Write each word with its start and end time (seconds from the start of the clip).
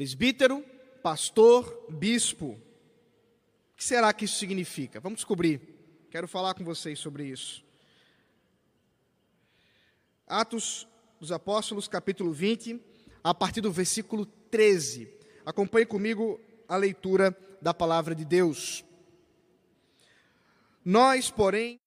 Presbítero, 0.00 0.64
pastor, 1.02 1.84
bispo. 1.90 2.52
O 2.52 3.76
que 3.76 3.84
será 3.84 4.10
que 4.14 4.24
isso 4.24 4.38
significa? 4.38 4.98
Vamos 4.98 5.18
descobrir. 5.18 5.60
Quero 6.10 6.26
falar 6.26 6.54
com 6.54 6.64
vocês 6.64 6.98
sobre 6.98 7.24
isso. 7.24 7.62
Atos 10.26 10.88
dos 11.20 11.30
Apóstolos, 11.30 11.86
capítulo 11.86 12.32
20, 12.32 12.80
a 13.22 13.34
partir 13.34 13.60
do 13.60 13.70
versículo 13.70 14.24
13. 14.24 15.06
Acompanhe 15.44 15.84
comigo 15.84 16.40
a 16.66 16.78
leitura 16.78 17.36
da 17.60 17.74
palavra 17.74 18.14
de 18.14 18.24
Deus. 18.24 18.82
Nós, 20.82 21.30
porém, 21.30 21.78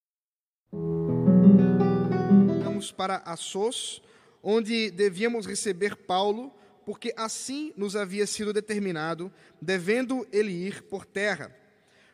vamos 2.63 2.91
para 2.91 3.23
Assos, 3.25 4.03
onde 4.43 4.91
devíamos 4.91 5.47
receber 5.47 5.95
Paulo, 5.95 6.53
porque 6.85 7.13
assim 7.15 7.73
nos 7.75 7.95
havia 7.95 8.27
sido 8.27 8.53
determinado, 8.53 9.31
devendo 9.61 10.27
ele 10.31 10.51
ir 10.51 10.83
por 10.83 11.05
terra. 11.05 11.55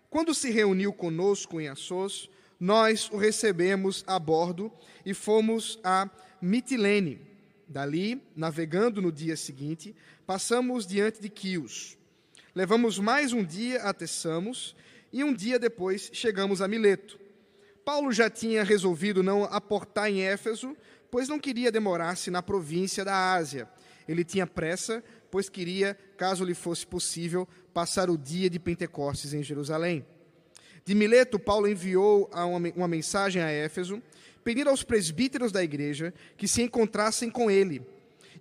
Quando 0.10 0.34
se 0.34 0.50
reuniu 0.50 0.92
conosco 0.92 1.60
em 1.60 1.68
Assos, 1.68 2.30
nós 2.60 3.10
o 3.12 3.18
recebemos 3.18 4.04
a 4.08 4.20
bordo 4.20 4.72
e 5.06 5.14
fomos 5.14 5.80
a 5.84 6.10
Mitilene. 6.42 7.22
Dali, 7.68 8.22
navegando 8.36 9.02
no 9.02 9.12
dia 9.12 9.38
seguinte, 9.38 9.96
passamos 10.26 10.88
diante 10.88 11.22
de 11.22 11.30
Quios. 11.30 11.98
Levamos 12.56 12.98
mais 12.98 13.32
um 13.32 13.44
dia 13.44 13.84
até 13.84 14.08
Samos 14.08 14.76
e 15.14 15.24
um 15.24 15.34
dia 15.34 15.60
depois 15.60 16.10
chegamos 16.12 16.62
a 16.62 16.68
Mileto. 16.68 17.20
Paulo 17.86 18.12
já 18.12 18.30
tinha 18.30 18.64
resolvido 18.64 19.24
não 19.24 19.44
aportar 19.46 20.12
em 20.12 20.22
Éfeso, 20.22 20.76
pois 21.10 21.28
não 21.28 21.40
queria 21.40 21.72
demorar-se 21.72 22.30
na 22.30 22.42
província 22.42 23.06
da 23.06 23.34
Ásia. 23.34 23.70
Ele 24.10 24.24
tinha 24.24 24.48
pressa, 24.48 25.04
pois 25.30 25.50
queria, 25.50 25.96
caso 26.18 26.44
lhe 26.44 26.56
fosse 26.56 26.84
possível, 26.84 27.48
passar 27.72 28.10
o 28.10 28.18
dia 28.18 28.50
de 28.50 28.58
Pentecostes 28.58 29.36
em 29.36 29.44
Jerusalém. 29.44 30.04
De 30.84 30.96
Mileto, 30.96 31.38
Paulo 31.38 31.68
enviou 31.68 32.28
uma 32.76 32.88
mensagem 32.88 33.40
a 33.40 33.52
Éfeso, 33.52 34.02
pedindo 34.44 34.72
aos 34.72 34.82
presbíteros 34.82 35.52
da 35.52 35.64
igreja 35.64 36.12
que 36.36 36.48
se 36.48 36.64
encontrassem 36.64 37.30
com 37.30 37.52
ele. 37.52 37.84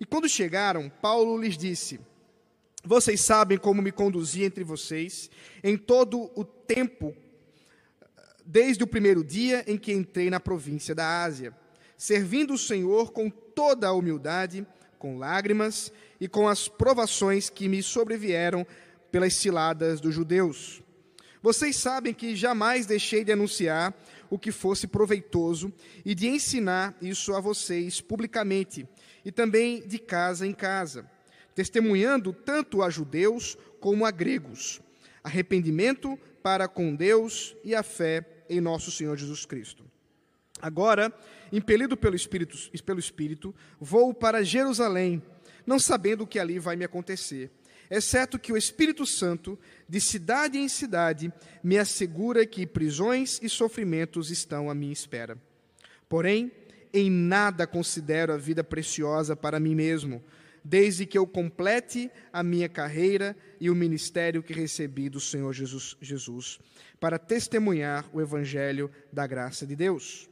E 0.00 0.06
quando 0.06 0.26
chegaram, 0.26 0.88
Paulo 0.88 1.36
lhes 1.36 1.58
disse: 1.58 2.00
Vocês 2.82 3.20
sabem 3.20 3.58
como 3.58 3.82
me 3.82 3.92
conduzi 3.92 4.44
entre 4.44 4.64
vocês 4.64 5.30
em 5.62 5.76
todo 5.76 6.30
o 6.34 6.44
tempo, 6.44 7.14
desde 8.42 8.82
o 8.82 8.86
primeiro 8.86 9.22
dia 9.22 9.62
em 9.66 9.76
que 9.76 9.92
entrei 9.92 10.30
na 10.30 10.40
província 10.40 10.94
da 10.94 11.22
Ásia, 11.24 11.54
servindo 11.98 12.54
o 12.54 12.58
Senhor 12.58 13.12
com 13.12 13.28
toda 13.28 13.88
a 13.88 13.92
humildade, 13.92 14.66
com 14.98 15.18
lágrimas 15.18 15.92
e 16.20 16.28
com 16.28 16.48
as 16.48 16.68
provações 16.68 17.48
que 17.48 17.68
me 17.68 17.82
sobrevieram 17.82 18.66
pelas 19.10 19.34
ciladas 19.34 20.00
dos 20.00 20.14
judeus. 20.14 20.82
Vocês 21.40 21.76
sabem 21.76 22.12
que 22.12 22.34
jamais 22.34 22.84
deixei 22.84 23.24
de 23.24 23.32
anunciar 23.32 23.94
o 24.28 24.38
que 24.38 24.50
fosse 24.50 24.86
proveitoso 24.86 25.72
e 26.04 26.14
de 26.14 26.28
ensinar 26.28 26.96
isso 27.00 27.34
a 27.34 27.40
vocês 27.40 28.00
publicamente 28.00 28.86
e 29.24 29.30
também 29.30 29.86
de 29.86 29.98
casa 29.98 30.46
em 30.46 30.52
casa, 30.52 31.08
testemunhando 31.54 32.32
tanto 32.32 32.82
a 32.82 32.90
judeus 32.90 33.56
como 33.80 34.04
a 34.04 34.10
gregos, 34.10 34.80
arrependimento 35.22 36.18
para 36.42 36.66
com 36.66 36.94
Deus 36.94 37.56
e 37.64 37.74
a 37.74 37.82
fé 37.82 38.24
em 38.48 38.60
nosso 38.60 38.90
Senhor 38.90 39.16
Jesus 39.16 39.46
Cristo. 39.46 39.84
Agora, 40.60 41.12
impelido 41.52 41.96
pelo 41.96 42.16
Espírito, 42.16 42.56
pelo 42.82 42.98
Espírito, 42.98 43.54
vou 43.80 44.12
para 44.12 44.44
Jerusalém, 44.44 45.22
não 45.66 45.78
sabendo 45.78 46.24
o 46.24 46.26
que 46.26 46.38
ali 46.38 46.58
vai 46.58 46.76
me 46.76 46.84
acontecer 46.84 47.50
exceto 47.90 48.38
que 48.38 48.52
o 48.52 48.56
Espírito 48.56 49.06
Santo, 49.06 49.58
de 49.88 50.00
cidade 50.00 50.58
em 50.58 50.68
cidade, 50.68 51.32
me 51.62 51.78
assegura 51.78 52.46
que 52.46 52.66
prisões 52.66 53.40
e 53.42 53.48
sofrimentos 53.48 54.30
estão 54.30 54.70
à 54.70 54.74
minha 54.74 54.92
espera. 54.92 55.38
Porém, 56.08 56.52
em 56.92 57.10
nada 57.10 57.66
considero 57.66 58.32
a 58.32 58.36
vida 58.36 58.62
preciosa 58.64 59.36
para 59.36 59.60
mim 59.60 59.74
mesmo, 59.74 60.22
desde 60.64 61.06
que 61.06 61.16
eu 61.16 61.26
complete 61.26 62.10
a 62.32 62.42
minha 62.42 62.68
carreira 62.68 63.36
e 63.60 63.70
o 63.70 63.74
ministério 63.74 64.42
que 64.42 64.52
recebi 64.52 65.08
do 65.08 65.20
Senhor 65.20 65.52
Jesus, 65.52 65.96
Jesus 66.00 66.58
para 67.00 67.18
testemunhar 67.18 68.04
o 68.12 68.20
Evangelho 68.20 68.90
da 69.12 69.24
graça 69.24 69.64
de 69.64 69.76
Deus. 69.76 70.27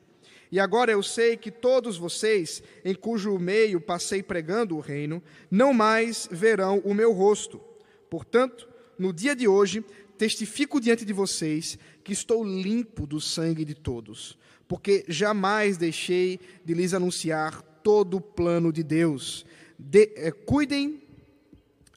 E 0.50 0.60
agora 0.60 0.92
eu 0.92 1.02
sei 1.02 1.36
que 1.36 1.50
todos 1.50 1.96
vocês, 1.96 2.62
em 2.84 2.94
cujo 2.94 3.38
meio 3.38 3.80
passei 3.80 4.22
pregando 4.22 4.76
o 4.76 4.80
reino, 4.80 5.22
não 5.50 5.72
mais 5.72 6.28
verão 6.30 6.80
o 6.84 6.94
meu 6.94 7.12
rosto. 7.12 7.60
Portanto, 8.08 8.68
no 8.98 9.12
dia 9.12 9.34
de 9.34 9.48
hoje, 9.48 9.84
testifico 10.16 10.80
diante 10.80 11.04
de 11.04 11.12
vocês 11.12 11.78
que 12.04 12.12
estou 12.12 12.44
limpo 12.44 13.06
do 13.06 13.20
sangue 13.20 13.64
de 13.64 13.74
todos, 13.74 14.38
porque 14.68 15.04
jamais 15.08 15.76
deixei 15.76 16.40
de 16.64 16.74
lhes 16.74 16.94
anunciar 16.94 17.62
todo 17.82 18.16
o 18.16 18.20
plano 18.20 18.72
de 18.72 18.82
Deus. 18.82 19.44
De, 19.78 20.12
eh, 20.16 20.30
cuidem 20.30 21.02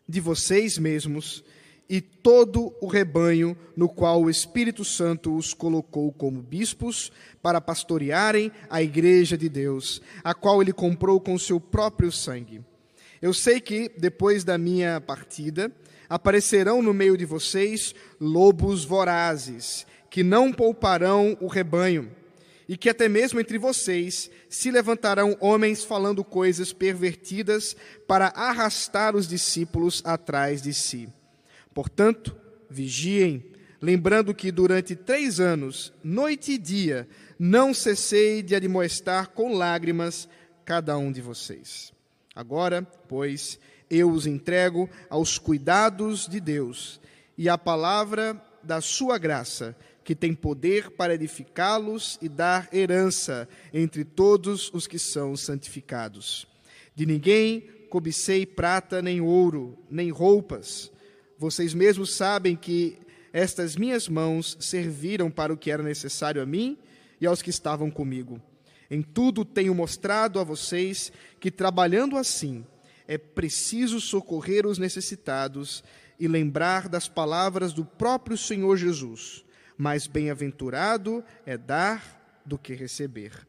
de 0.08 0.20
vocês 0.20 0.78
mesmos 0.78 1.44
e 1.90 2.00
todo 2.00 2.72
o 2.80 2.88
rebanho 2.88 3.58
no 3.76 3.90
qual 3.90 4.22
o 4.22 4.30
Espírito 4.30 4.86
Santo 4.86 5.36
os 5.36 5.56
colocou 5.56 6.12
como 6.12 6.42
bispos 6.42 7.12
para 7.42 7.60
pastorearem 7.60 8.52
a 8.70 8.82
igreja 8.84 9.36
de 9.36 9.50
Deus, 9.50 10.00
a 10.24 10.36
qual 10.36 10.62
ele 10.62 10.72
comprou 10.72 11.20
com 11.20 11.38
seu 11.40 11.60
próprio 11.60 12.12
sangue. 12.12 12.62
Eu 13.20 13.34
sei 13.34 13.60
que, 13.60 13.92
depois 13.98 14.44
da 14.44 14.58
minha 14.58 15.02
partida, 15.02 15.72
aparecerão 16.08 16.82
no 16.82 16.94
meio 16.94 17.18
de 17.18 17.26
vocês 17.26 17.96
lobos 18.22 18.86
vorazes, 18.86 19.86
que 20.12 20.24
não 20.24 20.54
pouparão 20.54 21.36
o 21.42 21.48
rebanho, 21.48 22.12
e 22.68 22.78
que 22.78 22.88
até 22.88 23.10
mesmo 23.10 23.40
entre 23.40 23.58
vocês 23.58 24.30
se 24.48 24.70
levantarão 24.70 25.36
homens 25.40 25.84
falando 25.84 26.24
coisas 26.24 26.72
pervertidas 26.72 27.76
para 28.08 28.28
arrastar 28.28 29.16
os 29.16 29.28
discípulos 29.28 30.04
atrás 30.06 30.62
de 30.62 30.72
si. 30.72 31.10
Portanto, 31.74 32.36
vigiem, 32.70 33.44
lembrando 33.82 34.34
que 34.34 34.52
durante 34.52 34.96
três 34.96 35.40
anos, 35.40 35.94
noite 36.04 36.54
e 36.54 36.58
dia, 36.58 37.08
não 37.38 37.74
cessei 37.74 38.42
de 38.44 38.56
admoestar 38.56 39.30
com 39.30 39.54
lágrimas 39.54 40.28
cada 40.66 40.98
um 40.98 41.12
de 41.12 41.22
vocês. 41.22 41.94
Agora, 42.36 42.84
pois, 43.08 43.60
eu 43.90 44.12
os 44.12 44.28
entrego 44.28 44.90
aos 45.10 45.38
cuidados 45.38 46.28
de 46.28 46.40
Deus 46.40 47.00
e 47.38 47.50
à 47.50 47.58
palavra 47.58 48.40
da 48.64 48.82
sua 48.82 49.18
graça, 49.18 49.76
que 50.04 50.16
tem 50.16 50.34
poder 50.34 50.92
para 50.92 51.14
edificá-los 51.14 52.18
e 52.22 52.28
dar 52.28 52.68
herança 52.74 53.48
entre 53.74 54.04
todos 54.04 54.72
os 54.74 54.88
que 54.88 54.98
são 54.98 55.36
santificados. 55.38 56.48
De 56.96 57.06
ninguém 57.06 57.62
cobicei 57.90 58.46
prata 58.46 59.02
nem 59.02 59.22
ouro, 59.22 59.78
nem 59.90 60.10
roupas 60.10 60.92
vocês 61.40 61.74
mesmos 61.74 62.14
sabem 62.14 62.54
que 62.54 62.98
estas 63.32 63.78
minhas 63.78 64.10
mãos 64.10 64.58
serviram 64.60 65.32
para 65.32 65.54
o 65.54 65.58
que 65.58 65.72
era 65.72 65.82
necessário 65.82 66.42
a 66.42 66.46
mim 66.46 66.78
e 67.22 67.26
aos 67.26 67.42
que 67.42 67.50
estavam 67.50 67.90
comigo. 67.90 68.42
Em 68.92 69.02
tudo 69.02 69.46
tenho 69.46 69.74
mostrado 69.74 70.38
a 70.38 70.44
vocês 70.44 71.14
que, 71.40 71.50
trabalhando 71.50 72.18
assim, 72.18 72.66
é 73.08 73.18
preciso 73.18 74.02
socorrer 74.02 74.68
os 74.68 74.78
necessitados 74.78 75.82
e 76.20 76.28
lembrar 76.28 76.90
das 76.90 77.08
palavras 77.08 77.72
do 77.72 77.86
próprio 77.86 78.38
Senhor 78.38 78.76
Jesus. 78.76 79.46
Mais 79.78 80.08
bem-aventurado 80.08 81.24
é 81.46 81.58
dar 81.58 82.42
do 82.46 82.58
que 82.58 82.74
receber. 82.74 83.48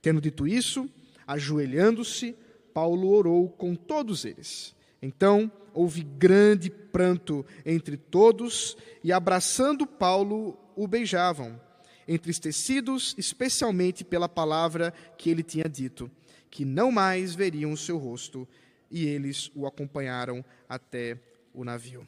Tendo 0.00 0.20
dito 0.20 0.44
isso, 0.44 0.90
ajoelhando-se, 1.24 2.34
Paulo 2.74 3.10
orou 3.10 3.48
com 3.48 3.76
todos 3.76 4.24
eles. 4.24 4.74
Então, 5.00 5.52
houve 5.74 6.02
grande 6.02 6.70
pranto 6.70 7.44
entre 7.64 7.96
todos, 7.96 8.76
e 9.02 9.12
abraçando 9.12 9.86
Paulo, 9.86 10.58
o 10.76 10.86
beijavam, 10.86 11.60
entristecidos 12.06 13.14
especialmente 13.16 14.04
pela 14.04 14.28
palavra 14.28 14.92
que 15.16 15.30
ele 15.30 15.42
tinha 15.42 15.68
dito, 15.68 16.10
que 16.50 16.64
não 16.64 16.92
mais 16.92 17.34
veriam 17.34 17.72
o 17.72 17.76
seu 17.76 17.96
rosto, 17.96 18.46
e 18.90 19.06
eles 19.06 19.50
o 19.54 19.66
acompanharam 19.66 20.44
até 20.68 21.18
o 21.54 21.64
navio. 21.64 22.06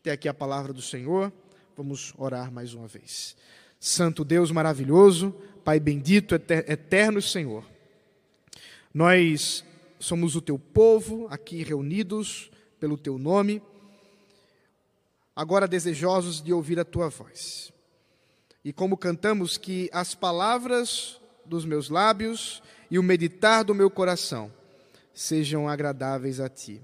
Até 0.00 0.12
aqui 0.12 0.28
a 0.28 0.34
palavra 0.34 0.72
do 0.72 0.82
Senhor, 0.82 1.32
vamos 1.76 2.14
orar 2.16 2.52
mais 2.52 2.74
uma 2.74 2.86
vez. 2.86 3.36
Santo 3.78 4.24
Deus 4.24 4.50
maravilhoso, 4.52 5.34
Pai 5.64 5.80
bendito, 5.80 6.34
eterno 6.34 7.22
Senhor, 7.22 7.64
nós 8.94 9.64
somos 9.98 10.36
o 10.36 10.40
teu 10.40 10.58
povo 10.58 11.26
aqui 11.30 11.62
reunidos 11.62 12.51
pelo 12.82 12.98
teu 12.98 13.16
nome, 13.16 13.62
agora 15.36 15.68
desejosos 15.68 16.42
de 16.42 16.52
ouvir 16.52 16.80
a 16.80 16.84
tua 16.84 17.08
voz. 17.08 17.72
E 18.64 18.72
como 18.72 18.96
cantamos, 18.96 19.56
que 19.56 19.88
as 19.92 20.16
palavras 20.16 21.20
dos 21.46 21.64
meus 21.64 21.88
lábios 21.88 22.60
e 22.90 22.98
o 22.98 23.02
meditar 23.04 23.62
do 23.62 23.72
meu 23.72 23.88
coração 23.88 24.52
sejam 25.14 25.68
agradáveis 25.68 26.40
a 26.40 26.48
ti. 26.48 26.82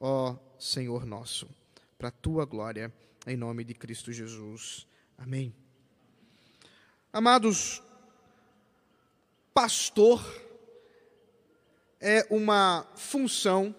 ó 0.00 0.36
Senhor 0.58 1.04
nosso, 1.04 1.46
para 1.98 2.08
a 2.08 2.12
tua 2.12 2.46
glória, 2.46 2.90
em 3.26 3.36
nome 3.36 3.62
de 3.62 3.74
Cristo 3.74 4.10
Jesus. 4.14 4.86
Amém. 5.18 5.54
Amados, 7.12 7.82
pastor 9.52 10.24
é 12.00 12.26
uma 12.30 12.86
função, 12.96 13.74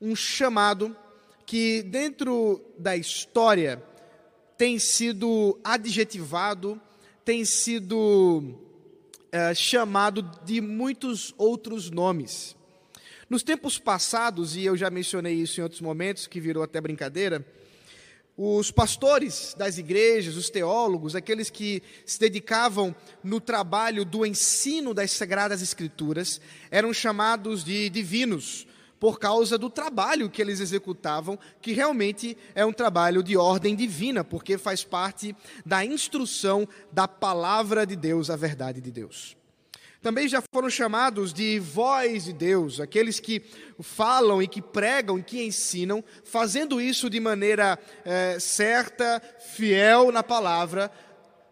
um 0.00 0.16
chamado 0.16 0.96
que 1.44 1.82
dentro 1.82 2.64
da 2.78 2.96
história 2.96 3.82
tem 4.56 4.78
sido 4.78 5.58
adjetivado, 5.64 6.80
tem 7.24 7.44
sido 7.44 8.54
é, 9.32 9.54
chamado 9.54 10.22
de 10.44 10.60
muitos 10.60 11.34
outros 11.36 11.90
nomes. 11.90 12.56
Nos 13.28 13.42
tempos 13.42 13.78
passados, 13.78 14.56
e 14.56 14.64
eu 14.64 14.76
já 14.76 14.90
mencionei 14.90 15.34
isso 15.34 15.60
em 15.60 15.62
outros 15.62 15.80
momentos, 15.80 16.26
que 16.26 16.40
virou 16.40 16.62
até 16.62 16.80
brincadeira, 16.80 17.46
os 18.36 18.70
pastores 18.70 19.54
das 19.56 19.76
igrejas, 19.76 20.34
os 20.34 20.48
teólogos, 20.48 21.14
aqueles 21.14 21.50
que 21.50 21.82
se 22.06 22.18
dedicavam 22.18 22.94
no 23.22 23.40
trabalho 23.40 24.04
do 24.04 24.24
ensino 24.24 24.94
das 24.94 25.12
Sagradas 25.12 25.60
Escrituras, 25.60 26.40
eram 26.70 26.92
chamados 26.92 27.62
de 27.62 27.90
divinos, 27.90 28.66
por 29.00 29.18
causa 29.18 29.56
do 29.56 29.70
trabalho 29.70 30.28
que 30.28 30.42
eles 30.42 30.60
executavam, 30.60 31.38
que 31.62 31.72
realmente 31.72 32.36
é 32.54 32.66
um 32.66 32.72
trabalho 32.72 33.22
de 33.22 33.34
ordem 33.34 33.74
divina, 33.74 34.22
porque 34.22 34.58
faz 34.58 34.84
parte 34.84 35.34
da 35.64 35.82
instrução 35.82 36.68
da 36.92 37.08
palavra 37.08 37.86
de 37.86 37.96
Deus, 37.96 38.28
a 38.28 38.36
verdade 38.36 38.78
de 38.78 38.92
Deus. 38.92 39.36
Também 40.02 40.28
já 40.28 40.42
foram 40.52 40.70
chamados 40.70 41.32
de 41.32 41.58
voz 41.58 42.24
de 42.24 42.32
Deus, 42.32 42.78
aqueles 42.78 43.18
que 43.18 43.42
falam 43.80 44.42
e 44.42 44.46
que 44.46 44.60
pregam 44.60 45.18
e 45.18 45.22
que 45.22 45.42
ensinam, 45.42 46.04
fazendo 46.22 46.80
isso 46.80 47.08
de 47.08 47.20
maneira 47.20 47.78
é, 48.04 48.38
certa, 48.38 49.20
fiel 49.54 50.12
na 50.12 50.22
palavra, 50.22 50.90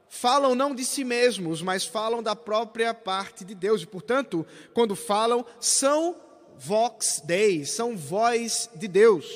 falam 0.09 0.55
não 0.55 0.75
de 0.75 0.85
si 0.85 1.05
mesmos, 1.05 1.63
mas 1.63 1.85
falam 1.85 2.23
da 2.23 2.35
própria 2.35 2.93
parte 2.93 3.45
de 3.45 3.55
Deus. 3.55 3.83
E, 3.83 3.87
portanto, 3.87 4.47
quando 4.73 4.97
falam, 4.97 5.45
são 5.61 6.17
vox 6.59 7.23
dei, 7.25 7.65
são 7.65 7.97
voz 7.97 8.69
de 8.75 8.89
Deus. 8.89 9.27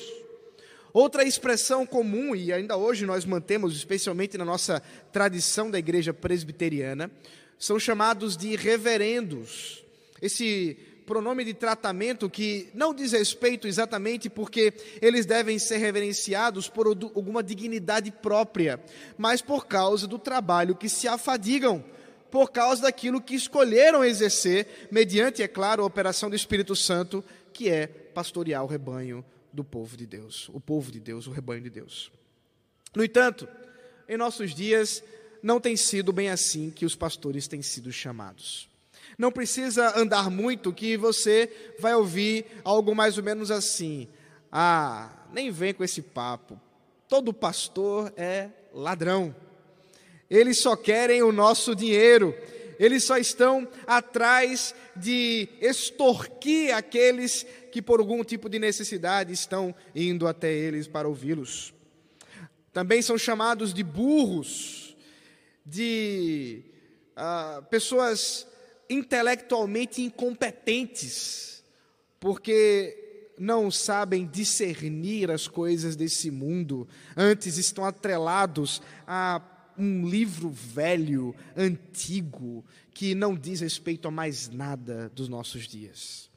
Outra 0.92 1.24
expressão 1.24 1.86
comum, 1.86 2.34
e 2.34 2.52
ainda 2.52 2.76
hoje 2.76 3.06
nós 3.06 3.24
mantemos, 3.24 3.74
especialmente 3.74 4.36
na 4.36 4.44
nossa 4.44 4.82
tradição 5.10 5.70
da 5.70 5.78
igreja 5.78 6.12
presbiteriana, 6.12 7.10
são 7.58 7.78
chamados 7.78 8.36
de 8.36 8.56
reverendos. 8.56 9.82
Esse 10.20 10.76
pronome 11.06 11.44
de 11.44 11.54
tratamento 11.54 12.28
que 12.28 12.68
não 12.74 12.94
diz 12.94 13.12
respeito 13.12 13.66
exatamente 13.66 14.28
porque 14.28 14.72
eles 15.00 15.26
devem 15.26 15.58
ser 15.58 15.78
reverenciados 15.78 16.68
por 16.68 16.86
alguma 16.86 17.42
dignidade 17.42 18.10
própria, 18.10 18.78
mas 19.16 19.40
por 19.40 19.66
causa 19.66 20.06
do 20.06 20.18
trabalho 20.18 20.76
que 20.76 20.88
se 20.88 21.08
afadigam, 21.08 21.84
por 22.32 22.50
causa 22.50 22.82
daquilo 22.82 23.20
que 23.20 23.34
escolheram 23.34 24.02
exercer, 24.02 24.88
mediante, 24.90 25.42
é 25.42 25.46
claro, 25.46 25.82
a 25.82 25.86
operação 25.86 26.30
do 26.30 26.34
Espírito 26.34 26.74
Santo, 26.74 27.22
que 27.52 27.68
é 27.68 27.86
pastorear 27.86 28.64
o 28.64 28.66
rebanho 28.66 29.22
do 29.52 29.62
povo 29.62 29.98
de 29.98 30.06
Deus, 30.06 30.48
o 30.48 30.58
povo 30.58 30.90
de 30.90 30.98
Deus, 30.98 31.26
o 31.26 31.30
rebanho 31.30 31.60
de 31.60 31.68
Deus. 31.68 32.10
No 32.96 33.04
entanto, 33.04 33.46
em 34.08 34.16
nossos 34.16 34.54
dias, 34.54 35.04
não 35.42 35.60
tem 35.60 35.76
sido 35.76 36.10
bem 36.10 36.30
assim 36.30 36.70
que 36.70 36.86
os 36.86 36.96
pastores 36.96 37.46
têm 37.46 37.60
sido 37.60 37.92
chamados. 37.92 38.66
Não 39.18 39.30
precisa 39.30 39.94
andar 39.94 40.30
muito 40.30 40.72
que 40.72 40.96
você 40.96 41.74
vai 41.78 41.94
ouvir 41.94 42.46
algo 42.64 42.94
mais 42.94 43.18
ou 43.18 43.24
menos 43.24 43.50
assim: 43.50 44.08
ah, 44.50 45.10
nem 45.34 45.50
vem 45.50 45.74
com 45.74 45.84
esse 45.84 46.00
papo. 46.00 46.58
Todo 47.06 47.34
pastor 47.34 48.10
é 48.16 48.48
ladrão. 48.72 49.36
Eles 50.32 50.58
só 50.60 50.74
querem 50.74 51.22
o 51.22 51.30
nosso 51.30 51.76
dinheiro. 51.76 52.34
Eles 52.78 53.04
só 53.04 53.18
estão 53.18 53.68
atrás 53.86 54.74
de 54.96 55.46
extorquir 55.60 56.74
aqueles 56.74 57.44
que, 57.70 57.82
por 57.82 58.00
algum 58.00 58.24
tipo 58.24 58.48
de 58.48 58.58
necessidade, 58.58 59.30
estão 59.30 59.74
indo 59.94 60.26
até 60.26 60.50
eles 60.50 60.88
para 60.88 61.06
ouvi-los. 61.06 61.74
Também 62.72 63.02
são 63.02 63.18
chamados 63.18 63.74
de 63.74 63.82
burros 63.82 64.96
de 65.66 66.64
uh, 67.14 67.62
pessoas 67.64 68.46
intelectualmente 68.88 70.00
incompetentes, 70.00 71.62
porque 72.18 73.28
não 73.38 73.70
sabem 73.70 74.26
discernir 74.26 75.30
as 75.30 75.46
coisas 75.46 75.94
desse 75.94 76.30
mundo, 76.30 76.88
antes 77.14 77.58
estão 77.58 77.84
atrelados 77.84 78.80
a 79.06 79.40
um 79.78 80.08
livro 80.08 80.50
velho, 80.50 81.34
antigo, 81.56 82.64
que 82.92 83.14
não 83.14 83.34
diz 83.34 83.60
respeito 83.60 84.08
a 84.08 84.10
mais 84.10 84.48
nada 84.48 85.10
dos 85.14 85.28
nossos 85.28 85.66
dias. 85.66 86.30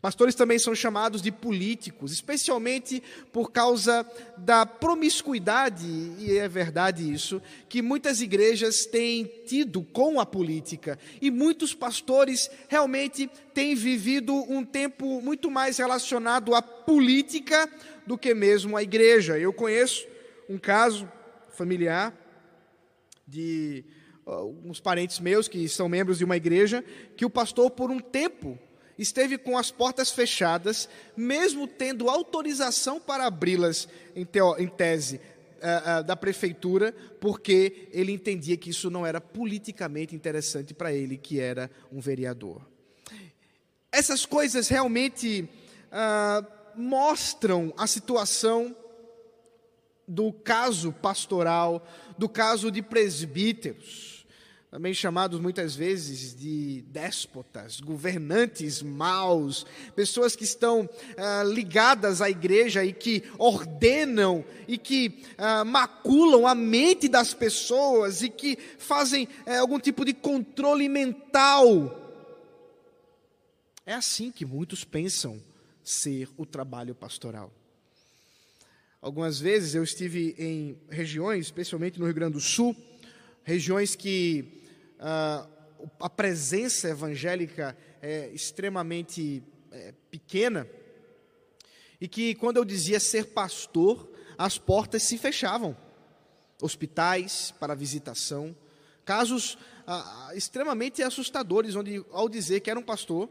Pastores 0.00 0.34
também 0.34 0.58
são 0.58 0.74
chamados 0.74 1.20
de 1.20 1.30
políticos, 1.30 2.10
especialmente 2.10 3.02
por 3.30 3.52
causa 3.52 4.06
da 4.38 4.64
promiscuidade, 4.64 5.86
e 6.18 6.38
é 6.38 6.48
verdade 6.48 7.12
isso, 7.12 7.40
que 7.68 7.82
muitas 7.82 8.22
igrejas 8.22 8.86
têm 8.86 9.30
tido 9.44 9.82
com 9.82 10.18
a 10.18 10.24
política. 10.24 10.98
E 11.20 11.30
muitos 11.30 11.74
pastores 11.74 12.50
realmente 12.66 13.30
têm 13.52 13.74
vivido 13.74 14.34
um 14.34 14.64
tempo 14.64 15.20
muito 15.20 15.50
mais 15.50 15.76
relacionado 15.76 16.54
à 16.54 16.62
política 16.62 17.68
do 18.06 18.16
que 18.16 18.32
mesmo 18.32 18.78
à 18.78 18.82
igreja. 18.82 19.38
Eu 19.38 19.52
conheço 19.52 20.06
um 20.48 20.56
caso 20.56 21.06
familiar 21.50 22.14
de 23.30 23.84
alguns 24.26 24.80
parentes 24.80 25.18
meus 25.20 25.48
que 25.48 25.68
são 25.68 25.88
membros 25.88 26.18
de 26.18 26.24
uma 26.24 26.36
igreja, 26.36 26.84
que 27.16 27.24
o 27.24 27.30
pastor, 27.30 27.70
por 27.70 27.90
um 27.90 28.00
tempo, 28.00 28.58
esteve 28.98 29.38
com 29.38 29.56
as 29.56 29.70
portas 29.70 30.10
fechadas, 30.10 30.88
mesmo 31.16 31.66
tendo 31.66 32.10
autorização 32.10 33.00
para 33.00 33.26
abri-las, 33.26 33.88
em, 34.14 34.26
em, 34.58 34.68
tese, 34.68 35.16
uh, 35.16 36.00
uh, 36.00 36.04
da 36.04 36.16
prefeitura, 36.16 36.94
porque 37.20 37.88
ele 37.92 38.12
entendia 38.12 38.56
que 38.56 38.70
isso 38.70 38.90
não 38.90 39.06
era 39.06 39.20
politicamente 39.20 40.14
interessante 40.14 40.74
para 40.74 40.92
ele, 40.92 41.16
que 41.16 41.40
era 41.40 41.70
um 41.90 42.00
vereador. 42.00 42.60
Essas 43.92 44.26
coisas 44.26 44.68
realmente 44.68 45.48
uh, 45.86 46.46
mostram 46.76 47.72
a 47.76 47.86
situação 47.86 48.76
do 50.10 50.32
caso 50.32 50.92
pastoral, 50.92 51.86
do 52.18 52.28
caso 52.28 52.70
de 52.70 52.82
presbíteros 52.82 54.20
também 54.70 54.94
chamados 54.94 55.40
muitas 55.40 55.74
vezes 55.74 56.32
de 56.32 56.82
déspotas, 56.82 57.80
governantes 57.80 58.80
maus, 58.80 59.66
pessoas 59.96 60.36
que 60.36 60.44
estão 60.44 60.88
ah, 61.16 61.42
ligadas 61.42 62.22
à 62.22 62.30
igreja 62.30 62.84
e 62.84 62.92
que 62.92 63.24
ordenam 63.36 64.44
e 64.68 64.78
que 64.78 65.24
ah, 65.36 65.64
maculam 65.64 66.46
a 66.46 66.54
mente 66.54 67.08
das 67.08 67.34
pessoas 67.34 68.22
e 68.22 68.28
que 68.28 68.56
fazem 68.78 69.26
eh, 69.44 69.56
algum 69.56 69.80
tipo 69.80 70.04
de 70.04 70.14
controle 70.14 70.88
mental. 70.88 71.96
É 73.84 73.94
assim 73.94 74.30
que 74.30 74.44
muitos 74.44 74.84
pensam 74.84 75.42
ser 75.82 76.28
o 76.36 76.46
trabalho 76.46 76.94
pastoral. 76.94 77.50
Algumas 79.02 79.40
vezes 79.40 79.74
eu 79.74 79.82
estive 79.82 80.34
em 80.38 80.78
regiões, 80.90 81.46
especialmente 81.46 81.98
no 81.98 82.04
Rio 82.04 82.12
Grande 82.12 82.34
do 82.34 82.40
Sul, 82.40 82.76
regiões 83.42 83.96
que 83.96 84.62
uh, 84.96 85.48
a 85.98 86.10
presença 86.10 86.90
evangélica 86.90 87.74
é 88.02 88.28
extremamente 88.28 89.42
é, 89.72 89.94
pequena, 90.10 90.68
e 91.98 92.06
que 92.06 92.34
quando 92.34 92.58
eu 92.58 92.64
dizia 92.64 93.00
ser 93.00 93.28
pastor, 93.28 94.06
as 94.36 94.58
portas 94.58 95.02
se 95.02 95.16
fechavam. 95.16 95.74
Hospitais 96.60 97.54
para 97.58 97.74
visitação, 97.74 98.54
casos 99.02 99.56
ah, 99.86 100.32
extremamente 100.34 101.02
assustadores, 101.02 101.74
onde 101.74 102.04
ao 102.12 102.28
dizer 102.28 102.60
que 102.60 102.70
era 102.70 102.78
um 102.78 102.82
pastor, 102.82 103.30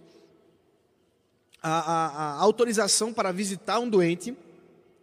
a, 1.61 1.69
a, 1.69 2.05
a 2.07 2.39
autorização 2.39 3.13
para 3.13 3.31
visitar 3.31 3.79
um 3.79 3.87
doente 3.87 4.35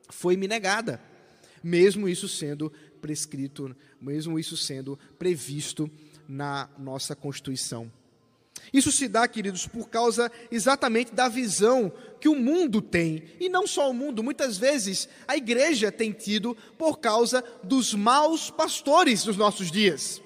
foi 0.08 0.36
me 0.36 0.46
negada, 0.48 1.00
mesmo 1.62 2.08
isso 2.08 2.28
sendo 2.28 2.72
prescrito, 3.00 3.74
mesmo 4.00 4.38
isso 4.38 4.56
sendo 4.56 4.98
previsto 5.18 5.90
na 6.28 6.68
nossa 6.78 7.14
Constituição. 7.14 7.90
Isso 8.72 8.90
se 8.90 9.06
dá, 9.06 9.26
queridos, 9.28 9.66
por 9.66 9.88
causa 9.88 10.30
exatamente 10.50 11.14
da 11.14 11.28
visão 11.28 11.92
que 12.20 12.28
o 12.28 12.34
mundo 12.34 12.80
tem, 12.82 13.24
e 13.38 13.48
não 13.48 13.66
só 13.66 13.90
o 13.90 13.94
mundo, 13.94 14.22
muitas 14.22 14.58
vezes 14.58 15.08
a 15.26 15.36
igreja 15.36 15.92
tem 15.92 16.12
tido 16.12 16.56
por 16.76 16.98
causa 16.98 17.44
dos 17.62 17.94
maus 17.94 18.50
pastores 18.50 19.24
dos 19.24 19.36
nossos 19.36 19.70
dias. 19.70 20.20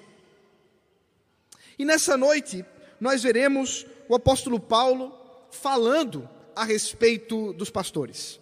E 1.77 1.85
nessa 1.85 2.17
noite 2.17 2.65
nós 2.99 3.23
veremos 3.23 3.85
o 4.07 4.15
apóstolo 4.15 4.59
Paulo 4.59 5.15
falando 5.51 6.27
a 6.55 6.63
respeito 6.63 7.53
dos 7.53 7.69
pastores, 7.69 8.39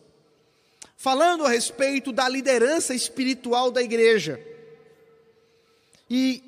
falando 0.99 1.45
a 1.45 1.49
respeito 1.49 2.11
da 2.11 2.27
liderança 2.27 2.93
espiritual 2.93 3.71
da 3.71 3.81
igreja. 3.81 4.37
E 6.09 6.43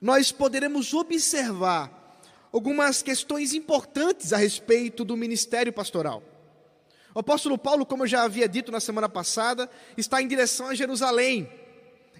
nós 0.00 0.32
poderemos 0.32 0.92
observar 0.92 2.20
algumas 2.52 3.00
questões 3.00 3.54
importantes 3.54 4.32
a 4.32 4.38
respeito 4.38 5.04
do 5.04 5.16
ministério 5.16 5.72
pastoral. 5.72 6.20
O 7.14 7.20
apóstolo 7.20 7.56
Paulo, 7.56 7.86
como 7.86 8.02
eu 8.02 8.08
já 8.08 8.24
havia 8.24 8.48
dito 8.48 8.72
na 8.72 8.80
semana 8.80 9.08
passada, 9.08 9.70
está 9.96 10.20
em 10.20 10.26
direção 10.26 10.66
a 10.66 10.74
Jerusalém. 10.74 11.48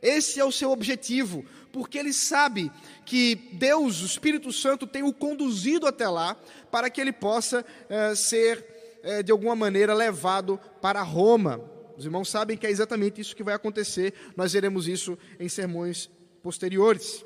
Esse 0.01 0.39
é 0.39 0.45
o 0.45 0.53
seu 0.53 0.71
objetivo, 0.71 1.45
porque 1.73 1.99
ele 1.99 2.13
sabe 2.13 2.71
que 3.05 3.35
Deus, 3.55 4.03
o 4.03 4.07
Espírito 4.07 4.53
Santo, 4.53 4.87
tem 4.87 5.03
o 5.03 5.13
conduzido 5.13 5.89
até 5.89 6.09
lá 6.09 6.37
para 6.71 6.89
que 6.89 7.01
ele 7.01 7.13
possa 7.13 7.67
eh, 7.89 8.15
ser, 8.15 8.65
eh, 9.03 9.23
de 9.23 9.33
alguma 9.33 9.57
maneira, 9.57 9.95
levado 9.95 10.59
para 10.81 11.03
Roma. 11.03 11.61
Os 11.97 12.05
irmãos 12.05 12.29
sabem 12.29 12.57
que 12.57 12.67
é 12.67 12.71
exatamente 12.71 13.21
isso 13.21 13.37
que 13.37 13.43
vai 13.43 13.55
acontecer, 13.55 14.15
nós 14.37 14.53
veremos 14.53 14.89
isso 14.89 15.19
em 15.39 15.49
sermões 15.49 16.11
posteriores. 16.43 17.25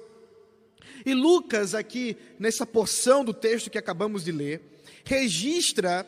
E 1.04 1.14
Lucas, 1.14 1.74
aqui, 1.74 2.16
nessa 2.38 2.66
porção 2.66 3.24
do 3.24 3.32
texto 3.32 3.70
que 3.70 3.78
acabamos 3.78 4.24
de 4.24 4.32
ler, 4.32 4.80
registra 5.04 6.06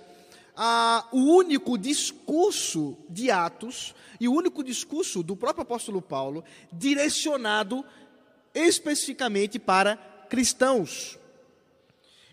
ah, 0.56 1.06
o 1.12 1.18
único 1.36 1.76
discurso 1.76 2.96
de 3.08 3.30
Atos 3.30 3.94
e 4.18 4.26
o 4.26 4.32
único 4.32 4.64
discurso 4.64 5.22
do 5.22 5.36
próprio 5.36 5.62
apóstolo 5.62 6.00
Paulo 6.00 6.42
direcionado 6.72 7.84
especificamente 8.54 9.58
para 9.58 9.96
cristãos. 10.30 11.18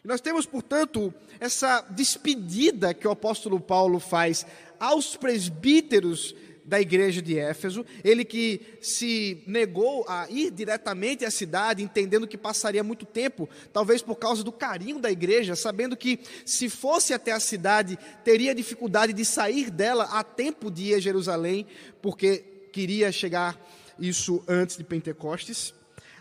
Nós 0.04 0.20
temos, 0.20 0.46
portanto, 0.46 1.14
essa 1.40 1.82
despedida 1.90 2.94
que 2.94 3.08
o 3.08 3.12
apóstolo 3.12 3.58
Paulo 3.60 4.00
faz 4.00 4.46
aos 4.78 5.16
presbíteros 5.16 6.36
da 6.66 6.80
igreja 6.80 7.22
de 7.22 7.38
Éfeso, 7.38 7.86
ele 8.04 8.26
que 8.26 8.62
se 8.82 9.44
negou 9.48 10.06
a 10.08 10.28
ir 10.30 10.52
diretamente 10.52 11.26
à 11.26 11.32
cidade, 11.32 11.84
entendendo 11.84 12.28
que 12.28 12.38
passaria 12.38 12.84
muito 12.84 13.06
tempo, 13.06 13.50
talvez 13.72 14.02
por 14.02 14.16
causa 14.16 14.44
do 14.44 14.52
carinho 14.52 15.00
da 15.00 15.12
igreja, 15.12 15.56
sabendo 15.56 15.96
que 15.96 16.20
se 16.46 16.70
fosse 16.70 17.14
até 17.14 17.32
a 17.32 17.40
cidade, 17.40 17.98
teria 18.24 18.56
dificuldade 18.56 19.14
de 19.14 19.24
sair 19.24 19.70
dela 19.70 20.06
a 20.06 20.24
tempo 20.24 20.70
de 20.70 20.86
ir 20.86 20.96
a 20.96 21.00
Jerusalém, 21.00 21.66
porque 22.02 22.44
queria 22.72 23.12
chegar 23.12 23.60
isso 24.00 24.44
antes 24.48 24.78
de 24.78 24.84
Pentecostes. 24.84 25.74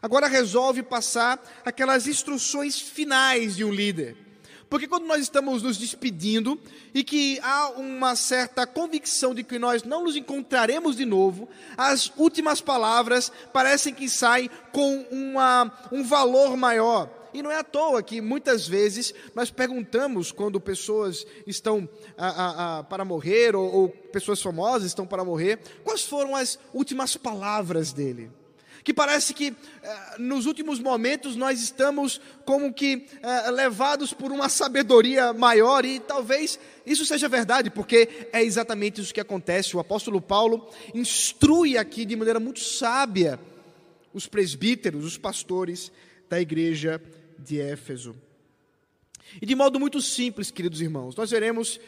Agora 0.03 0.27
resolve 0.27 0.83
passar 0.83 1.41
aquelas 1.65 2.07
instruções 2.09 2.81
finais 2.81 3.57
de 3.57 3.65
um 3.65 3.73
líder 3.73 4.17
porque 4.73 4.89
quando 4.89 5.05
nós 5.05 5.21
estamos 5.21 5.63
nos 5.63 5.77
despedindo 5.77 6.59
e 6.95 7.05
que 7.05 7.39
há 7.43 7.69
uma 7.77 8.17
certa 8.17 8.67
convicção 8.67 9.35
de 9.35 9.45
que 9.45 9.59
nós 9.59 9.83
não 9.83 10.05
nos 10.05 10.17
encontraremos 10.17 10.97
de 10.97 11.05
novo, 11.05 11.47
as 11.77 12.11
últimas 12.17 12.63
palavras 12.63 13.31
parecem 13.53 13.93
que 13.93 14.09
saem 14.09 14.49
com 14.73 15.07
uma, 15.11 15.71
um 15.93 16.03
valor 16.03 16.57
maior. 16.57 17.11
E 17.35 17.43
não 17.43 17.51
é 17.51 17.59
à 17.59 17.63
toa 17.63 18.03
que 18.03 18.23
muitas 18.23 18.67
vezes 18.67 19.13
nós 19.35 19.51
perguntamos 19.51 20.33
quando 20.33 20.59
pessoas 20.59 21.27
estão 21.47 21.87
a, 22.17 22.29
a, 22.29 22.79
a, 22.79 22.85
para 22.85 23.05
morrer 23.05 23.55
ou, 23.55 23.71
ou 23.71 23.89
pessoas 23.91 24.41
famosas 24.41 24.87
estão 24.87 25.07
para 25.07 25.23
morrer, 25.23 25.59
quais 25.85 26.03
foram 26.03 26.35
as 26.35 26.59
últimas 26.73 27.15
palavras 27.15 27.93
dele 27.93 28.31
que 28.85 28.93
parece 28.93 29.33
que 29.33 29.55
eh, 29.83 29.97
nos 30.19 30.47
últimos 30.47 30.81
momentos 30.81 31.37
nós 31.37 31.61
estamos 31.61 32.21
como 32.45 32.73
que 32.73 33.07
eh, 33.23 33.51
levados 33.51 34.12
por 34.12 34.33
uma 34.33 34.49
sabedoria 34.49 35.33
maior, 35.33 35.85
e 35.85 36.01
talvez 36.01 36.59
isso 36.85 37.05
seja 37.05 37.29
verdade, 37.29 37.71
porque 37.71 38.29
é 38.33 38.43
exatamente 38.43 39.01
isso 39.01 39.15
que 39.15 39.21
acontece. 39.21 39.77
O 39.77 39.81
apóstolo 39.81 40.21
Paulo 40.21 40.69
instrui 40.95 41.79
aqui 41.79 42.05
de 42.05 42.17
maneira 42.17 42.41
muito 42.41 42.61
sábia 42.61 43.39
os 44.12 44.27
presbíteros, 44.27 45.05
os 45.05 45.17
pastores 45.17 45.93
da 46.29 46.41
igreja 46.41 47.01
de 47.39 47.61
Éfeso. 47.61 48.15
E 49.41 49.47
de 49.47 49.55
modo 49.55 49.81
muito 49.81 50.01
simples, 50.01 50.51
queridos 50.51 50.81
irmãos, 50.81 51.17
nós 51.17 51.31
veremos 51.31 51.81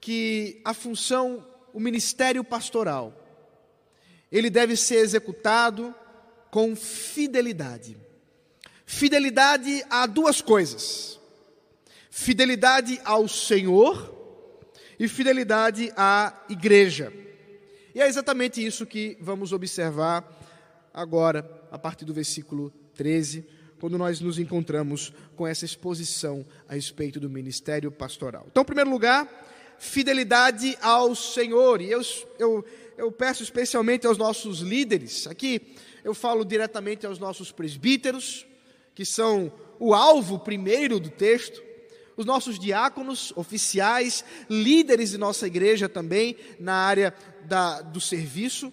que 0.00 0.60
a 0.64 0.74
função, 0.74 1.46
o 1.72 1.78
ministério 1.78 2.42
pastoral, 2.42 3.18
ele 4.30 4.50
deve 4.50 4.76
ser 4.76 4.96
executado 4.96 5.94
com 6.52 6.76
fidelidade. 6.76 7.96
Fidelidade 8.84 9.82
a 9.88 10.04
duas 10.06 10.42
coisas: 10.42 11.18
fidelidade 12.10 13.00
ao 13.04 13.26
Senhor 13.26 14.14
e 14.98 15.08
fidelidade 15.08 15.90
à 15.96 16.44
igreja. 16.50 17.10
E 17.94 18.02
é 18.02 18.06
exatamente 18.06 18.64
isso 18.64 18.84
que 18.84 19.16
vamos 19.18 19.50
observar 19.50 20.30
agora, 20.92 21.48
a 21.70 21.78
partir 21.78 22.04
do 22.04 22.12
versículo 22.12 22.70
13, 22.94 23.46
quando 23.80 23.96
nós 23.96 24.20
nos 24.20 24.38
encontramos 24.38 25.10
com 25.34 25.46
essa 25.46 25.64
exposição 25.64 26.44
a 26.68 26.74
respeito 26.74 27.18
do 27.18 27.30
ministério 27.30 27.90
pastoral. 27.90 28.46
Então, 28.50 28.62
em 28.62 28.66
primeiro 28.66 28.90
lugar, 28.90 29.26
fidelidade 29.78 30.76
ao 30.82 31.14
Senhor. 31.14 31.80
E 31.80 31.90
eu, 31.90 32.02
eu, 32.38 32.64
eu 32.98 33.10
peço 33.10 33.42
especialmente 33.42 34.06
aos 34.06 34.18
nossos 34.18 34.60
líderes 34.60 35.26
aqui 35.26 35.74
eu 36.04 36.14
falo 36.14 36.44
diretamente 36.44 37.06
aos 37.06 37.18
nossos 37.18 37.52
presbíteros, 37.52 38.46
que 38.94 39.04
são 39.04 39.52
o 39.78 39.94
alvo 39.94 40.38
primeiro 40.38 40.98
do 41.00 41.10
texto, 41.10 41.62
os 42.16 42.26
nossos 42.26 42.58
diáconos, 42.58 43.32
oficiais, 43.36 44.24
líderes 44.48 45.10
de 45.10 45.18
nossa 45.18 45.46
igreja 45.46 45.88
também 45.88 46.36
na 46.60 46.74
área 46.74 47.14
da, 47.44 47.80
do 47.80 48.00
serviço, 48.00 48.72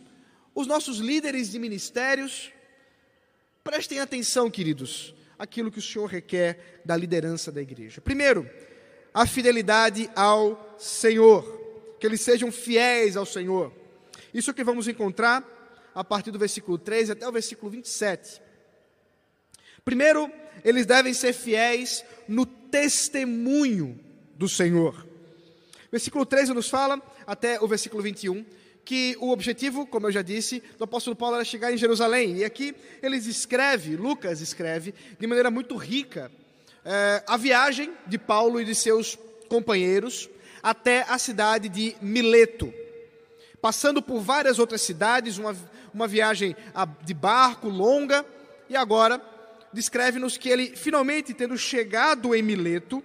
os 0.54 0.68
nossos 0.68 0.98
líderes 0.98 1.52
de 1.52 1.60
ministérios. 1.60 2.52
Prestem 3.64 4.00
atenção, 4.00 4.50
queridos, 4.50 5.16
aquilo 5.38 5.72
que 5.72 5.80
o 5.80 5.82
Senhor 5.82 6.06
requer 6.06 6.82
da 6.84 6.98
liderança 6.98 7.52
da 7.52 7.62
igreja. 7.62 8.02
Primeiro, 8.02 8.50
a 9.14 9.26
fidelidade 9.26 10.10
ao 10.16 10.76
Senhor, 10.78 11.96
que 12.00 12.06
eles 12.06 12.22
sejam 12.22 12.52
fiéis 12.52 13.16
ao 13.16 13.26
Senhor. 13.26 13.74
Isso 14.34 14.52
é 14.52 14.54
que 14.54 14.64
vamos 14.64 14.88
encontrar 14.88 15.59
a 16.00 16.04
partir 16.06 16.32
do 16.32 16.40
versículo 16.40 16.78
13 16.78 17.12
até 17.12 17.28
o 17.28 17.32
versículo 17.32 17.70
27. 17.70 18.42
Primeiro, 19.84 20.32
eles 20.64 20.86
devem 20.86 21.14
ser 21.14 21.34
fiéis 21.34 22.06
no 22.26 22.46
testemunho 22.46 24.00
do 24.34 24.48
Senhor. 24.48 25.06
Versículo 25.92 26.26
13 26.26 26.54
nos 26.54 26.70
fala, 26.70 27.02
até 27.28 27.60
o 27.60 27.68
versículo 27.68 28.02
21, 28.02 28.46
que 28.86 29.18
o 29.20 29.30
objetivo, 29.30 29.86
como 29.86 30.08
eu 30.08 30.12
já 30.14 30.22
disse, 30.22 30.64
do 30.78 30.86
apóstolo 30.86 31.18
Paulo 31.18 31.36
era 31.36 31.44
chegar 31.44 31.74
em 31.74 31.78
Jerusalém. 31.78 32.38
E 32.38 32.46
aqui 32.46 32.74
ele 33.04 33.18
escreve, 33.18 33.98
Lucas 33.98 34.40
escreve, 34.40 34.96
de 35.20 35.28
maneira 35.28 35.52
muito 35.52 35.76
rica, 35.76 36.32
é, 36.86 37.22
a 37.28 37.36
viagem 37.36 37.94
de 38.08 38.18
Paulo 38.18 38.62
e 38.62 38.64
de 38.64 38.74
seus 38.74 39.20
companheiros 39.50 40.30
até 40.64 41.06
a 41.10 41.18
cidade 41.18 41.68
de 41.68 41.94
Mileto 42.02 42.74
passando 43.62 44.02
por 44.02 44.22
várias 44.22 44.60
outras 44.60 44.82
cidades, 44.82 45.38
uma, 45.38 45.56
uma 45.94 46.08
viagem 46.08 46.56
de 47.04 47.14
barco 47.14 47.68
longa, 47.68 48.26
e 48.70 48.76
agora 48.76 49.22
descreve-nos 49.72 50.38
que 50.38 50.50
ele, 50.50 50.76
finalmente 50.76 51.34
tendo 51.34 51.58
chegado 51.58 52.34
em 52.34 52.42
Mileto, 52.42 53.04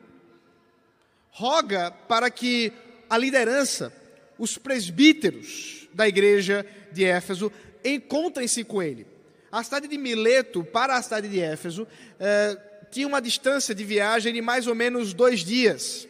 roga 1.30 1.90
para 1.90 2.30
que 2.30 2.72
a 3.08 3.18
liderança, 3.18 3.92
os 4.38 4.56
presbíteros 4.56 5.88
da 5.92 6.08
igreja 6.08 6.66
de 6.92 7.04
Éfeso, 7.04 7.52
encontrem-se 7.84 8.64
com 8.64 8.82
ele. 8.82 9.06
A 9.50 9.62
cidade 9.62 9.86
de 9.86 9.98
Mileto 9.98 10.64
para 10.64 10.96
a 10.96 11.02
cidade 11.02 11.28
de 11.28 11.40
Éfeso 11.40 11.86
eh, 12.18 12.58
tinha 12.90 13.06
uma 13.06 13.20
distância 13.20 13.74
de 13.74 13.84
viagem 13.84 14.32
de 14.32 14.40
mais 14.40 14.66
ou 14.66 14.74
menos 14.74 15.12
dois 15.12 15.40
dias. 15.40 16.08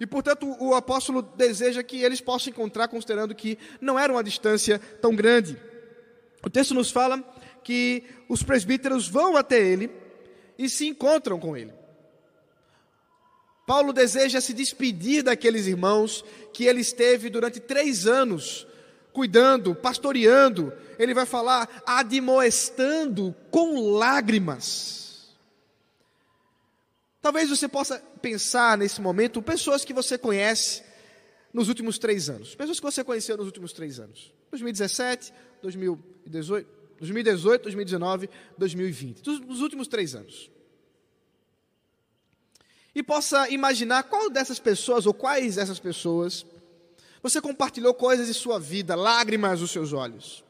E, 0.00 0.06
portanto, 0.06 0.56
o 0.60 0.74
apóstolo 0.74 1.22
deseja 1.22 1.82
que 1.82 2.02
eles 2.02 2.20
possam 2.20 2.52
encontrar, 2.52 2.86
considerando 2.86 3.34
que 3.34 3.58
não 3.80 3.98
era 3.98 4.12
uma 4.12 4.22
distância 4.22 4.78
tão 5.00 5.14
grande. 5.14 5.56
O 6.42 6.50
texto 6.50 6.74
nos 6.74 6.90
fala 6.90 7.22
que 7.62 8.04
os 8.28 8.42
presbíteros 8.42 9.08
vão 9.08 9.36
até 9.36 9.60
ele 9.60 9.90
e 10.58 10.68
se 10.68 10.86
encontram 10.86 11.38
com 11.38 11.56
ele. 11.56 11.72
Paulo 13.66 13.92
deseja 13.92 14.40
se 14.40 14.54
despedir 14.54 15.22
daqueles 15.22 15.66
irmãos 15.66 16.24
que 16.54 16.64
ele 16.64 16.80
esteve 16.80 17.28
durante 17.28 17.60
três 17.60 18.06
anos 18.06 18.66
cuidando, 19.12 19.74
pastoreando. 19.74 20.72
Ele 20.98 21.12
vai 21.12 21.26
falar 21.26 21.82
admoestando 21.84 23.34
com 23.50 23.92
lágrimas. 23.92 25.36
Talvez 27.20 27.50
você 27.50 27.68
possa 27.68 27.98
pensar 28.22 28.78
nesse 28.78 29.00
momento 29.00 29.42
pessoas 29.42 29.84
que 29.84 29.92
você 29.92 30.16
conhece 30.16 30.82
nos 31.52 31.68
últimos 31.68 31.98
três 31.98 32.30
anos. 32.30 32.54
Pessoas 32.54 32.78
que 32.78 32.86
você 32.86 33.04
conheceu 33.04 33.36
nos 33.36 33.46
últimos 33.46 33.72
três 33.72 33.98
anos. 33.98 34.32
2017, 34.50 35.32
2018, 35.62 36.17
2018 36.28 37.62
2019, 37.62 38.30
2020. 38.56 39.26
Nos 39.46 39.60
últimos 39.60 39.88
três 39.88 40.14
anos. 40.14 40.50
e 42.98 43.02
possa 43.02 43.48
imaginar 43.48 44.02
qual 44.04 44.28
dessas 44.28 44.58
pessoas 44.58 45.06
ou 45.06 45.14
quais 45.14 45.54
dessas 45.54 45.78
pessoas 45.78 46.44
você 47.22 47.40
compartilhou 47.40 47.94
coisas 47.94 48.26
de 48.26 48.34
sua 48.34 48.58
vida, 48.58 48.96
lágrimas 48.96 49.60
dos 49.60 49.70
seus 49.70 49.92
olhos. 49.92 50.44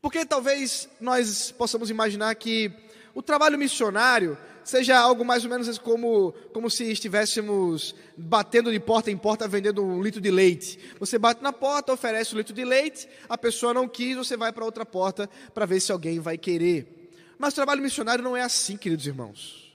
Porque 0.00 0.24
talvez 0.24 0.88
nós 1.00 1.52
possamos 1.52 1.90
imaginar 1.90 2.34
que 2.34 2.72
o 3.14 3.22
trabalho 3.22 3.58
missionário 3.58 4.36
seja 4.64 4.98
algo 4.98 5.24
mais 5.24 5.44
ou 5.44 5.50
menos 5.50 5.78
como, 5.78 6.32
como 6.52 6.70
se 6.70 6.90
estivéssemos 6.90 7.94
batendo 8.16 8.70
de 8.70 8.78
porta 8.80 9.10
em 9.10 9.16
porta 9.16 9.48
vendendo 9.48 9.84
um 9.84 10.02
litro 10.02 10.20
de 10.20 10.30
leite. 10.30 10.78
Você 10.98 11.18
bate 11.18 11.42
na 11.42 11.52
porta, 11.52 11.92
oferece 11.92 12.34
um 12.34 12.38
litro 12.38 12.54
de 12.54 12.64
leite, 12.64 13.08
a 13.28 13.36
pessoa 13.36 13.74
não 13.74 13.88
quis, 13.88 14.16
você 14.16 14.36
vai 14.36 14.52
para 14.52 14.64
outra 14.64 14.84
porta 14.84 15.28
para 15.52 15.66
ver 15.66 15.80
se 15.80 15.92
alguém 15.92 16.20
vai 16.20 16.38
querer. 16.38 17.10
Mas 17.38 17.52
o 17.52 17.56
trabalho 17.56 17.82
missionário 17.82 18.22
não 18.22 18.36
é 18.36 18.42
assim, 18.42 18.76
queridos 18.76 19.06
irmãos. 19.06 19.74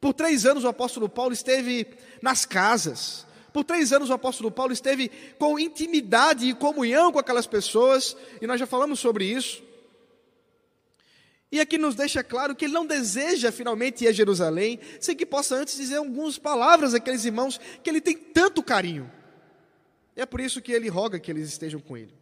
Por 0.00 0.14
três 0.14 0.46
anos 0.46 0.64
o 0.64 0.68
apóstolo 0.68 1.08
Paulo 1.08 1.32
esteve 1.32 1.86
nas 2.22 2.44
casas. 2.44 3.26
Por 3.52 3.64
três 3.64 3.92
anos 3.92 4.10
o 4.10 4.12
apóstolo 4.12 4.50
Paulo 4.50 4.72
esteve 4.72 5.10
com 5.38 5.58
intimidade 5.58 6.46
e 6.46 6.54
comunhão 6.54 7.12
com 7.12 7.18
aquelas 7.18 7.46
pessoas, 7.46 8.16
e 8.40 8.46
nós 8.46 8.60
já 8.60 8.66
falamos 8.66 9.00
sobre 9.00 9.24
isso. 9.24 9.69
E 11.52 11.60
aqui 11.60 11.76
nos 11.76 11.96
deixa 11.96 12.22
claro 12.22 12.54
que 12.54 12.64
ele 12.64 12.74
não 12.74 12.86
deseja 12.86 13.50
finalmente 13.50 14.04
ir 14.04 14.08
a 14.08 14.12
Jerusalém, 14.12 14.78
sem 15.00 15.16
que 15.16 15.26
possa 15.26 15.56
antes 15.56 15.76
dizer 15.76 15.96
algumas 15.96 16.38
palavras 16.38 16.94
àqueles 16.94 17.24
irmãos 17.24 17.60
que 17.82 17.90
ele 17.90 18.00
tem 18.00 18.16
tanto 18.16 18.62
carinho. 18.62 19.10
E 20.16 20.20
é 20.20 20.26
por 20.26 20.40
isso 20.40 20.62
que 20.62 20.70
ele 20.70 20.88
roga 20.88 21.18
que 21.18 21.30
eles 21.30 21.48
estejam 21.48 21.80
com 21.80 21.96
ele. 21.96 22.14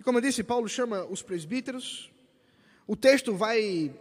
E 0.00 0.02
como 0.02 0.18
eu 0.18 0.22
disse, 0.22 0.42
Paulo 0.42 0.68
chama 0.68 1.04
os 1.04 1.20
presbíteros. 1.20 2.10
O 2.86 2.96
texto 2.96 3.34
vai 3.34 3.94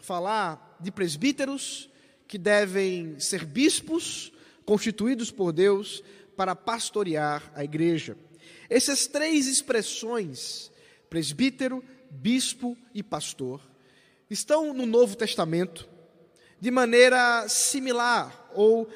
falar 0.00 0.78
de 0.80 0.90
presbíteros 0.90 1.90
que 2.26 2.38
devem 2.38 3.18
ser 3.18 3.44
bispos 3.44 4.32
constituídos 4.64 5.30
por 5.30 5.52
Deus 5.52 6.02
para 6.36 6.56
pastorear 6.56 7.52
a 7.54 7.64
igreja. 7.64 8.16
Essas 8.70 9.06
três 9.06 9.46
expressões, 9.46 10.70
presbítero, 11.10 11.84
bispo 12.10 12.76
e 12.92 13.02
pastor, 13.02 13.60
estão 14.28 14.74
no 14.74 14.86
Novo 14.86 15.16
Testamento 15.16 15.88
de 16.60 16.70
maneira 16.70 17.48
similar, 17.48 18.50
ou 18.54 18.82
uh, 18.82 18.88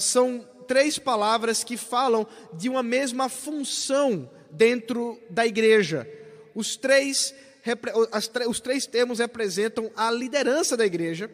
são 0.00 0.46
três 0.66 0.98
palavras 0.98 1.62
que 1.62 1.76
falam 1.76 2.26
de 2.54 2.68
uma 2.68 2.82
mesma 2.82 3.28
função 3.28 4.28
dentro 4.50 5.20
da 5.30 5.46
igreja. 5.46 6.08
Os 6.54 6.76
três, 6.76 7.34
os 8.48 8.60
três 8.60 8.86
termos 8.86 9.20
representam 9.20 9.90
a 9.96 10.10
liderança 10.10 10.76
da 10.76 10.84
igreja. 10.84 11.30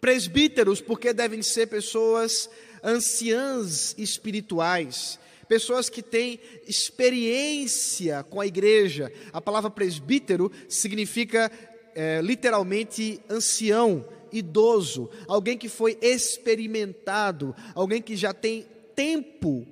Presbíteros, 0.00 0.80
porque 0.80 1.12
devem 1.12 1.42
ser 1.42 1.66
pessoas 1.66 2.48
anciãs 2.82 3.94
espirituais, 3.98 5.18
pessoas 5.50 5.88
que 5.88 6.00
têm 6.00 6.38
experiência 6.64 8.22
com 8.22 8.40
a 8.40 8.46
igreja. 8.46 9.12
A 9.32 9.40
palavra 9.40 9.68
presbítero 9.68 10.52
significa 10.68 11.50
é, 11.92 12.20
literalmente 12.22 13.20
ancião, 13.28 14.06
idoso, 14.30 15.10
alguém 15.26 15.58
que 15.58 15.68
foi 15.68 15.98
experimentado, 16.00 17.52
alguém 17.74 18.00
que 18.00 18.14
já 18.14 18.32
tem 18.32 18.64
tempo 18.94 19.66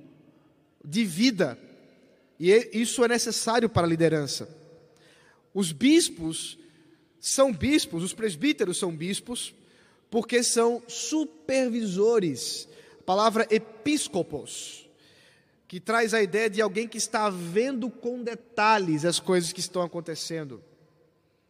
de 0.85 1.05
vida. 1.05 1.57
E 2.41 2.51
isso 2.73 3.05
é 3.05 3.09
necessário 3.09 3.69
para 3.69 3.87
a 3.87 3.91
liderança. 3.91 4.49
Os 5.55 5.71
bispos 5.71 6.59
são 7.21 7.53
bispos, 7.53 8.03
os 8.03 8.13
presbíteros 8.13 8.79
são 8.79 8.91
bispos, 8.91 9.55
porque 10.11 10.43
são 10.43 10.83
supervisores. 10.89 12.69
A 12.99 13.03
palavra 13.05 13.47
episcopos 13.49 14.88
que 15.69 15.79
traz 15.79 16.15
a 16.15 16.23
ideia 16.23 16.49
de 16.49 16.63
alguém 16.63 16.89
que 16.89 16.97
está 16.97 17.29
vendo 17.29 17.91
com 17.91 18.23
detalhes 18.23 19.05
as 19.05 19.21
coisas 19.21 19.53
que 19.53 19.61
estão 19.61 19.83
acontecendo. 19.83 20.65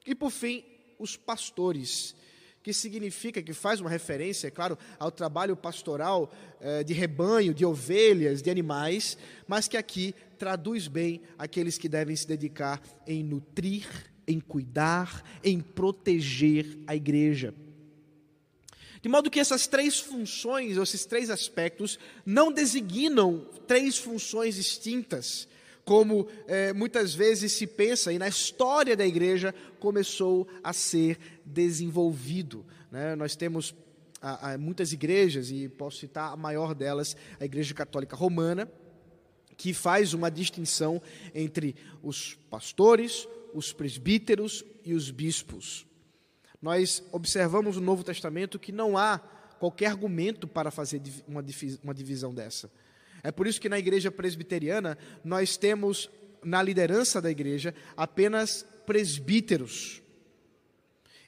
E 0.04 0.12
por 0.12 0.32
fim, 0.32 0.64
os 0.98 1.16
pastores, 1.16 2.16
que 2.60 2.72
significa, 2.72 3.40
que 3.40 3.52
faz 3.52 3.80
uma 3.80 3.88
referência, 3.88 4.48
é 4.48 4.50
claro, 4.50 4.76
ao 4.98 5.12
trabalho 5.12 5.56
pastoral 5.56 6.32
eh, 6.60 6.82
de 6.82 6.92
rebanho, 6.92 7.54
de 7.54 7.64
ovelhas, 7.64 8.42
de 8.42 8.50
animais, 8.50 9.16
mas 9.46 9.68
que 9.68 9.76
aqui 9.76 10.12
traduz 10.36 10.88
bem 10.88 11.22
aqueles 11.38 11.78
que 11.78 11.88
devem 11.88 12.16
se 12.16 12.26
dedicar 12.26 12.82
em 13.06 13.22
nutrir, 13.22 13.86
em 14.26 14.40
cuidar, 14.40 15.22
em 15.44 15.60
proteger 15.60 16.76
a 16.88 16.96
igreja. 16.96 17.54
De 19.00 19.08
modo 19.08 19.30
que 19.30 19.40
essas 19.40 19.66
três 19.66 20.00
funções, 20.00 20.76
ou 20.76 20.82
esses 20.82 21.04
três 21.04 21.30
aspectos, 21.30 21.98
não 22.26 22.52
designam 22.52 23.46
três 23.66 23.96
funções 23.96 24.56
distintas, 24.56 25.46
como 25.84 26.28
é, 26.46 26.72
muitas 26.72 27.14
vezes 27.14 27.52
se 27.52 27.66
pensa, 27.66 28.12
e 28.12 28.18
na 28.18 28.28
história 28.28 28.96
da 28.96 29.06
igreja 29.06 29.54
começou 29.78 30.46
a 30.62 30.72
ser 30.72 31.18
desenvolvido. 31.44 32.66
Né? 32.90 33.14
Nós 33.14 33.36
temos 33.36 33.74
a, 34.20 34.52
a, 34.52 34.58
muitas 34.58 34.92
igrejas, 34.92 35.50
e 35.50 35.68
posso 35.68 35.98
citar 35.98 36.32
a 36.32 36.36
maior 36.36 36.74
delas, 36.74 37.16
a 37.40 37.44
Igreja 37.44 37.72
Católica 37.72 38.16
Romana, 38.16 38.70
que 39.56 39.72
faz 39.72 40.12
uma 40.12 40.30
distinção 40.30 41.00
entre 41.34 41.74
os 42.02 42.38
pastores, 42.50 43.26
os 43.54 43.72
presbíteros 43.72 44.64
e 44.84 44.92
os 44.92 45.10
bispos 45.10 45.87
nós 46.60 47.02
observamos 47.12 47.76
no 47.76 47.82
Novo 47.82 48.02
Testamento 48.04 48.58
que 48.58 48.72
não 48.72 48.96
há 48.96 49.18
qualquer 49.58 49.86
argumento 49.86 50.46
para 50.46 50.70
fazer 50.70 51.00
uma 51.26 51.94
divisão 51.94 52.34
dessa. 52.34 52.70
É 53.22 53.32
por 53.32 53.46
isso 53.46 53.60
que 53.60 53.68
na 53.68 53.78
igreja 53.78 54.10
presbiteriana 54.10 54.96
nós 55.24 55.56
temos 55.56 56.10
na 56.44 56.62
liderança 56.62 57.20
da 57.20 57.30
igreja 57.30 57.74
apenas 57.96 58.64
presbíteros. 58.86 60.02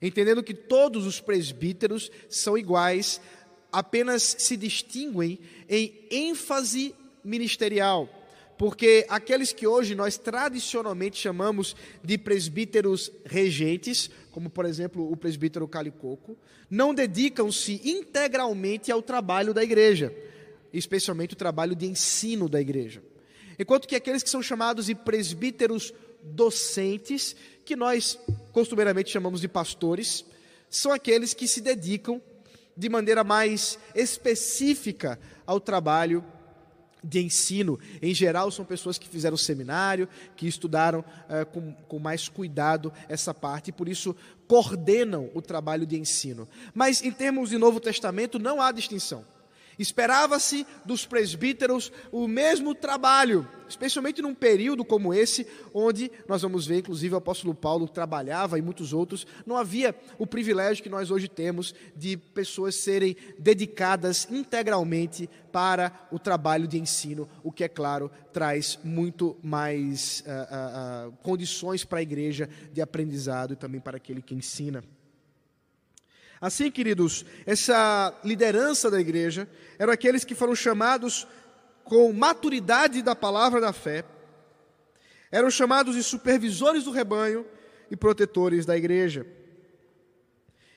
Entendendo 0.00 0.42
que 0.42 0.54
todos 0.54 1.06
os 1.06 1.20
presbíteros 1.20 2.10
são 2.28 2.56
iguais, 2.56 3.20
apenas 3.70 4.22
se 4.22 4.56
distinguem 4.56 5.38
em 5.68 6.06
ênfase 6.10 6.94
ministerial 7.22 8.08
porque 8.60 9.06
aqueles 9.08 9.54
que 9.54 9.66
hoje 9.66 9.94
nós 9.94 10.18
tradicionalmente 10.18 11.16
chamamos 11.16 11.74
de 12.04 12.18
presbíteros 12.18 13.10
regentes, 13.24 14.10
como 14.30 14.50
por 14.50 14.66
exemplo 14.66 15.10
o 15.10 15.16
presbítero 15.16 15.66
Calicoco, 15.66 16.36
não 16.68 16.92
dedicam-se 16.92 17.80
integralmente 17.82 18.92
ao 18.92 19.00
trabalho 19.00 19.54
da 19.54 19.64
igreja, 19.64 20.14
especialmente 20.74 21.32
o 21.32 21.38
trabalho 21.38 21.74
de 21.74 21.86
ensino 21.86 22.50
da 22.50 22.60
igreja. 22.60 23.02
Enquanto 23.58 23.88
que 23.88 23.96
aqueles 23.96 24.22
que 24.22 24.28
são 24.28 24.42
chamados 24.42 24.84
de 24.84 24.94
presbíteros 24.94 25.94
docentes, 26.22 27.34
que 27.64 27.74
nós 27.74 28.18
costumeiramente 28.52 29.10
chamamos 29.10 29.40
de 29.40 29.48
pastores, 29.48 30.22
são 30.68 30.92
aqueles 30.92 31.32
que 31.32 31.48
se 31.48 31.62
dedicam 31.62 32.20
de 32.76 32.90
maneira 32.90 33.24
mais 33.24 33.78
específica 33.94 35.18
ao 35.46 35.58
trabalho 35.58 36.22
de 37.02 37.20
ensino. 37.20 37.78
Em 38.00 38.14
geral, 38.14 38.50
são 38.50 38.64
pessoas 38.64 38.98
que 38.98 39.08
fizeram 39.08 39.36
seminário, 39.36 40.08
que 40.36 40.46
estudaram 40.46 41.00
uh, 41.00 41.46
com, 41.52 41.72
com 41.72 41.98
mais 41.98 42.28
cuidado 42.28 42.92
essa 43.08 43.34
parte 43.34 43.68
e 43.68 43.72
por 43.72 43.88
isso 43.88 44.14
coordenam 44.46 45.30
o 45.34 45.40
trabalho 45.40 45.86
de 45.86 45.98
ensino. 45.98 46.48
Mas 46.74 47.02
em 47.02 47.10
termos 47.10 47.50
de 47.50 47.58
Novo 47.58 47.80
Testamento, 47.80 48.38
não 48.38 48.60
há 48.60 48.72
distinção. 48.72 49.24
Esperava-se 49.78 50.66
dos 50.84 51.06
presbíteros 51.06 51.92
o 52.12 52.28
mesmo 52.28 52.74
trabalho, 52.74 53.48
especialmente 53.68 54.20
num 54.20 54.34
período 54.34 54.84
como 54.84 55.14
esse, 55.14 55.46
onde 55.72 56.10
nós 56.28 56.42
vamos 56.42 56.66
ver, 56.66 56.78
inclusive, 56.78 57.14
o 57.14 57.18
apóstolo 57.18 57.54
Paulo 57.54 57.88
trabalhava 57.88 58.58
e 58.58 58.62
muitos 58.62 58.92
outros. 58.92 59.26
Não 59.46 59.56
havia 59.56 59.94
o 60.18 60.26
privilégio 60.26 60.82
que 60.82 60.88
nós 60.88 61.10
hoje 61.10 61.28
temos 61.28 61.74
de 61.96 62.16
pessoas 62.16 62.74
serem 62.74 63.16
dedicadas 63.38 64.28
integralmente 64.30 65.28
para 65.50 66.08
o 66.10 66.18
trabalho 66.18 66.68
de 66.68 66.78
ensino, 66.78 67.28
o 67.42 67.50
que, 67.50 67.64
é 67.64 67.68
claro, 67.68 68.10
traz 68.32 68.78
muito 68.84 69.36
mais 69.42 70.22
uh, 70.26 70.30
uh, 70.30 71.08
uh, 71.08 71.12
condições 71.22 71.84
para 71.84 71.98
a 71.98 72.02
igreja 72.02 72.48
de 72.72 72.80
aprendizado 72.80 73.54
e 73.54 73.56
também 73.56 73.80
para 73.80 73.96
aquele 73.96 74.22
que 74.22 74.34
ensina. 74.34 74.82
Assim, 76.40 76.70
queridos, 76.70 77.26
essa 77.44 78.18
liderança 78.24 78.90
da 78.90 78.98
igreja 78.98 79.46
eram 79.78 79.92
aqueles 79.92 80.24
que 80.24 80.34
foram 80.34 80.54
chamados 80.54 81.26
com 81.84 82.10
maturidade 82.12 83.02
da 83.02 83.14
palavra 83.14 83.60
da 83.60 83.72
fé, 83.72 84.04
eram 85.30 85.50
chamados 85.50 85.96
de 85.96 86.02
supervisores 86.02 86.84
do 86.84 86.90
rebanho 86.90 87.44
e 87.90 87.96
protetores 87.96 88.64
da 88.64 88.76
igreja. 88.76 89.26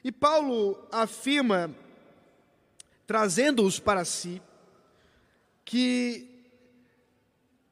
E 0.04 0.12
Paulo 0.12 0.78
afirma, 0.91 1.73
trazendo-os 3.08 3.80
para 3.80 4.04
si, 4.04 4.41
que 5.63 6.30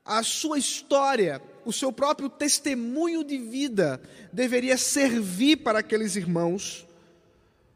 a 0.05 0.23
sua 0.23 0.57
história, 0.57 1.41
o 1.65 1.73
seu 1.73 1.91
próprio 1.91 2.29
testemunho 2.29 3.21
de 3.23 3.37
vida 3.37 4.01
deveria 4.31 4.77
servir 4.77 5.57
para 5.57 5.79
aqueles 5.79 6.15
irmãos 6.15 6.87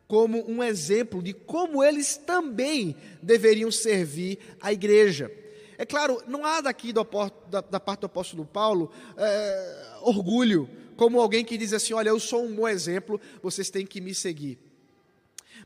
como 0.07 0.49
um 0.49 0.63
exemplo 0.63 1.21
de 1.21 1.33
como 1.33 1.83
eles 1.83 2.17
também 2.17 2.95
deveriam 3.21 3.71
servir 3.71 4.39
a 4.61 4.71
igreja. 4.71 5.31
É 5.77 5.85
claro, 5.85 6.21
não 6.27 6.45
há 6.45 6.61
daqui 6.61 6.93
do, 6.93 7.05
da, 7.49 7.61
da, 7.61 7.79
parte 7.79 8.01
do 8.01 8.05
apóstolo 8.05 8.45
Paulo 8.45 8.91
é, 9.17 9.87
orgulho, 10.01 10.69
como 10.95 11.19
alguém 11.19 11.43
que 11.43 11.57
diz 11.57 11.73
assim: 11.73 11.93
olha, 11.93 12.09
eu 12.09 12.19
sou 12.19 12.45
um 12.45 12.55
bom 12.55 12.67
exemplo, 12.67 13.19
vocês 13.41 13.69
têm 13.69 13.85
que 13.85 13.99
me 13.99 14.13
seguir. 14.13 14.57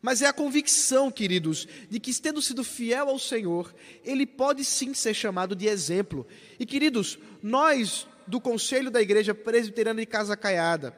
Mas 0.01 0.21
é 0.21 0.27
a 0.27 0.33
convicção, 0.33 1.11
queridos, 1.11 1.67
de 1.89 1.99
que, 1.99 2.13
tendo 2.21 2.41
sido 2.41 2.63
fiel 2.63 3.09
ao 3.09 3.19
Senhor, 3.19 3.73
ele 4.03 4.25
pode 4.25 4.63
sim 4.63 4.93
ser 4.93 5.13
chamado 5.13 5.55
de 5.55 5.67
exemplo. 5.67 6.25
E, 6.57 6.65
queridos, 6.65 7.19
nós, 7.43 8.07
do 8.25 8.39
Conselho 8.39 8.89
da 8.89 9.01
Igreja 9.01 9.35
Presbiteriana 9.35 9.99
de 9.99 10.05
Casa 10.05 10.37
Caiada, 10.37 10.95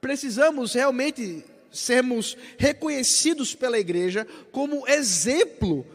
precisamos 0.00 0.72
realmente 0.72 1.44
sermos 1.72 2.36
reconhecidos 2.58 3.54
pela 3.54 3.78
igreja 3.78 4.26
como 4.50 4.86
exemplo 4.86 5.86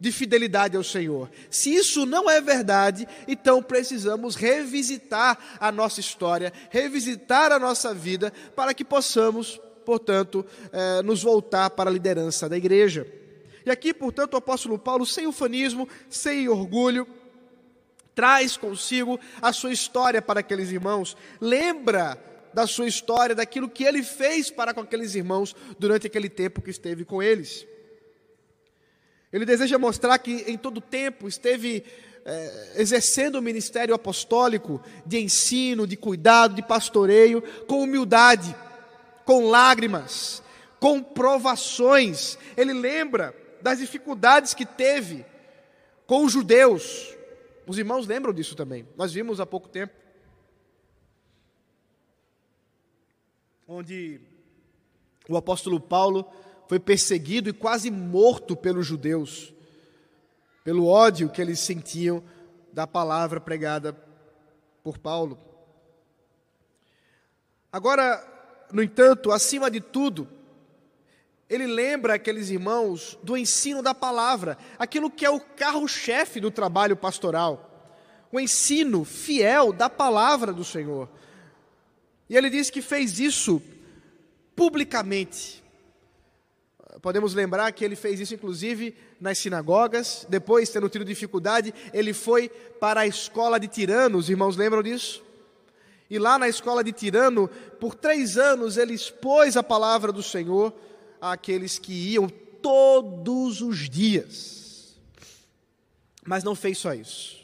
de 0.00 0.10
fidelidade 0.10 0.76
ao 0.76 0.82
Senhor. 0.82 1.30
Se 1.50 1.74
isso 1.74 2.06
não 2.06 2.28
é 2.28 2.40
verdade, 2.40 3.06
então 3.28 3.62
precisamos 3.62 4.34
revisitar 4.34 5.38
a 5.60 5.70
nossa 5.70 6.00
história, 6.00 6.50
revisitar 6.70 7.52
a 7.52 7.58
nossa 7.58 7.92
vida, 7.92 8.32
para 8.56 8.72
que 8.72 8.82
possamos, 8.82 9.60
portanto, 9.84 10.44
eh, 10.72 11.02
nos 11.02 11.22
voltar 11.22 11.68
para 11.70 11.90
a 11.90 11.92
liderança 11.92 12.48
da 12.48 12.56
igreja. 12.56 13.06
E 13.64 13.70
aqui, 13.70 13.92
portanto, 13.92 14.32
o 14.32 14.38
apóstolo 14.38 14.78
Paulo, 14.78 15.04
sem 15.04 15.26
ufanismo, 15.26 15.86
sem 16.08 16.48
orgulho, 16.48 17.06
traz 18.14 18.56
consigo 18.56 19.20
a 19.40 19.52
sua 19.52 19.72
história 19.72 20.22
para 20.22 20.40
aqueles 20.40 20.70
irmãos, 20.70 21.16
lembra 21.40 22.18
da 22.52 22.66
sua 22.66 22.86
história, 22.86 23.34
daquilo 23.34 23.68
que 23.68 23.84
ele 23.84 24.02
fez 24.02 24.50
para 24.50 24.74
com 24.74 24.80
aqueles 24.80 25.14
irmãos 25.14 25.54
durante 25.78 26.06
aquele 26.06 26.28
tempo 26.28 26.62
que 26.62 26.70
esteve 26.70 27.04
com 27.04 27.22
eles. 27.22 27.66
Ele 29.32 29.44
deseja 29.44 29.78
mostrar 29.78 30.18
que 30.18 30.44
em 30.48 30.58
todo 30.58 30.80
tempo 30.80 31.28
esteve 31.28 31.84
é, 32.24 32.72
exercendo 32.76 33.36
o 33.36 33.42
ministério 33.42 33.94
apostólico 33.94 34.82
de 35.06 35.18
ensino, 35.18 35.86
de 35.86 35.96
cuidado, 35.96 36.54
de 36.54 36.62
pastoreio, 36.62 37.42
com 37.66 37.82
humildade, 37.82 38.54
com 39.24 39.48
lágrimas, 39.48 40.42
com 40.80 41.02
provações. 41.02 42.36
Ele 42.56 42.72
lembra 42.72 43.34
das 43.62 43.78
dificuldades 43.78 44.54
que 44.54 44.66
teve 44.66 45.24
com 46.06 46.24
os 46.24 46.32
judeus. 46.32 47.14
Os 47.66 47.78
irmãos 47.78 48.06
lembram 48.06 48.32
disso 48.32 48.56
também. 48.56 48.86
Nós 48.96 49.12
vimos 49.12 49.38
há 49.38 49.46
pouco 49.46 49.68
tempo. 49.68 49.99
Onde 53.72 54.20
o 55.28 55.36
apóstolo 55.36 55.78
Paulo 55.78 56.28
foi 56.68 56.80
perseguido 56.80 57.48
e 57.48 57.52
quase 57.52 57.88
morto 57.88 58.56
pelos 58.56 58.84
judeus, 58.84 59.54
pelo 60.64 60.88
ódio 60.88 61.30
que 61.30 61.40
eles 61.40 61.60
sentiam 61.60 62.20
da 62.72 62.84
palavra 62.84 63.40
pregada 63.40 63.96
por 64.82 64.98
Paulo. 64.98 65.38
Agora, 67.70 68.20
no 68.72 68.82
entanto, 68.82 69.30
acima 69.30 69.70
de 69.70 69.80
tudo, 69.80 70.26
ele 71.48 71.68
lembra 71.68 72.14
aqueles 72.14 72.50
irmãos 72.50 73.16
do 73.22 73.36
ensino 73.36 73.84
da 73.84 73.94
palavra, 73.94 74.58
aquilo 74.80 75.08
que 75.08 75.24
é 75.24 75.30
o 75.30 75.38
carro-chefe 75.38 76.40
do 76.40 76.50
trabalho 76.50 76.96
pastoral, 76.96 77.94
o 78.32 78.40
ensino 78.40 79.04
fiel 79.04 79.72
da 79.72 79.88
palavra 79.88 80.52
do 80.52 80.64
Senhor. 80.64 81.08
E 82.30 82.36
ele 82.36 82.48
diz 82.48 82.70
que 82.70 82.80
fez 82.80 83.20
isso 83.20 83.60
publicamente, 84.56 85.60
Podemos 87.02 87.32
lembrar 87.32 87.72
que 87.72 87.84
ele 87.84 87.96
fez 87.96 88.20
isso 88.20 88.34
inclusive 88.34 88.94
nas 89.20 89.38
sinagogas. 89.38 90.26
Depois, 90.28 90.68
tendo 90.68 90.88
tido 90.88 91.04
dificuldade, 91.04 91.72
ele 91.92 92.12
foi 92.12 92.48
para 92.48 93.02
a 93.02 93.06
escola 93.06 93.58
de 93.58 93.68
Tirano. 93.68 94.18
Os 94.18 94.28
irmãos 94.28 94.56
lembram 94.56 94.82
disso? 94.82 95.22
E 96.10 96.18
lá 96.18 96.38
na 96.38 96.48
escola 96.48 96.82
de 96.82 96.92
Tirano, 96.92 97.48
por 97.78 97.94
três 97.94 98.36
anos, 98.36 98.76
ele 98.76 98.92
expôs 98.92 99.56
a 99.56 99.62
palavra 99.62 100.12
do 100.12 100.22
Senhor 100.22 100.74
àqueles 101.20 101.78
que 101.78 101.92
iam 101.92 102.28
todos 102.28 103.62
os 103.62 103.88
dias. 103.88 104.98
Mas 106.26 106.44
não 106.44 106.54
fez 106.54 106.78
só 106.78 106.92
isso. 106.92 107.38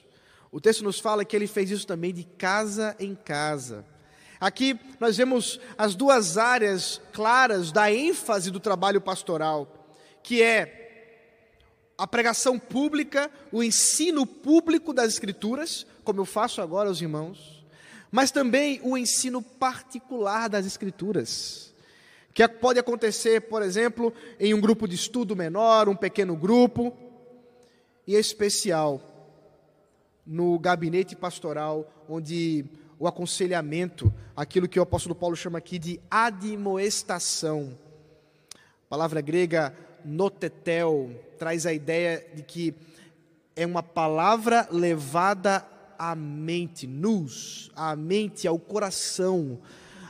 O 0.51 0.61
texto 0.61 0.83
nos 0.85 0.99
fala 0.99 1.25
que 1.25 1.35
ele 1.35 1.46
fez 1.46 1.70
isso 1.70 1.87
também 1.87 2.12
de 2.12 2.25
casa 2.25 2.94
em 2.99 3.14
casa. 3.14 3.85
Aqui 4.40 4.79
nós 5.01 5.16
vemos 5.16 5.59
as 5.79 5.94
duas 5.94 6.37
áreas 6.37 7.01
claras 7.12 7.72
da 7.72 7.92
ênfase 7.92 8.51
do 8.51 8.61
trabalho 8.61 9.01
pastoral, 9.01 9.88
que 10.22 10.42
é 10.42 10.87
a 11.96 12.07
pregação 12.07 12.59
pública, 12.59 13.31
o 13.51 13.62
ensino 13.62 14.27
público 14.27 14.92
das 14.92 15.12
Escrituras, 15.12 15.87
como 16.05 16.20
eu 16.20 16.27
faço 16.27 16.61
agora 16.61 16.88
aos 16.88 17.01
irmãos, 17.01 17.64
mas 18.11 18.31
também 18.31 18.81
o 18.83 18.99
ensino 18.99 19.40
particular 19.40 20.49
das 20.49 20.66
Escrituras, 20.66 21.75
que 22.35 22.46
pode 22.46 22.79
acontecer, 22.79 23.42
por 23.42 23.62
exemplo, 23.62 24.12
em 24.38 24.53
um 24.53 24.61
grupo 24.61 24.87
de 24.87 24.94
estudo 24.94 25.35
menor, 25.35 25.88
um 25.88 25.96
pequeno 25.96 26.37
grupo, 26.37 26.94
e 28.07 28.14
em 28.14 28.18
especial 28.18 29.01
no 30.27 30.59
gabinete 30.59 31.16
pastoral, 31.16 32.05
onde 32.09 32.64
o 32.99 33.07
aconselhamento, 33.07 34.13
aquilo 34.35 34.69
que 34.69 34.79
o 34.79 34.83
apóstolo 34.83 35.15
Paulo 35.15 35.37
chama 35.37 35.59
aqui 35.59 35.79
de 35.79 36.01
admoestação. 36.11 37.77
A 38.55 38.89
palavra 38.89 39.21
grega 39.21 39.77
notetel 40.05 41.11
traz 41.39 41.67
a 41.67 41.73
ideia 41.73 42.25
de 42.35 42.43
que 42.43 42.75
é 43.55 43.67
uma 43.67 43.83
palavra 43.83 44.69
levada 44.71 45.67
à 45.99 46.15
mente, 46.15 46.87
nos, 46.87 47.71
à 47.75 47.97
mente, 47.97 48.47
ao 48.47 48.59
coração. 48.59 49.59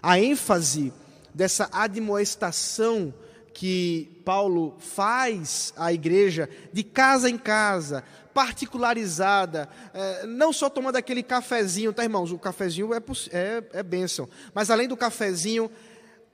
A 0.02 0.18
ênfase 0.18 0.92
dessa 1.34 1.68
admoestação 1.72 3.14
que 3.52 4.20
Paulo 4.24 4.74
faz 4.78 5.72
à 5.76 5.92
igreja, 5.92 6.48
de 6.72 6.82
casa 6.82 7.30
em 7.30 7.38
casa, 7.38 8.04
particularizada, 8.36 9.66
é, 9.94 10.26
não 10.26 10.52
só 10.52 10.68
tomando 10.68 10.96
aquele 10.96 11.22
cafezinho, 11.22 11.90
tá, 11.90 12.02
irmãos? 12.02 12.30
O 12.30 12.38
cafezinho 12.38 12.92
é, 12.92 13.02
é, 13.32 13.64
é 13.78 13.82
bênção, 13.82 14.28
mas 14.52 14.70
além 14.70 14.86
do 14.86 14.94
cafezinho, 14.94 15.70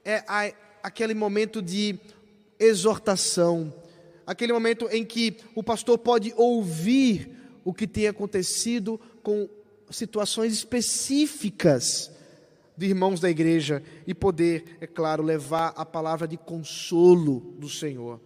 é 0.05 0.25
a, 0.27 0.53
aquele 0.83 1.15
momento 1.15 1.63
de 1.63 1.97
exortação, 2.59 3.73
aquele 4.27 4.53
momento 4.53 4.89
em 4.91 5.05
que 5.05 5.37
o 5.55 5.63
pastor 5.63 5.97
pode 5.97 6.35
ouvir 6.37 7.31
o 7.65 7.73
que 7.73 7.87
tem 7.87 8.09
acontecido 8.09 9.01
com 9.23 9.49
situações 9.89 10.53
específicas 10.53 12.11
de 12.77 12.87
irmãos 12.87 13.21
da 13.21 13.31
igreja 13.31 13.81
e 14.05 14.13
poder, 14.13 14.77
é 14.81 14.89
claro, 14.89 15.23
levar 15.23 15.73
a 15.77 15.87
palavra 15.87 16.27
de 16.27 16.37
consolo 16.37 17.55
do 17.61 17.69
Senhor. 17.69 18.21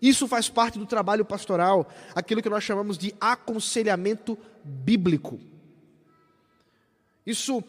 Isso 0.00 0.26
faz 0.26 0.48
parte 0.48 0.78
do 0.78 0.86
trabalho 0.86 1.24
pastoral, 1.24 1.88
aquilo 2.14 2.42
que 2.42 2.48
nós 2.48 2.64
chamamos 2.64 2.96
de 2.96 3.14
aconselhamento 3.20 4.38
bíblico. 4.64 5.38
Isso 7.26 7.62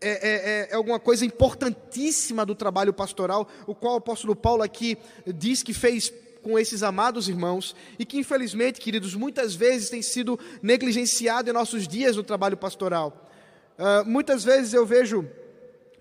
é, 0.00 0.08
é, 0.08 0.34
é, 0.68 0.68
é, 0.70 0.74
alguma 0.74 1.00
coisa 1.00 1.24
importantíssima 1.24 2.44
do 2.44 2.54
trabalho 2.54 2.92
pastoral, 2.92 3.48
o 3.66 3.74
qual 3.74 3.94
o 3.94 3.98
apóstolo 3.98 4.36
Paulo 4.36 4.62
aqui 4.62 4.96
diz 5.26 5.62
que 5.62 5.72
fez 5.72 6.12
com 6.42 6.58
esses 6.58 6.82
amados 6.82 7.28
irmãos 7.28 7.74
e 7.98 8.04
que, 8.04 8.18
infelizmente, 8.18 8.80
queridos, 8.80 9.14
muitas 9.14 9.54
vezes 9.54 9.88
tem 9.88 10.02
sido 10.02 10.38
negligenciado 10.62 11.48
em 11.48 11.52
nossos 11.54 11.88
dias 11.88 12.16
no 12.16 12.22
trabalho 12.22 12.56
pastoral. 12.56 13.30
Uh, 13.78 14.08
muitas 14.08 14.44
vezes 14.44 14.74
eu 14.74 14.84
vejo 14.84 15.26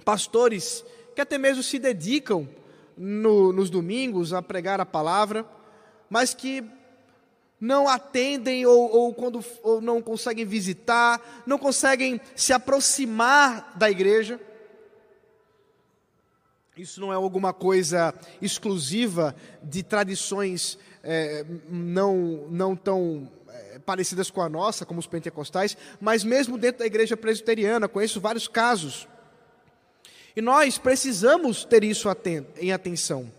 pastores 0.03 0.83
que 1.15 1.21
até 1.21 1.37
mesmo 1.37 1.63
se 1.63 1.79
dedicam 1.79 2.47
no, 2.97 3.53
nos 3.53 3.69
domingos 3.69 4.33
a 4.33 4.41
pregar 4.41 4.81
a 4.81 4.85
palavra, 4.85 5.45
mas 6.13 6.31
que 6.31 6.63
não 7.59 7.89
atendem 7.89 8.67
ou, 8.67 8.87
ou 8.95 9.15
quando 9.15 9.43
ou 9.63 9.81
não 9.81 9.99
conseguem 9.99 10.45
visitar, 10.45 11.43
não 11.43 11.57
conseguem 11.57 12.21
se 12.35 12.53
aproximar 12.53 13.75
da 13.75 13.89
igreja. 13.89 14.39
Isso 16.77 17.01
não 17.01 17.11
é 17.11 17.15
alguma 17.15 17.51
coisa 17.51 18.13
exclusiva 18.39 19.35
de 19.63 19.81
tradições 19.81 20.77
é, 21.01 21.43
não, 21.67 22.45
não 22.47 22.75
tão 22.75 23.27
é, 23.49 23.79
parecidas 23.79 24.29
com 24.29 24.41
a 24.43 24.47
nossa, 24.47 24.85
como 24.85 24.99
os 24.99 25.07
pentecostais, 25.07 25.75
mas 25.99 26.23
mesmo 26.23 26.59
dentro 26.59 26.79
da 26.79 26.85
igreja 26.85 27.17
presbiteriana, 27.17 27.87
conheço 27.87 28.21
vários 28.21 28.47
casos. 28.47 29.07
E 30.35 30.41
nós 30.43 30.77
precisamos 30.77 31.65
ter 31.65 31.83
isso 31.83 32.07
em 32.57 32.71
atenção. 32.71 33.31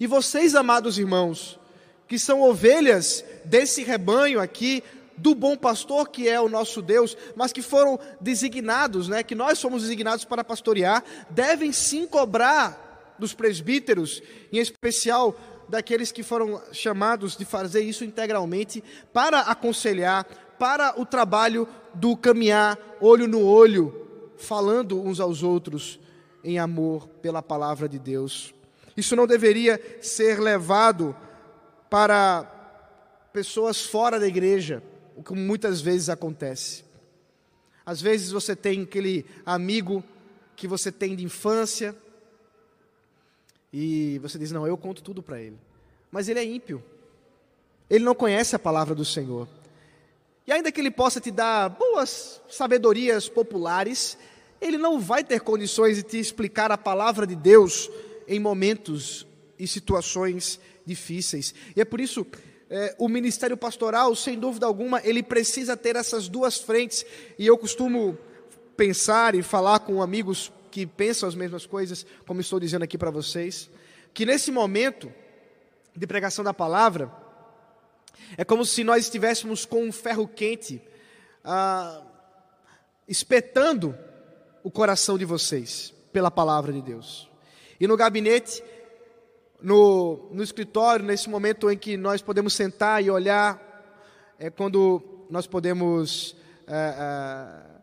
E 0.00 0.06
vocês, 0.06 0.54
amados 0.54 0.98
irmãos, 0.98 1.62
que 2.06 2.18
são 2.18 2.42
ovelhas 2.42 3.24
desse 3.44 3.82
rebanho 3.82 4.40
aqui, 4.40 4.82
do 5.16 5.34
bom 5.34 5.56
pastor 5.56 6.08
que 6.08 6.28
é 6.28 6.40
o 6.40 6.48
nosso 6.48 6.82
Deus, 6.82 7.16
mas 7.36 7.52
que 7.52 7.62
foram 7.62 7.98
designados, 8.20 9.08
né, 9.08 9.22
que 9.22 9.34
nós 9.34 9.58
somos 9.58 9.82
designados 9.82 10.24
para 10.24 10.44
pastorear, 10.44 11.04
devem 11.30 11.72
sim 11.72 12.06
cobrar 12.06 13.14
dos 13.18 13.32
presbíteros, 13.32 14.22
em 14.52 14.58
especial 14.58 15.36
daqueles 15.68 16.12
que 16.12 16.22
foram 16.22 16.60
chamados 16.72 17.36
de 17.36 17.44
fazer 17.44 17.82
isso 17.82 18.04
integralmente, 18.04 18.82
para 19.12 19.40
aconselhar, 19.40 20.24
para 20.58 21.00
o 21.00 21.06
trabalho 21.06 21.66
do 21.94 22.16
caminhar 22.16 22.78
olho 23.00 23.26
no 23.26 23.44
olho, 23.44 24.32
falando 24.36 25.00
uns 25.00 25.20
aos 25.20 25.42
outros 25.42 25.98
em 26.42 26.58
amor 26.58 27.08
pela 27.22 27.42
palavra 27.42 27.88
de 27.88 27.98
Deus. 27.98 28.52
Isso 28.96 29.16
não 29.16 29.26
deveria 29.26 29.80
ser 30.00 30.38
levado 30.38 31.16
para 31.94 32.42
pessoas 33.32 33.82
fora 33.82 34.18
da 34.18 34.26
igreja, 34.26 34.82
o 35.14 35.22
que 35.22 35.32
muitas 35.32 35.80
vezes 35.80 36.08
acontece. 36.08 36.82
Às 37.86 38.02
vezes 38.02 38.32
você 38.32 38.56
tem 38.56 38.82
aquele 38.82 39.24
amigo 39.46 40.02
que 40.56 40.66
você 40.66 40.90
tem 40.90 41.14
de 41.14 41.22
infância 41.22 41.94
e 43.72 44.18
você 44.18 44.40
diz: 44.40 44.50
Não, 44.50 44.66
eu 44.66 44.76
conto 44.76 45.04
tudo 45.04 45.22
para 45.22 45.40
ele. 45.40 45.56
Mas 46.10 46.28
ele 46.28 46.40
é 46.40 46.44
ímpio, 46.44 46.82
ele 47.88 48.02
não 48.02 48.12
conhece 48.12 48.56
a 48.56 48.58
palavra 48.58 48.92
do 48.92 49.04
Senhor. 49.04 49.46
E 50.48 50.50
ainda 50.50 50.72
que 50.72 50.80
ele 50.80 50.90
possa 50.90 51.20
te 51.20 51.30
dar 51.30 51.68
boas 51.68 52.42
sabedorias 52.50 53.28
populares, 53.28 54.18
ele 54.60 54.78
não 54.78 54.98
vai 54.98 55.22
ter 55.22 55.42
condições 55.42 55.98
de 55.98 56.02
te 56.02 56.18
explicar 56.18 56.72
a 56.72 56.76
palavra 56.76 57.24
de 57.24 57.36
Deus 57.36 57.88
em 58.26 58.40
momentos 58.40 59.24
e 59.56 59.68
situações 59.68 60.58
difíceis. 60.84 61.54
E 61.74 61.80
é 61.80 61.84
por 61.84 62.00
isso 62.00 62.26
é, 62.70 62.94
o 62.98 63.08
ministério 63.08 63.56
pastoral, 63.56 64.14
sem 64.16 64.38
dúvida 64.38 64.66
alguma, 64.66 65.00
ele 65.04 65.22
precisa 65.22 65.76
ter 65.76 65.96
essas 65.96 66.28
duas 66.28 66.58
frentes. 66.58 67.04
E 67.38 67.46
eu 67.46 67.56
costumo 67.56 68.18
pensar 68.76 69.34
e 69.34 69.42
falar 69.42 69.80
com 69.80 70.02
amigos 70.02 70.52
que 70.70 70.86
pensam 70.86 71.28
as 71.28 71.34
mesmas 71.34 71.66
coisas, 71.66 72.04
como 72.26 72.40
estou 72.40 72.58
dizendo 72.58 72.82
aqui 72.82 72.98
para 72.98 73.10
vocês, 73.10 73.70
que 74.12 74.26
nesse 74.26 74.50
momento 74.50 75.12
de 75.94 76.06
pregação 76.06 76.44
da 76.44 76.52
palavra, 76.52 77.12
é 78.36 78.44
como 78.44 78.64
se 78.64 78.82
nós 78.82 79.04
estivéssemos 79.04 79.64
com 79.64 79.84
um 79.84 79.92
ferro 79.92 80.26
quente, 80.26 80.82
ah, 81.44 82.02
espetando 83.06 83.96
o 84.64 84.70
coração 84.70 85.16
de 85.16 85.24
vocês 85.24 85.94
pela 86.12 86.30
palavra 86.30 86.72
de 86.72 86.82
Deus. 86.82 87.30
E 87.78 87.86
no 87.86 87.96
gabinete, 87.96 88.62
no, 89.64 90.28
no 90.30 90.42
escritório, 90.42 91.06
nesse 91.06 91.30
momento 91.30 91.70
em 91.70 91.78
que 91.78 91.96
nós 91.96 92.20
podemos 92.20 92.52
sentar 92.52 93.02
e 93.02 93.10
olhar, 93.10 93.58
é 94.38 94.50
quando 94.50 95.02
nós 95.30 95.46
podemos 95.46 96.36
é, 96.66 96.74
é, 96.74 97.80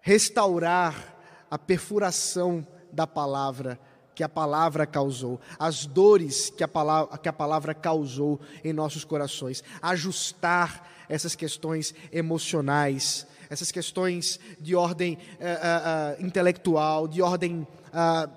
restaurar 0.00 1.16
a 1.48 1.56
perfuração 1.56 2.66
da 2.90 3.06
palavra 3.06 3.78
que 4.12 4.24
a 4.24 4.28
palavra 4.28 4.84
causou, 4.84 5.40
as 5.56 5.86
dores 5.86 6.50
que 6.50 6.64
a 6.64 6.68
palavra, 6.68 7.16
que 7.16 7.28
a 7.28 7.32
palavra 7.32 7.74
causou 7.74 8.40
em 8.64 8.72
nossos 8.72 9.04
corações, 9.04 9.62
ajustar 9.80 10.84
essas 11.08 11.36
questões 11.36 11.94
emocionais, 12.10 13.24
essas 13.48 13.70
questões 13.70 14.40
de 14.60 14.74
ordem 14.74 15.14
uh, 15.14 16.20
uh, 16.20 16.26
intelectual, 16.26 17.06
de 17.06 17.22
ordem 17.22 17.64
uh, 17.94 18.30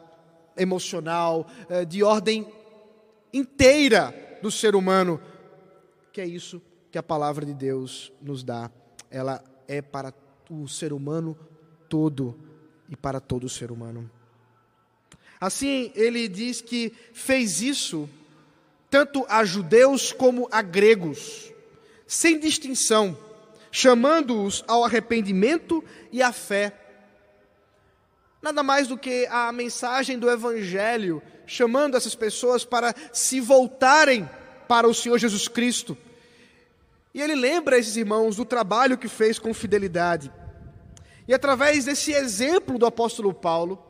emocional, 0.55 1.47
de 1.87 2.03
ordem 2.03 2.47
inteira 3.33 4.13
do 4.41 4.51
ser 4.51 4.75
humano, 4.75 5.19
que 6.11 6.21
é 6.21 6.25
isso 6.25 6.61
que 6.91 6.97
a 6.97 7.03
palavra 7.03 7.45
de 7.45 7.53
Deus 7.53 8.13
nos 8.21 8.43
dá. 8.43 8.69
Ela 9.09 9.43
é 9.67 9.81
para 9.81 10.13
o 10.49 10.67
ser 10.67 10.93
humano 10.93 11.37
todo 11.89 12.37
e 12.87 12.95
para 12.95 13.19
todo 13.19 13.49
ser 13.49 13.71
humano. 13.71 14.09
Assim, 15.41 15.91
ele 15.95 16.27
diz 16.27 16.61
que 16.61 16.93
fez 17.13 17.61
isso 17.61 18.07
tanto 18.89 19.25
a 19.27 19.43
judeus 19.43 20.13
como 20.13 20.47
a 20.51 20.61
gregos, 20.61 21.51
sem 22.05 22.39
distinção, 22.39 23.17
chamando-os 23.71 24.63
ao 24.67 24.85
arrependimento 24.85 25.83
e 26.11 26.21
à 26.21 26.31
fé. 26.31 26.79
Nada 28.39 28.61
mais 28.61 28.87
do 28.87 28.97
que 28.97 29.25
a 29.31 29.51
mensagem 29.51 30.19
do 30.19 30.29
Evangelho, 30.29 31.23
chamando 31.53 31.95
essas 31.95 32.15
pessoas 32.15 32.65
para 32.65 32.95
se 33.13 33.39
voltarem 33.39 34.27
para 34.67 34.87
o 34.87 34.93
Senhor 34.93 35.17
Jesus 35.19 35.47
Cristo. 35.47 35.95
E 37.13 37.21
ele 37.21 37.35
lembra 37.35 37.77
esses 37.77 37.95
irmãos 37.95 38.35
do 38.35 38.43
trabalho 38.43 38.97
que 38.97 39.07
fez 39.07 39.37
com 39.37 39.53
fidelidade. 39.53 40.31
E 41.27 41.33
através 41.33 41.85
desse 41.85 42.11
exemplo 42.11 42.79
do 42.79 42.87
apóstolo 42.87 43.33
Paulo, 43.33 43.81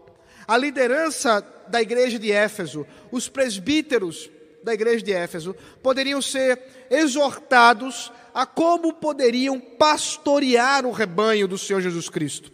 a 0.46 0.58
liderança 0.58 1.42
da 1.70 1.82
igreja 1.82 2.20
de 2.20 2.32
Éfeso, 2.32 2.86
os 3.12 3.30
presbíteros 3.30 4.30
da 4.62 4.74
igreja 4.74 5.04
de 5.04 5.14
Éfeso, 5.14 5.56
poderiam 5.82 6.22
ser 6.22 6.62
exortados 6.90 8.12
a 8.34 8.46
como 8.46 8.94
poderiam 8.94 9.60
pastorear 9.60 10.86
o 10.86 10.92
rebanho 10.92 11.48
do 11.48 11.58
Senhor 11.58 11.82
Jesus 11.82 12.10
Cristo. 12.10 12.52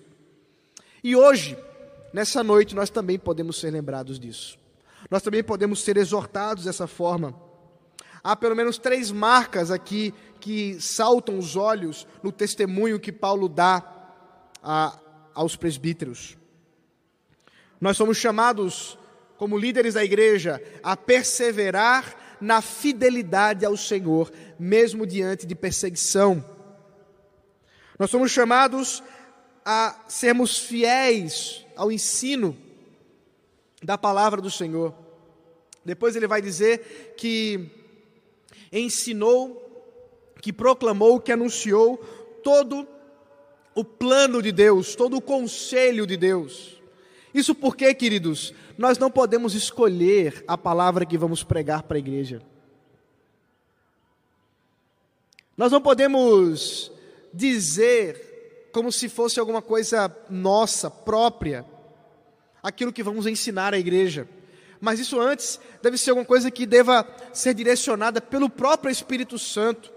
E 1.04 1.15
hoje, 1.15 1.58
nessa 2.13 2.43
noite, 2.43 2.76
nós 2.76 2.91
também 2.91 3.17
podemos 3.17 3.60
ser 3.60 3.72
lembrados 3.72 4.19
disso. 4.19 4.59
Nós 5.10 5.24
também 5.24 5.43
podemos 5.43 5.84
ser 5.84 5.98
exortados 5.98 6.65
dessa 6.65 6.88
forma. 6.88 7.34
Há 8.24 8.36
pelo 8.36 8.56
menos 8.56 8.78
três 8.78 9.12
marcas 9.12 9.72
aqui 9.72 10.13
que 10.39 10.80
saltam 10.80 11.38
os 11.38 11.56
olhos 11.56 12.08
no 12.22 12.32
testemunho 12.32 13.00
que 13.00 13.12
Paulo 13.12 13.50
dá 13.50 13.84
a, 14.62 14.98
aos 15.34 15.56
presbíteros. 15.56 16.38
Nós 17.80 17.95
somos 17.95 18.17
chamados, 18.17 18.98
como 19.38 19.58
líderes 19.58 19.93
da 19.93 20.04
igreja, 20.04 20.62
a 20.84 20.98
perseverar 20.98 22.38
na 22.41 22.62
fidelidade 22.62 23.65
ao 23.65 23.76
Senhor, 23.76 24.32
mesmo 24.58 25.06
diante 25.06 25.45
de 25.45 25.56
perseguição. 25.56 26.43
Nós 27.98 28.10
somos 28.10 28.32
chamados 28.32 29.04
a 29.65 30.04
sermos 30.08 30.58
fiéis 30.58 31.65
ao 31.76 31.91
ensino 31.91 32.56
da 33.84 33.98
palavra 33.98 34.41
do 34.41 34.52
Senhor. 34.52 34.93
Depois 35.89 36.15
ele 36.15 36.28
vai 36.28 36.39
dizer 36.39 37.15
que 37.17 37.67
ensinou, 38.71 39.91
que 40.39 40.54
proclamou, 40.54 41.19
que 41.19 41.32
anunciou 41.32 41.97
todo 42.43 42.88
o 43.73 43.84
plano 43.84 44.39
de 44.39 44.52
Deus, 44.52 44.95
todo 44.95 45.17
o 45.17 45.21
conselho 45.21 46.06
de 46.06 46.15
Deus. 46.15 46.80
Isso 47.34 47.56
porque, 47.56 47.91
queridos, 47.95 48.54
nós 48.78 48.99
não 48.99 49.10
podemos 49.10 49.56
escolher 49.56 50.43
a 50.47 50.56
palavra 50.56 51.08
que 51.08 51.17
vamos 51.17 51.43
pregar 51.43 51.82
para 51.82 51.97
a 51.97 51.99
igreja. 51.99 52.39
Nós 55.58 55.71
não 55.71 55.82
podemos 55.82 56.91
dizer 57.34 58.69
como 58.71 58.91
se 58.91 59.10
fosse 59.10 59.39
alguma 59.39 59.62
coisa 59.62 60.15
nossa, 60.30 60.91
própria, 60.91 61.65
aquilo 62.62 62.93
que 62.93 63.02
vamos 63.02 63.25
ensinar 63.25 63.73
à 63.73 63.80
igreja. 63.80 64.28
Mas 64.80 65.00
isso 65.00 65.20
antes 65.20 65.60
deve 65.82 65.98
ser 65.98 66.12
alguma 66.12 66.26
coisa 66.26 66.50
que 66.50 66.65
deva 66.65 67.06
ser 67.34 67.54
direcionada 67.54 68.22
pelo 68.22 68.50
próprio 68.50 68.92
Espírito 68.92 69.38
Santo. 69.38 69.92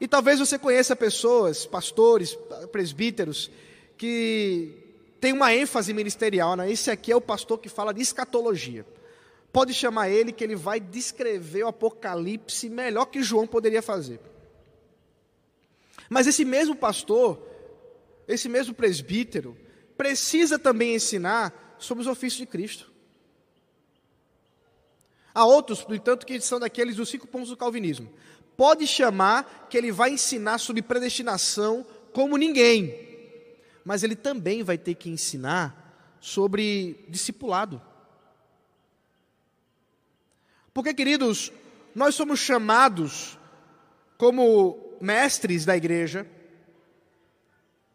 E 0.00 0.08
talvez 0.08 0.38
você 0.38 0.58
conheça 0.58 0.96
pessoas, 0.96 1.66
pastores, 1.66 2.36
presbíteros, 2.72 3.50
que 3.96 4.84
tem 5.20 5.32
uma 5.32 5.54
ênfase 5.54 5.92
ministerial, 5.92 6.56
né? 6.56 6.70
Esse 6.70 6.90
aqui 6.90 7.12
é 7.12 7.16
o 7.16 7.20
pastor 7.20 7.58
que 7.58 7.68
fala 7.68 7.94
de 7.94 8.02
escatologia. 8.02 8.84
Pode 9.52 9.72
chamar 9.72 10.08
ele 10.08 10.32
que 10.32 10.42
ele 10.42 10.56
vai 10.56 10.80
descrever 10.80 11.64
o 11.64 11.68
Apocalipse 11.68 12.68
melhor 12.68 13.06
que 13.06 13.22
João 13.22 13.46
poderia 13.46 13.80
fazer. 13.80 14.20
Mas 16.10 16.26
esse 16.26 16.44
mesmo 16.44 16.74
pastor, 16.74 17.40
esse 18.26 18.48
mesmo 18.48 18.74
presbítero, 18.74 19.56
precisa 19.96 20.58
também 20.58 20.94
ensinar 20.96 21.63
sobre 21.84 22.02
os 22.02 22.08
ofícios 22.08 22.40
de 22.40 22.46
Cristo. 22.46 22.92
Há 25.34 25.44
outros, 25.44 25.86
no 25.86 25.94
entanto, 25.94 26.26
que 26.26 26.40
são 26.40 26.60
daqueles 26.60 26.96
dos 26.96 27.08
cinco 27.08 27.26
pontos 27.26 27.50
do 27.50 27.56
calvinismo. 27.56 28.12
Pode 28.56 28.86
chamar 28.86 29.66
que 29.68 29.76
ele 29.76 29.90
vai 29.90 30.10
ensinar 30.10 30.58
sobre 30.58 30.82
predestinação 30.82 31.84
como 32.12 32.36
ninguém 32.36 33.04
mas 33.84 34.02
ele 34.02 34.16
também 34.16 34.62
vai 34.62 34.78
ter 34.78 34.94
que 34.94 35.10
ensinar 35.10 36.16
sobre 36.20 37.04
discipulado. 37.08 37.80
Porque, 40.72 40.94
queridos, 40.94 41.52
nós 41.94 42.14
somos 42.14 42.40
chamados 42.40 43.38
como 44.16 44.96
mestres 45.00 45.64
da 45.64 45.76
igreja, 45.76 46.26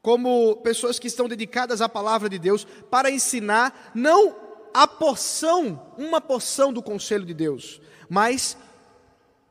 como 0.01 0.55
pessoas 0.57 0.97
que 0.97 1.07
estão 1.07 1.27
dedicadas 1.27 1.81
à 1.81 1.89
palavra 1.89 2.29
de 2.29 2.39
Deus, 2.39 2.65
para 2.89 3.11
ensinar 3.11 3.91
não 3.93 4.35
a 4.73 4.87
porção, 4.87 5.93
uma 5.97 6.21
porção 6.21 6.71
do 6.71 6.81
conselho 6.81 7.25
de 7.25 7.33
Deus, 7.33 7.81
mas 8.09 8.57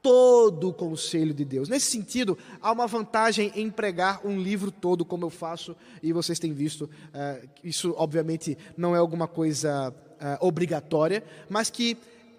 todo 0.02 0.68
o 0.68 0.72
conselho 0.72 1.34
de 1.34 1.44
Deus. 1.44 1.68
Nesse 1.68 1.90
sentido, 1.90 2.38
há 2.60 2.72
uma 2.72 2.86
vantagem 2.86 3.52
em 3.54 3.70
pregar 3.70 4.24
um 4.24 4.40
livro 4.40 4.70
todo, 4.70 5.04
como 5.04 5.24
eu 5.24 5.30
faço, 5.30 5.76
e 6.02 6.12
vocês 6.12 6.38
têm 6.38 6.52
visto, 6.52 6.82
uh, 6.84 7.48
isso 7.62 7.94
obviamente 7.96 8.56
não 8.76 8.94
é 8.94 8.98
alguma 8.98 9.26
coisa 9.26 9.90
uh, 9.90 10.46
obrigatória, 10.46 11.22
mas 11.48 11.68
que, 11.68 11.96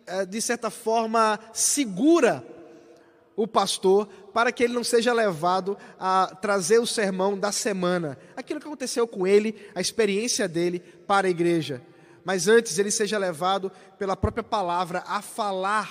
uh, 0.08 0.26
de 0.26 0.42
certa 0.42 0.70
forma, 0.70 1.40
segura 1.54 2.44
o 3.36 3.48
pastor 3.48 4.08
para 4.34 4.52
que 4.52 4.64
ele 4.64 4.74
não 4.74 4.84
seja 4.84 5.14
levado 5.14 5.78
a 6.00 6.36
trazer 6.42 6.80
o 6.80 6.86
sermão 6.86 7.38
da 7.38 7.52
semana, 7.52 8.18
aquilo 8.36 8.60
que 8.60 8.68
aconteceu 8.68 9.08
com 9.08 9.26
ele, 9.26 9.56
a 9.74 9.82
experiência 9.82 10.48
dele 10.48 10.80
para 10.80 11.28
a 11.28 11.32
igreja. 11.32 11.82
Mas 12.24 12.48
antes 12.48 12.78
ele 12.78 12.92
seja 12.92 13.18
levado 13.18 13.72
pela 13.98 14.16
própria 14.16 14.44
palavra 14.44 15.04
a 15.08 15.22
falar 15.22 15.90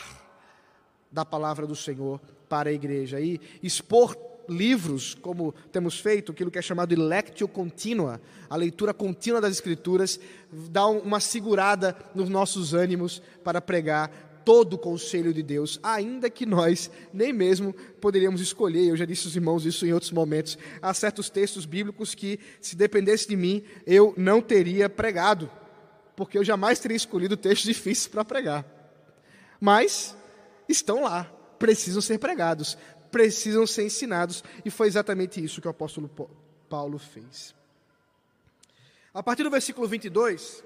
da 1.10 1.24
palavra 1.24 1.66
do 1.66 1.74
Senhor 1.74 2.20
para 2.48 2.70
a 2.70 2.72
igreja 2.72 3.20
e 3.20 3.40
expor 3.62 4.16
livros, 4.48 5.14
como 5.14 5.52
temos 5.70 6.00
feito, 6.00 6.32
aquilo 6.32 6.50
que 6.50 6.58
é 6.58 6.62
chamado 6.62 6.88
de 6.88 6.96
lectio 6.96 7.46
continua, 7.46 8.20
a 8.48 8.56
leitura 8.56 8.94
contínua 8.94 9.40
das 9.40 9.52
Escrituras, 9.52 10.18
dá 10.50 10.86
uma 10.86 11.20
segurada 11.20 11.94
nos 12.14 12.28
nossos 12.28 12.72
ânimos 12.72 13.22
para 13.44 13.60
pregar 13.60 14.10
todo 14.48 14.72
o 14.72 14.78
conselho 14.78 15.30
de 15.34 15.42
Deus, 15.42 15.78
ainda 15.82 16.30
que 16.30 16.46
nós 16.46 16.90
nem 17.12 17.34
mesmo 17.34 17.74
poderíamos 18.00 18.40
escolher. 18.40 18.88
Eu 18.88 18.96
já 18.96 19.04
disse 19.04 19.26
aos 19.26 19.36
irmãos 19.36 19.66
isso 19.66 19.84
em 19.84 19.92
outros 19.92 20.10
momentos. 20.10 20.56
Há 20.80 20.94
certos 20.94 21.28
textos 21.28 21.66
bíblicos 21.66 22.14
que, 22.14 22.40
se 22.58 22.74
dependesse 22.74 23.28
de 23.28 23.36
mim, 23.36 23.62
eu 23.86 24.14
não 24.16 24.40
teria 24.40 24.88
pregado, 24.88 25.50
porque 26.16 26.38
eu 26.38 26.42
jamais 26.42 26.78
teria 26.78 26.96
escolhido 26.96 27.36
textos 27.36 27.66
difíceis 27.68 28.08
para 28.08 28.24
pregar. 28.24 28.64
Mas 29.60 30.16
estão 30.66 31.02
lá, 31.02 31.30
precisam 31.58 32.00
ser 32.00 32.16
pregados, 32.16 32.78
precisam 33.10 33.66
ser 33.66 33.84
ensinados, 33.84 34.42
e 34.64 34.70
foi 34.70 34.86
exatamente 34.86 35.44
isso 35.44 35.60
que 35.60 35.66
o 35.66 35.70
apóstolo 35.70 36.10
Paulo 36.70 36.98
fez. 36.98 37.54
A 39.12 39.22
partir 39.22 39.42
do 39.42 39.50
versículo 39.50 39.86
22, 39.86 40.64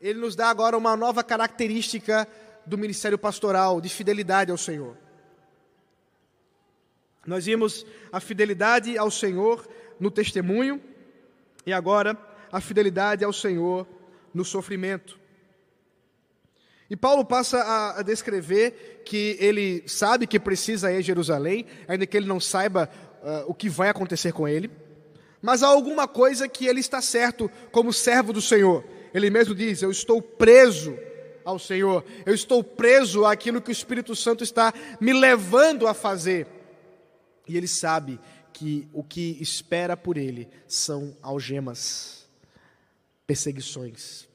ele 0.00 0.20
nos 0.20 0.34
dá 0.34 0.48
agora 0.48 0.74
uma 0.74 0.96
nova 0.96 1.22
característica 1.22 2.26
do 2.66 2.78
ministério 2.78 3.18
pastoral, 3.18 3.80
de 3.80 3.88
fidelidade 3.88 4.50
ao 4.50 4.58
Senhor. 4.58 4.96
Nós 7.26 7.46
vimos 7.46 7.86
a 8.12 8.20
fidelidade 8.20 8.98
ao 8.98 9.10
Senhor 9.10 9.66
no 9.98 10.10
testemunho 10.10 10.80
e 11.64 11.72
agora 11.72 12.16
a 12.52 12.60
fidelidade 12.60 13.24
ao 13.24 13.32
Senhor 13.32 13.86
no 14.32 14.44
sofrimento. 14.44 15.18
E 16.88 16.96
Paulo 16.96 17.24
passa 17.24 17.94
a, 17.96 18.02
descrever 18.02 19.02
que 19.04 19.36
ele 19.40 19.82
sabe 19.86 20.26
que 20.26 20.38
precisa 20.38 20.92
ir 20.92 20.98
a 20.98 21.00
Jerusalém, 21.00 21.66
ainda 21.88 22.06
que 22.06 22.16
ele 22.16 22.26
não 22.26 22.38
saiba 22.38 22.90
uh, 23.22 23.50
o 23.50 23.54
que 23.54 23.70
vai 23.70 23.88
acontecer 23.88 24.32
com 24.32 24.46
ele, 24.46 24.70
mas 25.40 25.62
há 25.62 25.66
alguma 25.66 26.06
coisa 26.06 26.48
que 26.48 26.66
ele 26.66 26.80
está 26.80 27.00
certo 27.00 27.50
como 27.72 27.92
servo 27.92 28.32
do 28.32 28.40
Senhor. 28.40 28.84
Ele 29.14 29.30
mesmo 29.30 29.54
diz: 29.54 29.82
Eu 29.82 29.90
estou 29.90 30.20
preso 30.20 30.96
ao 31.44 31.58
Senhor. 31.58 32.04
Eu 32.24 32.34
estou 32.34 32.62
preso 32.62 33.24
àquilo 33.24 33.60
que 33.60 33.70
o 33.70 33.72
Espírito 33.72 34.16
Santo 34.16 34.42
está 34.42 34.72
me 35.00 35.12
levando 35.12 35.86
a 35.86 35.94
fazer. 35.94 36.46
E 37.46 37.56
ele 37.56 37.68
sabe 37.68 38.18
que 38.52 38.88
o 38.92 39.02
que 39.02 39.36
espera 39.40 39.96
por 39.96 40.16
ele 40.16 40.48
são 40.66 41.16
algemas, 41.20 42.26
perseguições. 43.26 44.28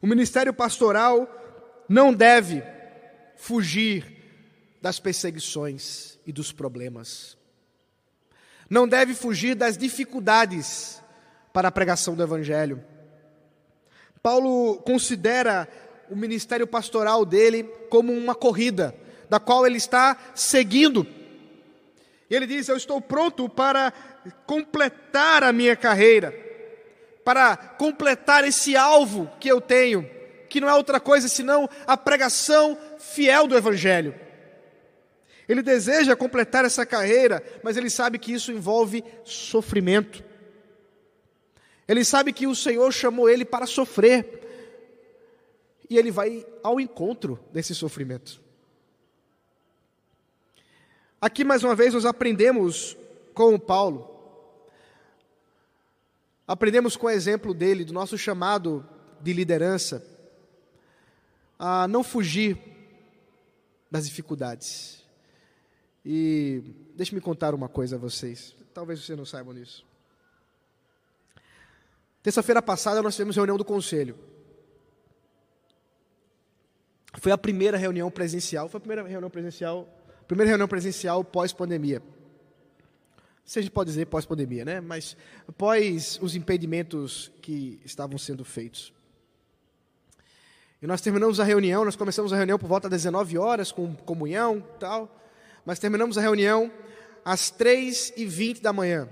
O 0.00 0.06
ministério 0.06 0.52
pastoral 0.52 1.28
não 1.88 2.14
deve 2.14 2.62
fugir 3.36 4.20
das 4.80 5.00
perseguições 5.00 6.18
e 6.26 6.32
dos 6.32 6.52
problemas. 6.52 7.36
Não 8.68 8.86
deve 8.86 9.14
fugir 9.14 9.54
das 9.54 9.76
dificuldades 9.76 11.02
para 11.52 11.68
a 11.68 11.72
pregação 11.72 12.14
do 12.14 12.22
Evangelho. 12.22 12.82
Paulo 14.22 14.76
considera 14.82 15.68
o 16.10 16.16
ministério 16.16 16.66
pastoral 16.66 17.24
dele 17.24 17.64
como 17.88 18.12
uma 18.12 18.34
corrida, 18.34 18.94
da 19.28 19.40
qual 19.40 19.66
ele 19.66 19.78
está 19.78 20.16
seguindo. 20.34 21.06
E 22.28 22.34
ele 22.34 22.46
diz: 22.46 22.68
Eu 22.68 22.76
estou 22.76 23.00
pronto 23.00 23.48
para 23.48 23.92
completar 24.46 25.42
a 25.42 25.52
minha 25.52 25.74
carreira, 25.74 26.34
para 27.24 27.56
completar 27.56 28.44
esse 28.44 28.76
alvo 28.76 29.30
que 29.40 29.48
eu 29.48 29.60
tenho, 29.60 30.08
que 30.48 30.60
não 30.60 30.68
é 30.68 30.74
outra 30.74 31.00
coisa 31.00 31.28
senão 31.28 31.68
a 31.86 31.96
pregação 31.96 32.76
fiel 32.98 33.46
do 33.46 33.56
Evangelho. 33.56 34.14
Ele 35.48 35.62
deseja 35.62 36.14
completar 36.14 36.64
essa 36.64 36.86
carreira, 36.86 37.42
mas 37.62 37.76
ele 37.76 37.90
sabe 37.90 38.18
que 38.18 38.32
isso 38.32 38.52
envolve 38.52 39.02
sofrimento. 39.24 40.22
Ele 41.90 42.04
sabe 42.04 42.32
que 42.32 42.46
o 42.46 42.54
Senhor 42.54 42.92
chamou 42.92 43.28
ele 43.28 43.44
para 43.44 43.66
sofrer. 43.66 44.38
E 45.90 45.98
ele 45.98 46.12
vai 46.12 46.46
ao 46.62 46.78
encontro 46.78 47.36
desse 47.52 47.74
sofrimento. 47.74 48.40
Aqui 51.20 51.42
mais 51.42 51.64
uma 51.64 51.74
vez 51.74 51.92
nós 51.92 52.04
aprendemos 52.04 52.96
com 53.34 53.58
Paulo. 53.58 54.08
Aprendemos 56.46 56.96
com 56.96 57.08
o 57.08 57.10
exemplo 57.10 57.52
dele, 57.52 57.84
do 57.84 57.92
nosso 57.92 58.16
chamado 58.16 58.88
de 59.20 59.32
liderança, 59.32 60.06
a 61.58 61.88
não 61.88 62.04
fugir 62.04 62.56
das 63.90 64.06
dificuldades. 64.06 65.04
E 66.06 66.62
deixe-me 66.94 67.20
contar 67.20 67.52
uma 67.52 67.68
coisa 67.68 67.96
a 67.96 67.98
vocês. 67.98 68.54
Talvez 68.72 69.00
vocês 69.00 69.18
não 69.18 69.26
saibam 69.26 69.52
disso. 69.52 69.89
Terça-feira 72.22 72.60
passada 72.60 73.02
nós 73.02 73.14
tivemos 73.14 73.36
reunião 73.36 73.56
do 73.56 73.64
conselho. 73.64 74.18
Foi 77.18 77.32
a 77.32 77.38
primeira 77.38 77.76
reunião 77.76 78.10
presencial, 78.10 78.68
foi 78.68 78.78
a 78.78 78.80
primeira 78.80 79.02
reunião 79.06 79.30
presencial, 79.30 79.88
primeira 80.28 80.48
reunião 80.48 80.68
presencial 80.68 81.24
pós-pandemia. 81.24 82.02
Se 83.44 83.58
a 83.58 83.62
gente 83.62 83.72
pode 83.72 83.90
dizer 83.90 84.06
pós-pandemia, 84.06 84.64
né? 84.64 84.80
Mas 84.80 85.16
pós 85.58 86.20
os 86.22 86.36
impedimentos 86.36 87.32
que 87.42 87.80
estavam 87.84 88.16
sendo 88.16 88.44
feitos. 88.44 88.92
E 90.80 90.86
nós 90.86 91.00
terminamos 91.00 91.40
a 91.40 91.44
reunião, 91.44 91.84
nós 91.84 91.96
começamos 91.96 92.32
a 92.32 92.36
reunião 92.36 92.58
por 92.58 92.68
volta 92.68 92.88
das 92.88 93.02
19 93.02 93.36
horas, 93.38 93.72
com 93.72 93.94
comunhão 93.94 94.64
tal. 94.78 95.20
Mas 95.64 95.78
terminamos 95.78 96.16
a 96.16 96.20
reunião 96.20 96.70
às 97.24 97.50
3h20 97.50 98.60
da 98.60 98.72
manhã. 98.72 99.08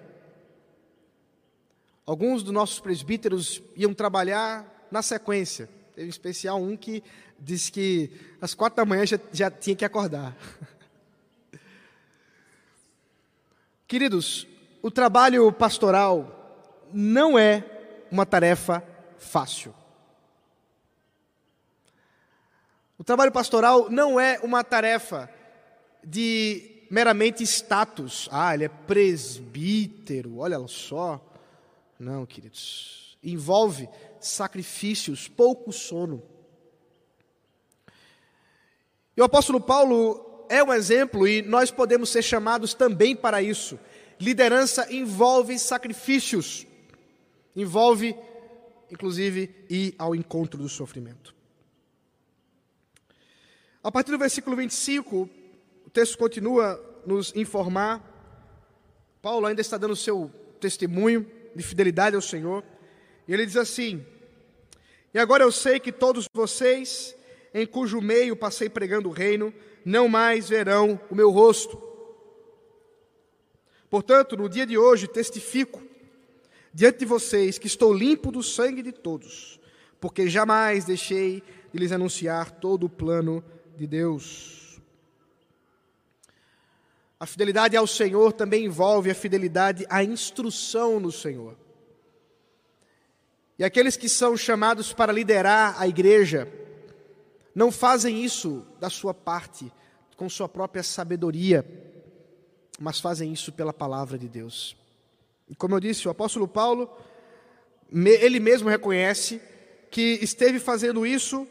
Alguns 2.08 2.42
dos 2.42 2.54
nossos 2.54 2.80
presbíteros 2.80 3.62
iam 3.76 3.92
trabalhar 3.92 4.88
na 4.90 5.02
sequência. 5.02 5.68
Teve 5.94 6.06
em 6.06 6.08
especial 6.08 6.58
um 6.58 6.74
que 6.74 7.04
disse 7.38 7.70
que 7.70 8.10
às 8.40 8.54
quatro 8.54 8.78
da 8.78 8.86
manhã 8.86 9.04
já, 9.04 9.20
já 9.30 9.50
tinha 9.50 9.76
que 9.76 9.84
acordar. 9.84 10.34
Queridos, 13.86 14.46
o 14.80 14.90
trabalho 14.90 15.52
pastoral 15.52 16.88
não 16.94 17.38
é 17.38 17.62
uma 18.10 18.24
tarefa 18.24 18.82
fácil. 19.18 19.74
O 22.96 23.04
trabalho 23.04 23.32
pastoral 23.32 23.90
não 23.90 24.18
é 24.18 24.40
uma 24.42 24.64
tarefa 24.64 25.28
de 26.02 26.86
meramente 26.90 27.42
status. 27.42 28.30
Ah, 28.32 28.54
ele 28.54 28.64
é 28.64 28.68
presbítero, 28.70 30.38
olha 30.38 30.66
só. 30.68 31.27
Não, 31.98 32.24
queridos. 32.24 33.18
Envolve 33.22 33.88
sacrifícios, 34.20 35.26
pouco 35.26 35.72
sono. 35.72 36.22
E 39.16 39.20
o 39.20 39.24
apóstolo 39.24 39.60
Paulo 39.60 40.46
é 40.48 40.62
um 40.62 40.72
exemplo 40.72 41.26
e 41.26 41.42
nós 41.42 41.70
podemos 41.70 42.08
ser 42.10 42.22
chamados 42.22 42.72
também 42.72 43.16
para 43.16 43.42
isso. 43.42 43.78
Liderança 44.20 44.92
envolve 44.92 45.58
sacrifícios, 45.58 46.66
envolve, 47.54 48.16
inclusive, 48.90 49.66
ir 49.68 49.94
ao 49.98 50.14
encontro 50.14 50.62
do 50.62 50.68
sofrimento. 50.68 51.34
A 53.82 53.90
partir 53.90 54.12
do 54.12 54.18
versículo 54.18 54.56
25, 54.56 55.28
o 55.86 55.90
texto 55.90 56.16
continua 56.16 56.80
nos 57.04 57.34
informar. 57.34 58.04
Paulo 59.20 59.46
ainda 59.46 59.60
está 59.60 59.76
dando 59.76 59.96
seu 59.96 60.30
testemunho 60.60 61.37
de 61.58 61.64
fidelidade 61.64 62.14
ao 62.14 62.22
Senhor. 62.22 62.62
E 63.26 63.34
ele 63.34 63.44
diz 63.44 63.56
assim: 63.56 64.06
E 65.12 65.18
agora 65.18 65.42
eu 65.42 65.50
sei 65.50 65.80
que 65.80 65.90
todos 65.90 66.26
vocês, 66.32 67.14
em 67.52 67.66
cujo 67.66 68.00
meio 68.00 68.36
passei 68.36 68.68
pregando 68.68 69.08
o 69.08 69.12
reino, 69.12 69.52
não 69.84 70.08
mais 70.08 70.48
verão 70.48 70.98
o 71.10 71.14
meu 71.14 71.30
rosto. 71.30 71.82
Portanto, 73.90 74.36
no 74.36 74.48
dia 74.48 74.64
de 74.64 74.78
hoje 74.78 75.08
testifico 75.08 75.82
diante 76.72 77.00
de 77.00 77.04
vocês 77.06 77.58
que 77.58 77.66
estou 77.66 77.92
limpo 77.92 78.30
do 78.30 78.42
sangue 78.42 78.82
de 78.82 78.92
todos, 78.92 79.58
porque 80.00 80.28
jamais 80.28 80.84
deixei 80.84 81.42
de 81.72 81.78
lhes 81.78 81.90
anunciar 81.90 82.52
todo 82.52 82.84
o 82.84 82.90
plano 82.90 83.42
de 83.76 83.86
Deus. 83.86 84.57
A 87.20 87.26
fidelidade 87.26 87.76
ao 87.76 87.86
Senhor 87.86 88.32
também 88.32 88.64
envolve 88.64 89.10
a 89.10 89.14
fidelidade 89.14 89.84
à 89.90 90.04
instrução 90.04 91.00
no 91.00 91.10
Senhor. 91.10 91.56
E 93.58 93.64
aqueles 93.64 93.96
que 93.96 94.08
são 94.08 94.36
chamados 94.36 94.92
para 94.92 95.12
liderar 95.12 95.80
a 95.80 95.88
igreja, 95.88 96.48
não 97.52 97.72
fazem 97.72 98.22
isso 98.22 98.64
da 98.78 98.88
sua 98.88 99.12
parte, 99.12 99.72
com 100.16 100.28
sua 100.28 100.48
própria 100.48 100.82
sabedoria, 100.84 101.66
mas 102.78 103.00
fazem 103.00 103.32
isso 103.32 103.50
pela 103.52 103.72
palavra 103.72 104.16
de 104.16 104.28
Deus. 104.28 104.76
E 105.48 105.56
como 105.56 105.74
eu 105.74 105.80
disse, 105.80 106.06
o 106.06 106.10
apóstolo 106.10 106.46
Paulo, 106.46 106.88
ele 107.92 108.38
mesmo 108.38 108.68
reconhece 108.68 109.42
que 109.90 110.20
esteve 110.22 110.60
fazendo 110.60 111.04
isso 111.04 111.48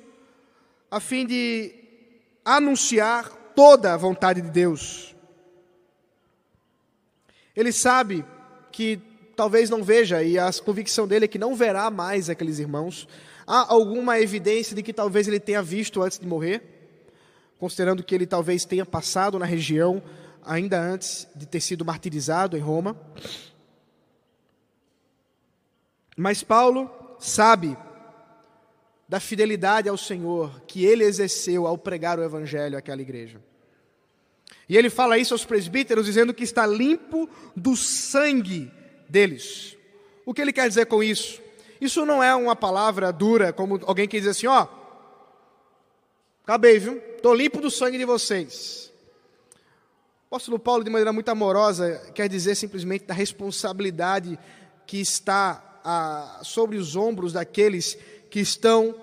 a 0.90 1.02
fim 1.02 1.26
de 1.26 1.76
anunciar 2.46 3.30
toda 3.54 3.94
a 3.94 3.98
vontade 3.98 4.42
de 4.42 4.50
Deus. 4.50 5.14
Ele 7.58 7.72
sabe 7.72 8.24
que 8.72 9.02
talvez 9.36 9.68
não 9.68 9.84
veja, 9.84 10.22
e 10.22 10.38
a 10.38 10.52
convicção 10.64 11.08
dele 11.08 11.26
é 11.26 11.28
que 11.28 11.40
não 11.40 11.56
verá 11.56 11.90
mais 11.90 12.30
aqueles 12.30 12.60
irmãos. 12.60 13.08
Há 13.48 13.74
alguma 13.74 14.20
evidência 14.20 14.76
de 14.76 14.84
que 14.84 14.94
talvez 14.94 15.28
ele 15.28 15.40
tenha 15.40 15.64
visto 15.64 16.04
antes 16.04 16.20
de 16.20 16.28
morrer, 16.28 16.62
considerando 17.58 18.04
que 18.04 18.14
ele 18.14 18.28
talvez 18.28 18.64
tenha 18.64 18.86
passado 18.86 19.40
na 19.40 19.46
região 19.46 20.04
ainda 20.46 20.80
antes 20.80 21.28
de 21.36 21.48
ter 21.48 21.60
sido 21.60 21.84
martirizado 21.84 22.56
em 22.56 22.60
Roma. 22.60 22.96
Mas 26.16 26.44
Paulo 26.44 26.92
sabe 27.18 27.76
da 29.10 29.20
fidelidade 29.20 29.90
ao 29.90 29.98
Senhor 29.98 30.62
que 30.68 30.86
ele 30.86 31.04
exerceu 31.04 31.66
ao 31.66 31.76
pregar 31.76 32.20
o 32.20 32.24
evangelho 32.24 32.78
àquela 32.78 33.02
igreja. 33.02 33.42
E 34.70 34.78
ele 34.78 34.90
fala 34.90 35.18
isso 35.18 35.34
aos 35.34 35.46
presbíteros, 35.46 36.06
dizendo 36.06 36.34
que 36.34 36.44
está 36.44 36.66
limpo 36.66 37.30
do 37.56 37.76
sangue 37.76 38.72
deles. 39.08 39.78
O 40.26 40.34
que 40.34 40.42
ele 40.42 40.52
quer 40.52 40.68
dizer 40.68 40.86
com 40.88 41.02
isso? 41.02 41.42
Isso 41.80 42.06
não 42.06 42.22
é 42.22 42.36
uma 42.36 42.56
palavra 42.56 43.12
dura, 43.12 43.54
como 43.54 43.80
alguém 43.86 44.08
que 44.08 44.20
diz 44.20 44.28
assim: 44.28 44.48
ó, 44.48 44.68
acabei, 46.44 46.80
viu? 46.80 46.98
Estou 47.16 47.34
limpo 47.34 47.62
do 47.62 47.72
sangue 47.72 47.98
de 47.98 48.06
vocês. 48.06 48.92
O 50.30 50.36
apóstolo 50.36 50.60
Paulo, 50.60 50.84
de 50.84 50.90
maneira 50.90 51.14
muito 51.14 51.30
amorosa, 51.30 52.12
quer 52.14 52.28
dizer 52.28 52.56
simplesmente 52.56 53.06
da 53.06 53.14
responsabilidade 53.14 54.38
que 54.86 55.00
está 55.00 55.80
ah, 55.84 56.42
sobre 56.44 56.78
os 56.78 56.98
ombros 56.98 57.32
daqueles 57.32 57.98
que 58.30 58.42
estão 58.42 58.94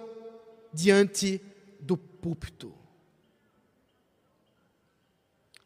diante 0.72 1.40
do 1.80 1.96
púlpito. 1.96 2.74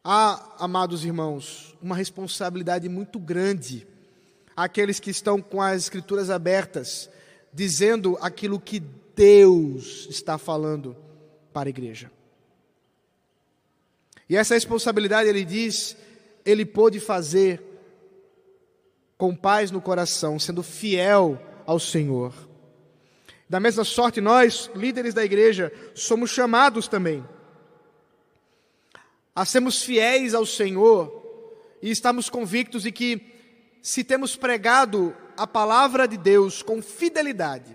Há, 0.03 0.55
amados 0.59 1.03
irmãos, 1.03 1.75
uma 1.81 1.95
responsabilidade 1.95 2.87
muito 2.87 3.19
grande 3.19 3.85
àqueles 4.55 4.99
que 4.99 5.09
estão 5.09 5.41
com 5.41 5.61
as 5.61 5.83
escrituras 5.83 6.29
abertas, 6.29 7.09
dizendo 7.53 8.17
aquilo 8.21 8.59
que 8.59 8.79
Deus 8.79 10.07
está 10.09 10.37
falando 10.37 10.95
para 11.51 11.67
a 11.67 11.71
igreja. 11.71 12.09
E 14.29 14.37
essa 14.37 14.53
responsabilidade, 14.53 15.27
ele 15.27 15.43
diz, 15.43 15.97
ele 16.45 16.65
pôde 16.65 16.99
fazer 17.01 17.61
com 19.17 19.35
paz 19.35 19.69
no 19.69 19.81
coração, 19.81 20.39
sendo 20.39 20.63
fiel 20.63 21.37
ao 21.65 21.77
Senhor. 21.77 22.33
Da 23.49 23.59
mesma 23.59 23.83
sorte, 23.83 24.21
nós, 24.21 24.71
líderes 24.73 25.13
da 25.13 25.25
igreja, 25.25 25.73
somos 25.93 26.29
chamados 26.29 26.87
também 26.87 27.25
a 29.39 29.45
sermos 29.45 29.81
fiéis 29.81 30.33
ao 30.33 30.45
Senhor 30.45 31.09
e 31.81 31.89
estamos 31.89 32.29
convictos 32.29 32.83
de 32.83 32.91
que, 32.91 33.21
se 33.81 34.03
temos 34.03 34.35
pregado 34.35 35.15
a 35.37 35.47
palavra 35.47 36.05
de 36.05 36.17
Deus 36.17 36.61
com 36.61 36.81
fidelidade, 36.81 37.73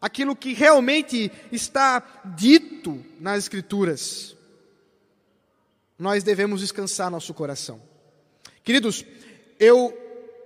aquilo 0.00 0.34
que 0.34 0.54
realmente 0.54 1.30
está 1.52 2.02
dito 2.34 3.04
nas 3.20 3.40
Escrituras, 3.40 4.34
nós 5.98 6.24
devemos 6.24 6.62
descansar 6.62 7.10
nosso 7.10 7.34
coração. 7.34 7.82
Queridos, 8.62 9.04
eu 9.60 9.94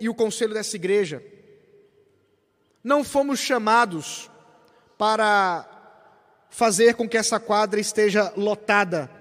e 0.00 0.08
o 0.08 0.14
conselho 0.16 0.52
dessa 0.52 0.74
igreja 0.74 1.22
não 2.82 3.04
fomos 3.04 3.38
chamados 3.38 4.28
para 4.98 5.64
fazer 6.50 6.94
com 6.96 7.08
que 7.08 7.16
essa 7.16 7.38
quadra 7.38 7.78
esteja 7.78 8.32
lotada 8.36 9.16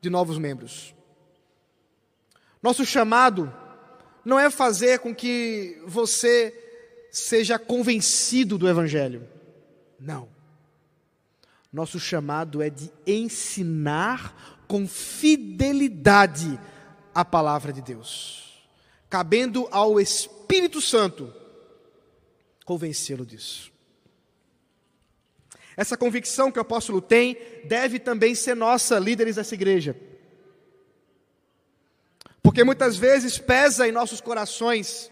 de 0.00 0.08
novos 0.10 0.38
membros. 0.38 0.94
Nosso 2.62 2.84
chamado 2.84 3.52
não 4.24 4.38
é 4.38 4.50
fazer 4.50 4.98
com 4.98 5.14
que 5.14 5.82
você 5.86 6.54
seja 7.10 7.58
convencido 7.58 8.58
do 8.58 8.68
Evangelho. 8.68 9.26
Não. 9.98 10.28
Nosso 11.72 11.98
chamado 12.00 12.62
é 12.62 12.70
de 12.70 12.90
ensinar 13.06 14.64
com 14.66 14.86
fidelidade 14.86 16.58
a 17.14 17.24
palavra 17.24 17.72
de 17.72 17.82
Deus, 17.82 18.68
cabendo 19.08 19.68
ao 19.70 20.00
Espírito 20.00 20.80
Santo 20.80 21.32
convencê-lo 22.64 23.26
disso. 23.26 23.72
Essa 25.80 25.96
convicção 25.96 26.52
que 26.52 26.58
o 26.58 26.60
apóstolo 26.60 27.00
tem 27.00 27.38
deve 27.64 27.98
também 27.98 28.34
ser 28.34 28.54
nossa, 28.54 28.98
líderes 28.98 29.36
dessa 29.36 29.54
igreja. 29.54 29.96
Porque 32.42 32.62
muitas 32.62 32.98
vezes 32.98 33.38
pesa 33.38 33.88
em 33.88 33.90
nossos 33.90 34.20
corações. 34.20 35.10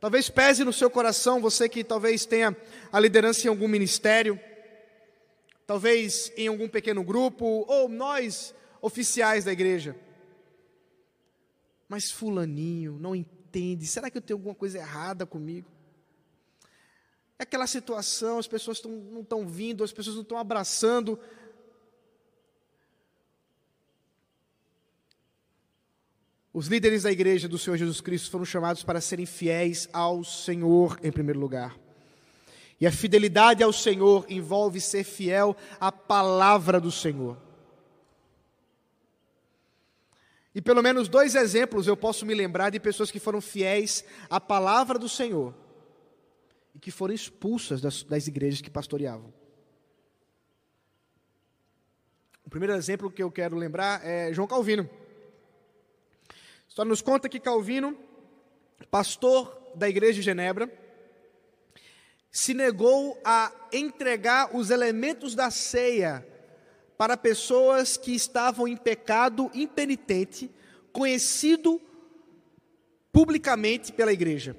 Talvez 0.00 0.28
pese 0.28 0.64
no 0.64 0.72
seu 0.72 0.90
coração, 0.90 1.40
você 1.40 1.68
que 1.68 1.84
talvez 1.84 2.26
tenha 2.26 2.56
a 2.90 2.98
liderança 2.98 3.46
em 3.46 3.50
algum 3.50 3.68
ministério, 3.68 4.36
talvez 5.64 6.32
em 6.36 6.48
algum 6.48 6.68
pequeno 6.68 7.04
grupo, 7.04 7.64
ou 7.68 7.88
nós, 7.88 8.52
oficiais 8.82 9.44
da 9.44 9.52
igreja. 9.52 9.94
Mas 11.88 12.10
Fulaninho 12.10 12.98
não 12.98 13.14
entende, 13.14 13.86
será 13.86 14.10
que 14.10 14.18
eu 14.18 14.22
tenho 14.22 14.40
alguma 14.40 14.56
coisa 14.56 14.78
errada 14.78 15.24
comigo? 15.24 15.70
É 17.38 17.42
aquela 17.42 17.66
situação, 17.66 18.38
as 18.38 18.46
pessoas 18.46 18.80
tão, 18.80 18.90
não 18.90 19.22
estão 19.22 19.46
vindo, 19.46 19.82
as 19.82 19.92
pessoas 19.92 20.14
não 20.14 20.22
estão 20.22 20.38
abraçando. 20.38 21.18
Os 26.52 26.68
líderes 26.68 27.02
da 27.02 27.10
igreja 27.10 27.48
do 27.48 27.58
Senhor 27.58 27.76
Jesus 27.76 28.00
Cristo 28.00 28.30
foram 28.30 28.44
chamados 28.44 28.84
para 28.84 29.00
serem 29.00 29.26
fiéis 29.26 29.88
ao 29.92 30.22
Senhor 30.22 30.98
em 31.02 31.10
primeiro 31.10 31.40
lugar. 31.40 31.76
E 32.80 32.86
a 32.86 32.92
fidelidade 32.92 33.62
ao 33.64 33.72
Senhor 33.72 34.24
envolve 34.28 34.80
ser 34.80 35.02
fiel 35.02 35.56
à 35.80 35.90
palavra 35.90 36.80
do 36.80 36.92
Senhor. 36.92 37.36
E 40.54 40.62
pelo 40.62 40.82
menos 40.82 41.08
dois 41.08 41.34
exemplos 41.34 41.88
eu 41.88 41.96
posso 41.96 42.24
me 42.24 42.32
lembrar 42.32 42.70
de 42.70 42.78
pessoas 42.78 43.10
que 43.10 43.18
foram 43.18 43.40
fiéis 43.40 44.04
à 44.30 44.40
palavra 44.40 45.00
do 45.00 45.08
Senhor 45.08 45.63
que 46.84 46.90
foram 46.90 47.14
expulsas 47.14 47.80
das, 47.80 48.02
das 48.02 48.26
igrejas 48.26 48.60
que 48.60 48.68
pastoreavam. 48.68 49.32
O 52.44 52.50
primeiro 52.50 52.74
exemplo 52.74 53.10
que 53.10 53.22
eu 53.22 53.32
quero 53.32 53.56
lembrar 53.56 54.06
é 54.06 54.30
João 54.34 54.46
Calvino. 54.46 54.82
A 56.28 56.68
história 56.68 56.90
nos 56.90 57.00
conta 57.00 57.26
que 57.26 57.40
Calvino, 57.40 57.96
pastor 58.90 59.72
da 59.74 59.88
igreja 59.88 60.16
de 60.16 60.22
Genebra, 60.22 60.70
se 62.30 62.52
negou 62.52 63.18
a 63.24 63.50
entregar 63.72 64.54
os 64.54 64.68
elementos 64.68 65.34
da 65.34 65.50
ceia 65.50 66.22
para 66.98 67.16
pessoas 67.16 67.96
que 67.96 68.14
estavam 68.14 68.68
em 68.68 68.76
pecado 68.76 69.50
impenitente, 69.54 70.50
conhecido 70.92 71.80
publicamente 73.10 73.90
pela 73.90 74.12
igreja. 74.12 74.54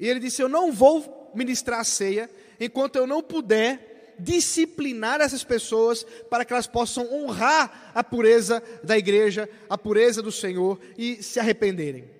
E 0.00 0.08
ele 0.08 0.18
disse: 0.18 0.42
Eu 0.42 0.48
não 0.48 0.72
vou 0.72 1.30
ministrar 1.34 1.80
a 1.80 1.84
ceia 1.84 2.28
enquanto 2.58 2.96
eu 2.96 3.06
não 3.06 3.22
puder 3.22 4.16
disciplinar 4.18 5.20
essas 5.20 5.44
pessoas 5.44 6.04
para 6.28 6.44
que 6.44 6.52
elas 6.52 6.66
possam 6.66 7.10
honrar 7.12 7.92
a 7.94 8.02
pureza 8.02 8.62
da 8.82 8.96
igreja, 8.98 9.48
a 9.68 9.78
pureza 9.78 10.20
do 10.22 10.32
Senhor 10.32 10.80
e 10.96 11.22
se 11.22 11.38
arrependerem. 11.38 12.10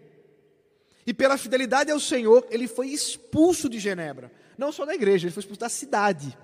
E 1.06 1.12
pela 1.12 1.36
fidelidade 1.36 1.90
ao 1.90 1.98
Senhor, 1.98 2.46
ele 2.50 2.68
foi 2.68 2.88
expulso 2.88 3.68
de 3.68 3.78
Genebra, 3.78 4.30
não 4.56 4.70
só 4.70 4.84
da 4.84 4.94
igreja, 4.94 5.26
ele 5.26 5.32
foi 5.32 5.40
expulso 5.40 5.60
da 5.60 5.68
cidade, 5.68 6.36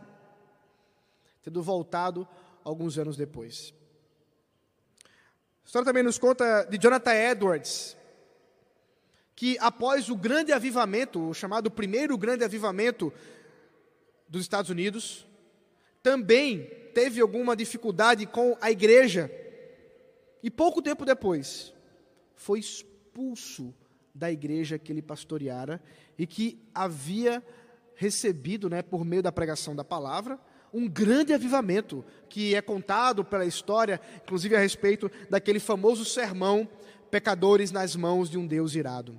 tendo 1.43 1.63
voltado 1.63 2.27
alguns 2.65 2.99
anos 2.99 3.17
depois. 3.17 3.73
A 5.05 5.67
história 5.67 5.87
também 5.87 6.03
nos 6.03 6.19
conta 6.19 6.65
de 6.65 6.79
Jonathan 6.79 7.15
Edwards, 7.15 7.97
que 9.37 9.59
após 9.61 10.09
o 10.09 10.17
grande 10.17 10.51
avivamento, 10.51 11.21
o 11.29 11.35
chamado 11.35 11.71
primeiro 11.71 12.17
grande 12.17 12.43
avivamento 12.43 13.13
dos 14.27 14.41
Estados 14.41 14.71
Unidos, 14.71 15.27
também 16.03 16.65
teve 16.95 17.21
alguma 17.21 17.55
dificuldade 17.55 18.25
com 18.25 18.57
a 18.63 18.71
igreja. 18.71 19.31
E 20.43 20.51
pouco 20.51 20.81
tempo 20.81 21.05
depois, 21.05 21.75
foi 22.35 22.59
expulso 22.59 23.75
da 24.15 24.33
igreja 24.33 24.79
que 24.79 24.91
ele 24.91 25.03
pastoreara 25.03 25.83
e 26.19 26.27
que 26.27 26.59
havia 26.75 27.45
recebido, 27.95 28.71
né, 28.71 28.81
por 28.81 29.05
meio 29.05 29.23
da 29.23 29.31
pregação 29.31 29.77
da 29.77 29.85
palavra, 29.85 30.41
um 30.73 30.89
grande 30.89 31.35
avivamento 31.35 32.05
que 32.29 32.55
é 32.55 32.63
contado 32.63 33.25
pela 33.25 33.45
história, 33.45 34.01
inclusive 34.25 34.57
a 34.57 34.61
respeito 34.61 35.11
daquele 35.29 35.61
famoso 35.61 36.05
sermão 36.05 36.69
Pecadores 37.17 37.73
nas 37.73 37.97
mãos 37.97 38.29
de 38.29 38.37
um 38.37 38.47
Deus 38.47 38.75
irado. 38.75 39.19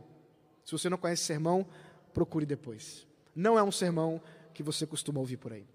Se 0.63 0.71
você 0.71 0.87
não 0.87 0.99
conhece 0.99 1.21
esse 1.21 1.27
sermão, 1.33 1.65
procure 2.13 2.45
depois. 2.45 3.07
Não 3.35 3.57
é 3.57 3.63
um 3.63 3.71
sermão 3.71 4.21
que 4.53 4.61
você 4.61 4.85
costuma 4.85 5.19
ouvir 5.19 5.37
por 5.37 5.51
aí. 5.51 5.67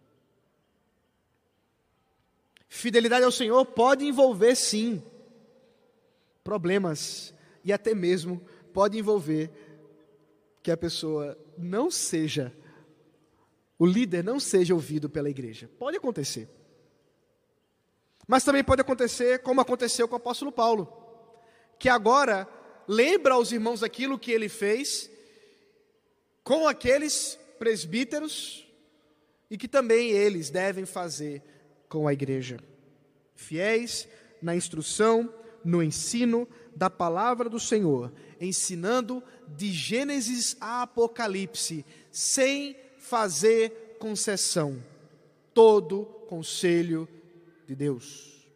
Fidelidade 2.69 3.25
ao 3.25 3.33
Senhor 3.33 3.67
pode 3.67 4.05
envolver, 4.07 4.55
sim, 4.55 5.03
problemas 6.45 7.35
e 7.65 7.73
até 7.73 7.93
mesmo 7.93 8.41
pode 8.73 8.97
envolver 8.97 9.51
que 10.63 10.71
a 10.71 10.77
pessoa 10.77 11.37
não 11.59 11.91
seja 11.91 12.55
o 13.77 13.85
líder 13.85 14.23
não 14.23 14.39
seja 14.39 14.75
ouvido 14.75 15.11
pela 15.11 15.29
igreja. 15.29 15.69
Pode 15.77 15.97
acontecer. 15.97 16.49
Mas 18.29 18.45
também 18.45 18.63
pode 18.63 18.81
acontecer 18.81 19.41
como 19.41 19.61
aconteceu 19.61 20.07
com 20.07 20.15
o 20.15 20.19
apóstolo 20.19 20.53
Paulo, 20.53 21.02
que 21.83 21.89
agora 21.89 22.49
lembra 22.87 23.35
aos 23.35 23.51
irmãos 23.51 23.83
aquilo 23.83 24.17
que 24.17 24.31
ele 24.31 24.49
fez 24.49 25.11
com 26.45 26.69
aqueles 26.69 27.37
presbíteros 27.59 28.65
e 29.51 29.59
que 29.59 29.67
também 29.67 30.11
eles 30.11 30.49
devem 30.49 30.87
fazer 30.87 31.43
com 31.89 32.07
a 32.07 32.13
igreja. 32.13 32.61
Fiéis 33.35 34.07
na 34.41 34.55
instrução, 34.55 35.35
no 35.65 35.83
ensino 35.83 36.49
da 36.73 36.89
palavra 36.89 37.51
do 37.51 37.59
Senhor, 37.59 38.13
ensinando 38.41 39.21
de 39.49 39.73
Gênesis 39.73 40.57
a 40.61 40.83
Apocalipse, 40.83 41.85
sem 42.13 42.77
fazer 42.97 43.97
concessão. 43.99 44.81
Todo 45.53 46.05
conselho 46.29 47.09
de 47.67 47.75
Deus. 47.75 48.47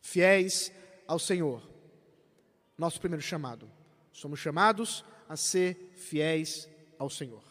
Fiéis 0.00 0.72
ao 1.06 1.18
Senhor. 1.18 1.73
Nosso 2.76 3.00
primeiro 3.00 3.22
chamado. 3.22 3.70
Somos 4.12 4.38
chamados 4.40 5.04
a 5.28 5.36
ser 5.36 5.92
fiéis 5.94 6.68
ao 6.98 7.08
Senhor. 7.08 7.42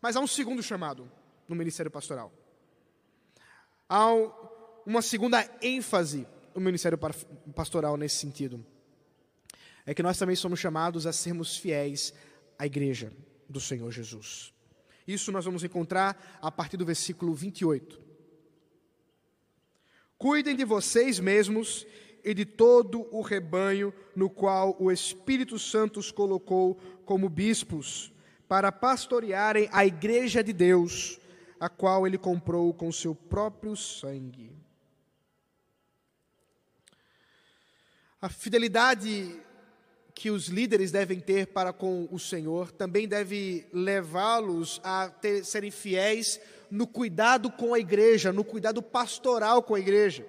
Mas 0.00 0.16
há 0.16 0.20
um 0.20 0.26
segundo 0.26 0.62
chamado 0.62 1.10
no 1.48 1.54
ministério 1.54 1.90
pastoral. 1.90 2.32
Há 3.88 4.08
uma 4.86 5.02
segunda 5.02 5.48
ênfase 5.60 6.26
no 6.54 6.60
ministério 6.60 6.98
pastoral 7.54 7.96
nesse 7.96 8.16
sentido. 8.16 8.64
É 9.84 9.94
que 9.94 10.02
nós 10.02 10.18
também 10.18 10.36
somos 10.36 10.60
chamados 10.60 11.06
a 11.06 11.12
sermos 11.12 11.56
fiéis 11.56 12.14
à 12.58 12.66
igreja 12.66 13.12
do 13.48 13.60
Senhor 13.60 13.90
Jesus. 13.90 14.52
Isso 15.06 15.32
nós 15.32 15.44
vamos 15.44 15.64
encontrar 15.64 16.38
a 16.40 16.50
partir 16.50 16.76
do 16.76 16.86
versículo 16.86 17.34
28. 17.34 18.00
Cuidem 20.16 20.54
de 20.54 20.64
vocês 20.64 21.18
mesmos 21.18 21.84
e 22.24 22.32
de 22.34 22.44
todo 22.44 23.06
o 23.10 23.20
rebanho 23.20 23.92
no 24.14 24.30
qual 24.30 24.76
o 24.78 24.90
Espírito 24.90 25.58
Santo 25.58 26.00
os 26.00 26.10
colocou 26.10 26.78
como 27.04 27.28
bispos, 27.28 28.12
para 28.48 28.70
pastorearem 28.70 29.68
a 29.72 29.84
igreja 29.86 30.42
de 30.42 30.52
Deus, 30.52 31.18
a 31.58 31.68
qual 31.68 32.06
ele 32.06 32.18
comprou 32.18 32.72
com 32.74 32.92
seu 32.92 33.14
próprio 33.14 33.74
sangue. 33.74 34.52
A 38.20 38.28
fidelidade 38.28 39.40
que 40.14 40.30
os 40.30 40.46
líderes 40.46 40.92
devem 40.92 41.18
ter 41.18 41.48
para 41.48 41.72
com 41.72 42.06
o 42.12 42.18
Senhor 42.18 42.70
também 42.70 43.08
deve 43.08 43.66
levá-los 43.72 44.80
a 44.84 45.08
ter, 45.08 45.44
serem 45.44 45.70
fiéis 45.70 46.40
no 46.70 46.86
cuidado 46.86 47.50
com 47.50 47.74
a 47.74 47.78
igreja, 47.78 48.32
no 48.32 48.44
cuidado 48.44 48.82
pastoral 48.82 49.62
com 49.62 49.74
a 49.74 49.80
igreja. 49.80 50.26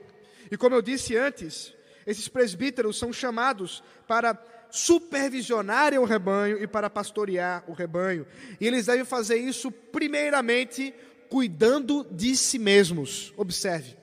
E 0.49 0.57
como 0.57 0.75
eu 0.75 0.81
disse 0.81 1.15
antes, 1.15 1.73
esses 2.05 2.27
presbíteros 2.27 2.97
são 2.97 3.13
chamados 3.13 3.83
para 4.07 4.37
supervisionarem 4.69 5.99
o 5.99 6.05
rebanho 6.05 6.61
e 6.61 6.65
para 6.65 6.89
pastorear 6.89 7.63
o 7.67 7.73
rebanho. 7.73 8.25
E 8.59 8.65
eles 8.65 8.87
devem 8.87 9.05
fazer 9.05 9.37
isso, 9.37 9.71
primeiramente, 9.71 10.93
cuidando 11.29 12.05
de 12.09 12.35
si 12.35 12.57
mesmos. 12.57 13.33
Observe. 13.37 13.95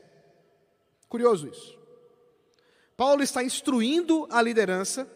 Curioso 1.09 1.49
isso. 1.49 1.79
Paulo 2.97 3.23
está 3.23 3.43
instruindo 3.43 4.29
a 4.31 4.41
liderança 4.41 5.09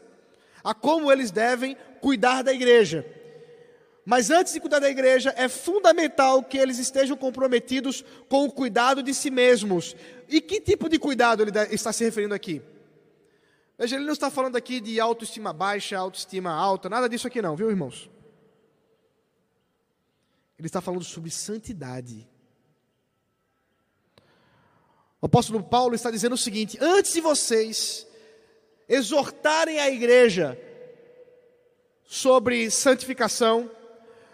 a 0.65 0.73
como 0.73 1.13
eles 1.13 1.31
devem 1.31 1.77
cuidar 2.01 2.43
da 2.43 2.53
igreja. 2.53 3.07
Mas 4.05 4.31
antes 4.31 4.53
de 4.53 4.61
cuidar 4.61 4.81
da 4.81 4.91
igreja, 4.91 5.33
é 5.37 5.49
fundamental 5.49 6.43
que 6.43 6.59
eles 6.59 6.79
estejam 6.79 7.17
comprometidos 7.17 8.05
com 8.29 8.45
o 8.45 8.51
cuidado 8.51 9.03
de 9.03 9.15
si 9.15 9.31
mesmos. 9.31 9.95
E 10.29 10.41
que 10.41 10.61
tipo 10.61 10.89
de 10.89 10.99
cuidado 10.99 11.43
ele 11.43 11.53
está 11.71 11.93
se 11.93 12.05
referindo 12.05 12.35
aqui? 12.35 12.61
Veja, 13.85 13.97
ele 13.97 14.07
não 14.07 14.15
está 14.15 14.31
falando 14.31 14.57
aqui 14.57 14.81
de 14.81 14.99
autoestima 14.99 15.53
baixa, 15.53 15.99
autoestima 15.99 16.51
alta, 16.51 16.89
nada 16.89 17.07
disso 17.07 17.27
aqui 17.27 17.43
não, 17.43 17.55
viu, 17.55 17.69
irmãos? 17.69 18.09
Ele 20.59 20.67
está 20.67 20.81
falando 20.81 21.05
sobre 21.05 21.31
santidade. 21.31 22.27
O 25.21 25.27
apóstolo 25.27 25.63
Paulo 25.63 25.95
está 25.95 26.11
dizendo 26.11 26.33
o 26.33 26.39
seguinte: 26.39 26.79
antes 26.81 27.13
de 27.13 27.21
vocês 27.21 28.07
exortarem 28.89 29.79
a 29.79 29.91
igreja 29.91 30.59
sobre 32.07 32.71
santificação, 32.71 33.71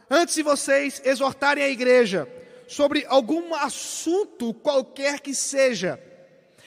antes 0.08 0.36
de 0.36 0.44
vocês 0.44 1.02
exortarem 1.04 1.64
a 1.64 1.68
igreja 1.68 2.32
sobre 2.68 3.04
algum 3.08 3.52
assunto 3.56 4.54
qualquer 4.54 5.18
que 5.18 5.34
seja, 5.34 6.00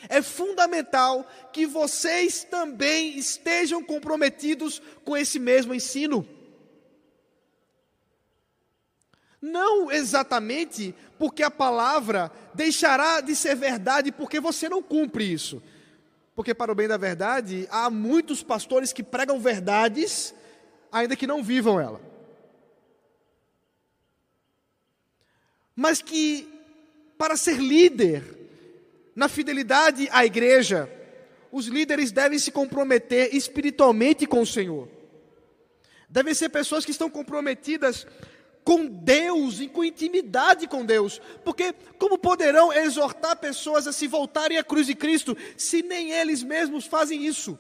é 0.10 0.22
fundamental 0.22 1.26
que 1.52 1.66
vocês 1.66 2.44
também 2.44 3.18
estejam 3.18 3.84
comprometidos 3.84 4.82
com 5.04 5.16
esse 5.16 5.40
mesmo 5.40 5.74
ensino. 5.74 6.28
Não 9.42 9.92
exatamente 9.92 10.96
porque 11.20 11.44
a 11.44 11.52
palavra 11.52 12.32
deixará 12.54 13.20
de 13.20 13.36
ser 13.36 13.56
verdade 13.56 14.12
porque 14.12 14.40
você 14.40 14.70
não 14.70 14.82
cumpre 14.82 15.32
isso. 15.32 15.62
Porque, 16.36 16.54
para 16.54 16.72
o 16.72 16.76
bem 16.76 16.88
da 16.88 16.98
verdade, 16.98 17.68
há 17.70 17.90
muitos 17.90 18.42
pastores 18.42 18.92
que 18.92 19.04
pregam 19.04 19.40
verdades, 19.40 20.34
ainda 20.92 21.16
que 21.16 21.28
não 21.28 21.44
vivam 21.44 21.80
ela. 21.80 22.02
Mas 25.76 26.02
que, 26.02 26.48
para 27.18 27.36
ser 27.36 27.58
líder 27.58 28.43
na 29.16 29.28
fidelidade 29.28 30.08
à 30.12 30.26
igreja, 30.26 30.90
os 31.52 31.68
líderes 31.68 32.12
devem 32.12 32.40
se 32.40 32.52
comprometer 32.52 33.34
espiritualmente 33.36 34.26
com 34.26 34.42
o 34.42 34.46
Senhor. 34.46 34.90
Devem 36.10 36.34
ser 36.34 36.50
pessoas 36.50 36.86
que 36.86 36.92
estão 36.92 37.10
comprometidas 37.10 38.08
com 38.64 38.86
Deus 38.86 39.60
e 39.60 39.68
com 39.68 39.84
intimidade 39.84 40.68
com 40.68 40.86
Deus. 40.86 41.22
Porque 41.44 41.74
como 42.00 42.18
poderão 42.18 42.72
exortar 42.72 43.38
pessoas 43.38 43.88
a 43.88 43.94
se 43.94 44.08
voltarem 44.08 44.58
à 44.58 44.64
cruz 44.64 44.88
de 44.88 44.96
Cristo 44.96 45.38
se 45.58 45.82
nem 45.82 46.12
eles 46.12 46.42
mesmos 46.42 46.86
fazem 46.86 47.26
isso? 47.26 47.58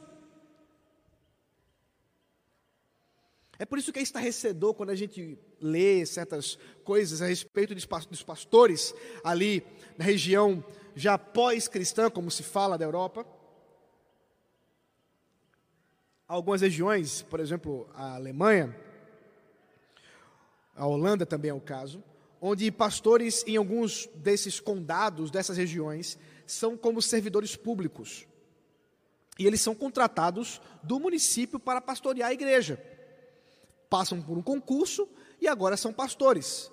É 3.60 3.66
por 3.66 3.78
isso 3.78 3.94
que 3.94 4.00
é 4.00 4.02
estarrecedor 4.02 4.74
quando 4.74 4.90
a 4.90 4.96
gente 4.96 5.38
lê 5.62 6.06
certas 6.06 6.58
coisas 6.84 7.22
a 7.22 7.28
respeito 7.28 7.74
dos 7.76 8.24
pastores 8.24 8.94
ali 9.24 9.64
na 9.98 10.04
região 10.04 10.64
já 10.96 11.18
pós-cristã, 11.18 12.10
como 12.10 12.30
se 12.30 12.44
fala 12.44 12.78
da 12.78 12.86
Europa. 12.86 13.26
Algumas 16.28 16.62
regiões, 16.62 17.22
por 17.22 17.40
exemplo, 17.40 17.90
a 17.94 18.16
Alemanha, 18.16 18.76
a 20.76 20.88
Holanda 20.88 21.26
também 21.26 21.52
é 21.52 21.54
o 21.54 21.62
caso, 21.62 22.04
onde 22.42 22.72
pastores 22.72 23.44
em 23.48 23.56
alguns 23.56 24.08
desses 24.16 24.60
condados, 24.60 25.32
dessas 25.32 25.58
regiões, 25.58 26.18
são 26.46 26.76
como 26.76 27.02
servidores 27.02 27.56
públicos. 27.56 28.28
E 29.38 29.46
eles 29.48 29.62
são 29.62 29.74
contratados 29.74 30.62
do 30.82 31.00
município 31.00 31.60
para 31.60 31.82
pastorear 31.82 32.30
a 32.30 32.34
igreja. 32.34 32.84
Passam 33.90 34.22
por 34.22 34.38
um 34.38 34.42
concurso 34.42 35.08
e 35.40 35.48
agora 35.48 35.78
são 35.78 35.94
pastores. 35.94 36.72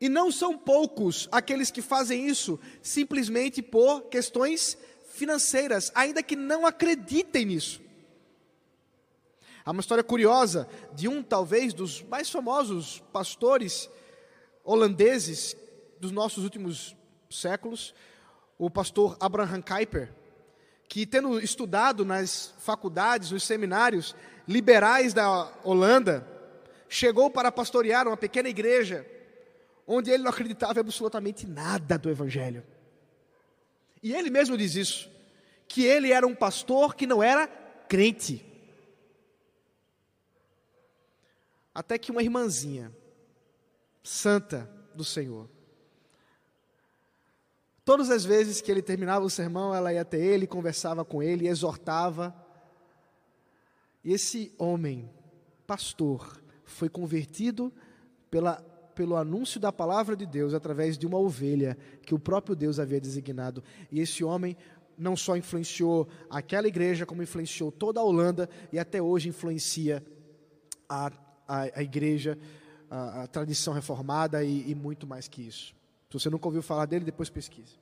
E 0.00 0.08
não 0.08 0.30
são 0.30 0.56
poucos 0.56 1.28
aqueles 1.32 1.70
que 1.70 1.82
fazem 1.82 2.28
isso 2.28 2.58
simplesmente 2.80 3.60
por 3.60 4.02
questões 4.02 4.78
financeiras, 5.10 5.90
ainda 5.94 6.22
que 6.22 6.36
não 6.36 6.64
acreditem 6.64 7.46
nisso. 7.46 7.80
Há 9.64 9.72
uma 9.72 9.80
história 9.80 10.04
curiosa 10.04 10.68
de 10.94 11.08
um, 11.08 11.22
talvez, 11.22 11.74
dos 11.74 12.02
mais 12.02 12.30
famosos 12.30 13.02
pastores 13.12 13.90
holandeses 14.64 15.56
dos 15.98 16.12
nossos 16.12 16.44
últimos 16.44 16.96
séculos, 17.28 17.94
o 18.56 18.70
pastor 18.70 19.16
Abraham 19.20 19.60
Kuyper, 19.60 20.12
que, 20.88 21.04
tendo 21.04 21.38
estudado 21.38 22.04
nas 22.04 22.54
faculdades, 22.60 23.30
nos 23.30 23.44
seminários 23.44 24.14
liberais 24.46 25.12
da 25.12 25.52
Holanda, 25.62 26.26
chegou 26.88 27.30
para 27.30 27.52
pastorear 27.52 28.06
uma 28.06 28.16
pequena 28.16 28.48
igreja 28.48 29.06
onde 29.88 30.10
ele 30.10 30.22
não 30.22 30.30
acreditava 30.30 30.78
absolutamente 30.78 31.46
nada 31.46 31.98
do 31.98 32.10
Evangelho. 32.10 32.62
E 34.02 34.12
ele 34.12 34.28
mesmo 34.28 34.56
diz 34.56 34.74
isso, 34.74 35.10
que 35.66 35.84
ele 35.84 36.12
era 36.12 36.26
um 36.26 36.34
pastor 36.34 36.94
que 36.94 37.06
não 37.06 37.22
era 37.22 37.48
crente. 37.88 38.44
Até 41.74 41.96
que 41.96 42.10
uma 42.10 42.22
irmãzinha, 42.22 42.94
santa 44.02 44.70
do 44.94 45.04
Senhor, 45.04 45.48
todas 47.82 48.10
as 48.10 48.26
vezes 48.26 48.60
que 48.60 48.70
ele 48.70 48.82
terminava 48.82 49.24
o 49.24 49.30
sermão, 49.30 49.74
ela 49.74 49.92
ia 49.92 50.02
até 50.02 50.18
ele, 50.18 50.46
conversava 50.46 51.02
com 51.02 51.22
ele, 51.22 51.48
exortava. 51.48 52.34
E 54.04 54.12
esse 54.12 54.52
homem, 54.58 55.10
pastor, 55.66 56.42
foi 56.64 56.90
convertido 56.90 57.72
pela, 58.30 58.62
pelo 58.98 59.14
anúncio 59.14 59.60
da 59.60 59.72
palavra 59.72 60.16
de 60.16 60.26
Deus 60.26 60.52
através 60.52 60.98
de 60.98 61.06
uma 61.06 61.16
ovelha 61.16 61.78
que 62.02 62.16
o 62.16 62.18
próprio 62.18 62.56
Deus 62.56 62.80
havia 62.80 63.00
designado. 63.00 63.62
E 63.92 64.00
esse 64.00 64.24
homem 64.24 64.56
não 64.98 65.16
só 65.16 65.36
influenciou 65.36 66.08
aquela 66.28 66.66
igreja, 66.66 67.06
como 67.06 67.22
influenciou 67.22 67.70
toda 67.70 68.00
a 68.00 68.02
Holanda 68.02 68.50
e 68.72 68.78
até 68.78 69.00
hoje 69.00 69.28
influencia 69.28 70.04
a, 70.88 71.12
a, 71.46 71.62
a 71.76 71.80
igreja, 71.84 72.36
a, 72.90 73.22
a, 73.22 73.26
tradição 73.28 73.72
reformada 73.72 74.42
e, 74.42 74.68
e 74.68 74.74
muito 74.74 75.06
mais 75.06 75.28
que 75.28 75.42
isso. 75.46 75.76
Se 76.10 76.18
você 76.18 76.28
nunca 76.28 76.48
ouviu 76.48 76.60
falar 76.60 76.86
dele, 76.86 77.04
depois 77.04 77.30
pesquise. 77.30 77.78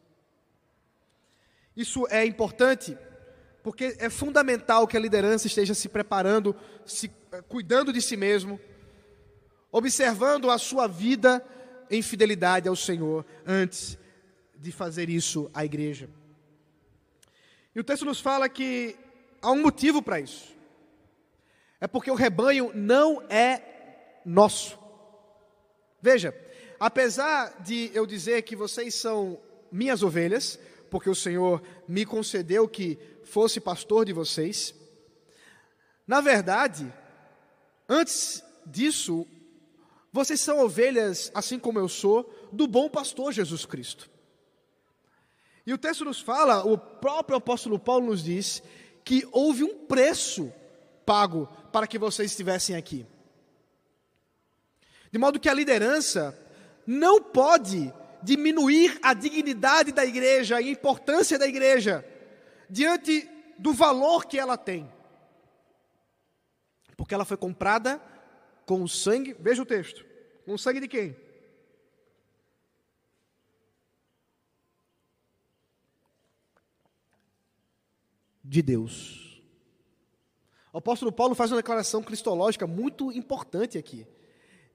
Isso 1.75 2.07
é 2.11 2.27
importante 2.27 2.95
porque 3.63 3.97
é 3.99 4.11
fundamental 4.11 4.87
que 4.87 4.99
a 4.99 5.01
liderança 5.01 5.47
esteja 5.47 5.73
se 5.73 5.89
preparando, 5.89 6.55
se 6.85 7.11
eh, 7.33 7.41
cuidando 7.49 7.91
de 7.91 8.03
si 8.03 8.19
mesmo, 8.19 8.61
observando 9.71 10.51
a 10.51 10.59
sua 10.59 10.87
vida 10.87 11.45
em 11.91 12.03
fidelidade 12.03 12.69
ao 12.69 12.77
Senhor 12.77 13.25
antes 13.47 13.99
de 14.57 14.73
fazer 14.73 15.09
isso 15.09 15.51
à 15.53 15.65
igreja. 15.65 16.09
E 17.75 17.81
o 17.81 17.85
texto 17.85 18.05
nos 18.05 18.21
fala 18.21 18.49
que 18.49 18.97
há 19.43 19.51
um 19.51 19.63
motivo 19.63 20.03
para 20.03 20.19
isso. 20.19 20.55
É 21.81 21.87
porque 21.87 22.11
o 22.11 22.15
rebanho 22.15 22.71
não 22.75 23.23
é 23.29 23.63
nosso. 24.25 24.79
Veja, 26.01 26.35
apesar 26.81 27.63
de 27.63 27.91
eu 27.93 28.07
dizer 28.07 28.43
que 28.43 28.57
vocês 28.57 28.95
são 28.95 29.39
minhas 29.71 30.03
ovelhas, 30.03 30.59
porque 30.91 31.11
o 31.11 31.15
Senhor 31.15 31.63
me 31.87 32.07
concedeu 32.07 32.67
que 32.67 32.99
fosse 33.25 33.61
pastor 33.61 34.05
de 34.05 34.13
vocês, 34.13 34.75
na 36.07 36.21
verdade, 36.21 36.91
antes 37.89 38.43
disso, 38.65 39.27
vocês 40.17 40.41
são 40.41 40.61
ovelhas, 40.61 41.31
assim 41.35 41.59
como 41.59 41.79
eu 41.79 41.89
sou, 41.89 42.33
do 42.51 42.67
bom 42.67 42.89
pastor 42.89 43.33
Jesus 43.33 43.67
Cristo. 43.67 44.11
E 45.67 45.75
o 45.75 45.79
texto 45.79 46.05
nos 46.05 46.21
fala, 46.21 46.65
o 46.65 46.79
próprio 46.79 47.37
apóstolo 47.37 47.79
Paulo 47.79 48.07
nos 48.07 48.25
diz, 48.25 48.63
que 49.05 49.29
houve 49.31 49.63
um 49.63 49.85
preço 49.87 50.53
pago 51.05 51.47
para 51.71 51.87
que 51.87 51.99
vocês 51.99 52.31
estivessem 52.31 52.75
aqui. 52.77 53.07
De 55.13 55.19
modo 55.19 55.39
que 55.39 55.51
a 55.51 55.55
liderança 55.55 56.37
não 56.87 57.21
pode 57.21 57.93
diminuir 58.23 58.99
a 59.03 59.13
dignidade 59.13 59.93
da 59.93 60.05
igreja, 60.05 60.57
a 60.57 60.63
importância 60.63 61.39
da 61.39 61.47
igreja, 61.47 62.05
diante 62.71 63.29
do 63.59 63.75
valor 63.75 64.25
que 64.25 64.39
ela 64.39 64.57
tem. 64.57 64.91
Porque 66.97 67.15
ela 67.15 67.25
foi 67.27 67.37
comprada 67.37 68.01
com 68.67 68.83
o 68.83 68.89
sangue, 68.89 69.35
veja 69.41 69.63
o 69.63 69.67
texto, 69.67 70.05
com 70.45 70.53
o 70.53 70.59
sangue 70.59 70.81
de 70.81 70.89
quem? 70.89 71.17
de 78.49 78.63
Deus. 78.63 79.43
O 80.73 80.79
apóstolo 80.79 81.11
Paulo 81.11 81.35
faz 81.35 81.51
uma 81.51 81.59
declaração 81.59 82.03
cristológica 82.03 82.67
muito 82.67 83.11
importante 83.11 83.77
aqui. 83.77 84.07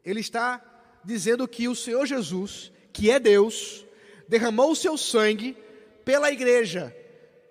Ele 0.04 0.20
está 0.20 0.62
dizendo 1.04 1.48
que 1.48 1.68
o 1.68 1.76
Senhor 1.76 2.06
Jesus, 2.06 2.72
que 2.92 3.10
é 3.10 3.20
Deus, 3.20 3.86
derramou 4.28 4.72
o 4.72 4.76
seu 4.76 4.98
sangue 4.98 5.58
pela 6.04 6.32
igreja, 6.32 6.96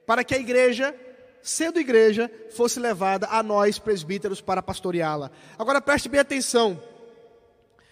para 0.05 0.25
que 0.25 0.35
a 0.35 0.39
igreja, 0.39 0.95
sendo 1.43 1.81
igreja, 1.81 2.31
fosse 2.51 2.79
levada 2.79 3.27
a 3.31 3.43
nós 3.43 3.79
presbíteros 3.79 4.41
para 4.41 4.63
pastoreá-la. 4.63 5.31
Agora 5.59 5.81
preste 5.81 6.09
bem 6.09 6.21
atenção. 6.21 6.83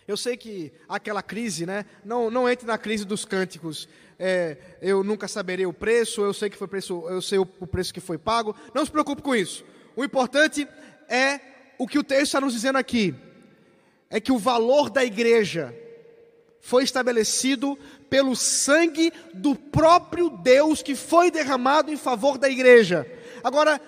Eu 0.06 0.16
sei 0.16 0.36
que 0.36 0.72
aquela 0.88 1.22
crise, 1.22 1.66
né? 1.66 1.84
Não, 2.04 2.30
não 2.30 2.48
entre 2.48 2.66
na 2.66 2.78
crise 2.78 3.04
dos 3.04 3.24
cânticos 3.24 3.88
é, 4.18 4.56
eu 4.82 5.04
nunca 5.04 5.28
saberei 5.28 5.64
o 5.64 5.72
preço, 5.72 6.22
eu 6.22 6.34
sei 6.34 6.50
que 6.50 6.56
foi 6.56 6.66
preço, 6.66 7.04
eu 7.08 7.22
sei 7.22 7.38
o, 7.38 7.48
o 7.60 7.66
preço 7.66 7.94
que 7.94 8.00
foi 8.00 8.18
pago. 8.18 8.54
Não 8.74 8.84
se 8.84 8.90
preocupe 8.90 9.22
com 9.22 9.34
isso. 9.34 9.64
O 9.94 10.04
importante 10.04 10.66
é 11.08 11.40
o 11.78 11.86
que 11.86 11.98
o 11.98 12.04
texto 12.04 12.24
está 12.24 12.40
nos 12.40 12.52
dizendo 12.52 12.78
aqui. 12.78 13.14
É 14.10 14.20
que 14.20 14.32
o 14.32 14.38
valor 14.38 14.90
da 14.90 15.04
igreja 15.04 15.74
foi 16.60 16.82
estabelecido 16.82 17.78
pelo 18.10 18.34
sangue 18.34 19.12
do 19.32 19.54
próprio 19.54 20.28
Deus 20.30 20.82
que 20.82 20.96
foi 20.96 21.30
derramado 21.30 21.92
em 21.92 21.96
favor 21.96 22.36
da 22.36 22.48
igreja. 22.48 23.06
Agora, 23.42 23.78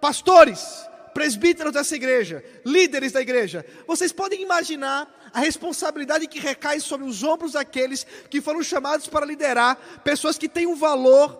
pastores, 0.00 0.88
presbíteros 1.14 1.72
dessa 1.72 1.96
igreja, 1.96 2.44
líderes 2.64 3.12
da 3.12 3.20
igreja, 3.20 3.66
vocês 3.86 4.12
podem 4.12 4.42
imaginar 4.42 5.30
a 5.32 5.40
responsabilidade 5.40 6.26
que 6.26 6.38
recai 6.38 6.80
sobre 6.80 7.06
os 7.06 7.22
ombros 7.22 7.52
daqueles 7.52 8.04
que 8.30 8.40
foram 8.40 8.62
chamados 8.62 9.08
para 9.08 9.26
liderar 9.26 9.76
pessoas 10.04 10.38
que 10.38 10.48
têm 10.48 10.66
um 10.66 10.76
valor, 10.76 11.36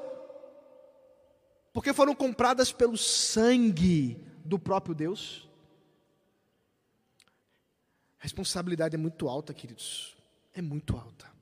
porque 1.73 1.93
foram 1.93 2.15
compradas 2.15 2.73
pelo 2.73 2.97
sangue 2.97 4.19
do 4.45 4.59
próprio 4.59 4.95
Deus. 4.95 5.49
A 8.19 8.25
responsabilidade 8.25 8.97
é 8.97 8.99
muito 8.99 9.29
alta, 9.29 9.55
queridos, 9.55 10.17
é 10.53 10.61
muito 10.61 10.97
alta. 10.97 11.38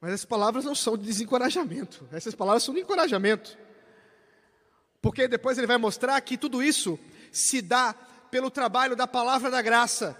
Mas 0.00 0.12
essas 0.12 0.24
palavras 0.24 0.64
não 0.64 0.74
são 0.74 0.96
de 0.96 1.04
desencorajamento, 1.04 2.08
essas 2.12 2.34
palavras 2.34 2.62
são 2.62 2.74
de 2.74 2.80
encorajamento. 2.80 3.58
Porque 5.00 5.26
depois 5.26 5.58
ele 5.58 5.66
vai 5.66 5.78
mostrar 5.78 6.20
que 6.20 6.36
tudo 6.36 6.62
isso 6.62 6.98
se 7.32 7.60
dá 7.60 7.94
pelo 8.30 8.50
trabalho 8.50 8.94
da 8.94 9.06
palavra 9.06 9.50
da 9.50 9.62
graça. 9.62 10.16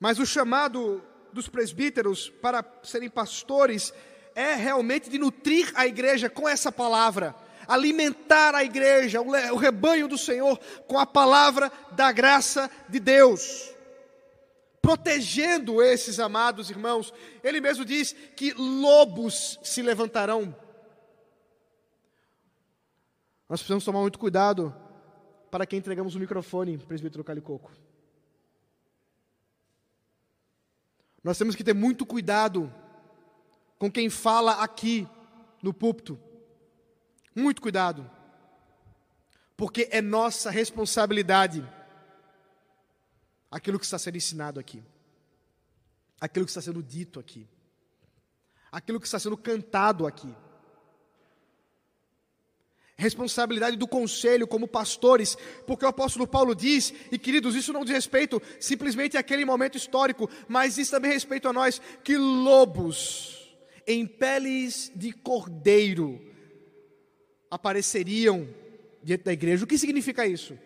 Mas 0.00 0.18
o 0.18 0.26
chamado 0.26 1.02
dos 1.32 1.48
presbíteros 1.48 2.28
para 2.28 2.64
serem 2.82 3.10
pastores 3.10 3.92
é 4.34 4.54
realmente 4.54 5.10
de 5.10 5.18
nutrir 5.18 5.70
a 5.74 5.86
igreja 5.86 6.30
com 6.30 6.48
essa 6.48 6.70
palavra, 6.70 7.34
alimentar 7.66 8.54
a 8.54 8.64
igreja, 8.64 9.20
o 9.20 9.56
rebanho 9.56 10.06
do 10.06 10.16
Senhor, 10.16 10.58
com 10.86 10.98
a 10.98 11.04
palavra 11.04 11.70
da 11.92 12.12
graça 12.12 12.70
de 12.88 13.00
Deus. 13.00 13.74
Protegendo 14.80 15.82
esses 15.82 16.18
amados 16.18 16.70
irmãos, 16.70 17.12
ele 17.42 17.60
mesmo 17.60 17.84
diz 17.84 18.12
que 18.12 18.52
lobos 18.52 19.58
se 19.62 19.82
levantarão. 19.82 20.54
Nós 23.48 23.60
precisamos 23.60 23.84
tomar 23.84 24.00
muito 24.00 24.18
cuidado 24.18 24.74
para 25.50 25.66
quem 25.66 25.78
entregamos 25.78 26.14
o 26.14 26.20
microfone, 26.20 26.78
presbítero 26.78 27.24
Calicoco. 27.24 27.72
Nós 31.24 31.36
temos 31.36 31.54
que 31.54 31.64
ter 31.64 31.74
muito 31.74 32.06
cuidado 32.06 32.72
com 33.78 33.90
quem 33.90 34.08
fala 34.08 34.62
aqui 34.62 35.06
no 35.62 35.72
púlpito. 35.74 36.18
Muito 37.34 37.60
cuidado. 37.60 38.08
Porque 39.56 39.88
é 39.90 40.00
nossa 40.00 40.50
responsabilidade 40.50 41.66
aquilo 43.50 43.78
que 43.78 43.84
está 43.84 43.98
sendo 43.98 44.16
ensinado 44.16 44.58
aqui, 44.60 44.82
aquilo 46.20 46.44
que 46.44 46.50
está 46.50 46.60
sendo 46.60 46.82
dito 46.82 47.18
aqui, 47.18 47.46
aquilo 48.70 49.00
que 49.00 49.06
está 49.06 49.18
sendo 49.18 49.36
cantado 49.36 50.06
aqui 50.06 50.34
responsabilidade 52.98 53.76
do 53.76 53.86
conselho 53.86 54.46
como 54.46 54.66
pastores, 54.66 55.38
porque 55.66 55.84
o 55.84 55.88
apóstolo 55.88 56.26
Paulo 56.26 56.52
diz, 56.52 56.92
e 57.12 57.18
queridos, 57.18 57.54
isso 57.54 57.72
não 57.72 57.84
diz 57.84 57.94
respeito 57.94 58.42
simplesmente 58.58 59.16
àquele 59.16 59.44
momento 59.44 59.78
histórico, 59.78 60.28
mas 60.48 60.74
diz 60.74 60.90
também 60.90 61.12
respeito 61.12 61.48
a 61.48 61.52
nós, 61.52 61.80
que 62.02 62.16
lobos 62.16 63.56
em 63.86 64.04
peles 64.04 64.90
de 64.96 65.12
cordeiro 65.12 66.20
apareceriam 67.48 68.48
diante 69.00 69.22
da 69.22 69.32
igreja. 69.32 69.64
O 69.64 69.68
que 69.68 69.78
significa 69.78 70.26
isso? 70.26 70.58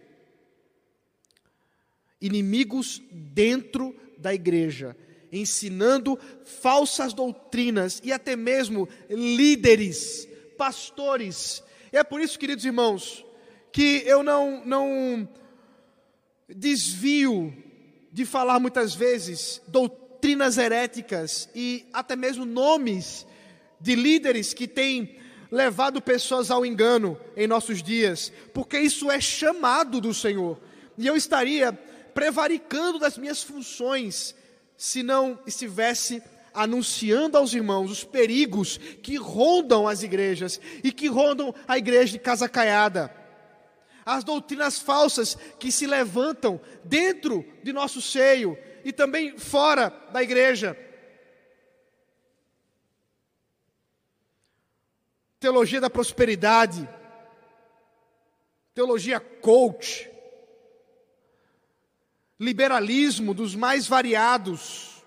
Inimigos 2.22 3.02
dentro 3.10 3.94
da 4.16 4.32
igreja 4.32 4.96
ensinando 5.32 6.18
falsas 6.44 7.14
doutrinas 7.14 8.00
e 8.04 8.12
até 8.12 8.36
mesmo 8.36 8.86
líderes, 9.08 10.28
pastores. 10.58 11.64
E 11.90 11.96
é 11.96 12.04
por 12.04 12.20
isso, 12.20 12.38
queridos 12.38 12.66
irmãos, 12.66 13.24
que 13.72 14.02
eu 14.04 14.22
não, 14.22 14.62
não 14.66 15.26
desvio 16.46 17.52
de 18.12 18.26
falar 18.26 18.60
muitas 18.60 18.94
vezes 18.94 19.62
doutrinas 19.66 20.58
heréticas 20.58 21.48
e 21.54 21.86
até 21.94 22.14
mesmo 22.14 22.44
nomes 22.44 23.26
de 23.80 23.94
líderes 23.94 24.52
que 24.52 24.68
têm 24.68 25.16
levado 25.50 26.00
pessoas 26.00 26.50
ao 26.50 26.64
engano 26.64 27.18
em 27.36 27.46
nossos 27.46 27.82
dias, 27.82 28.30
porque 28.52 28.78
isso 28.78 29.10
é 29.10 29.20
chamado 29.20 30.00
do 30.00 30.12
Senhor. 30.12 30.60
E 30.98 31.06
eu 31.06 31.16
estaria 31.16 31.78
prevaricando 32.14 32.98
das 32.98 33.18
minhas 33.18 33.42
funções 33.42 34.34
se 34.76 35.02
não 35.02 35.38
estivesse 35.46 36.22
anunciando 36.54 37.38
aos 37.38 37.54
irmãos 37.54 37.90
os 37.90 38.04
perigos 38.04 38.76
que 38.76 39.16
rondam 39.16 39.88
as 39.88 40.02
igrejas 40.02 40.60
e 40.82 40.92
que 40.92 41.08
rondam 41.08 41.54
a 41.66 41.78
igreja 41.78 42.12
de 42.12 42.18
Casa 42.18 42.48
Caiada. 42.48 43.14
As 44.04 44.24
doutrinas 44.24 44.78
falsas 44.78 45.36
que 45.58 45.70
se 45.70 45.86
levantam 45.86 46.60
dentro 46.84 47.44
de 47.62 47.72
nosso 47.72 48.02
seio 48.02 48.58
e 48.84 48.92
também 48.92 49.38
fora 49.38 49.90
da 50.12 50.22
igreja. 50.22 50.76
Teologia 55.38 55.80
da 55.80 55.90
prosperidade, 55.90 56.88
teologia 58.74 59.18
coach, 59.18 60.11
liberalismo 62.43 63.32
dos 63.32 63.55
mais 63.55 63.86
variados. 63.86 65.05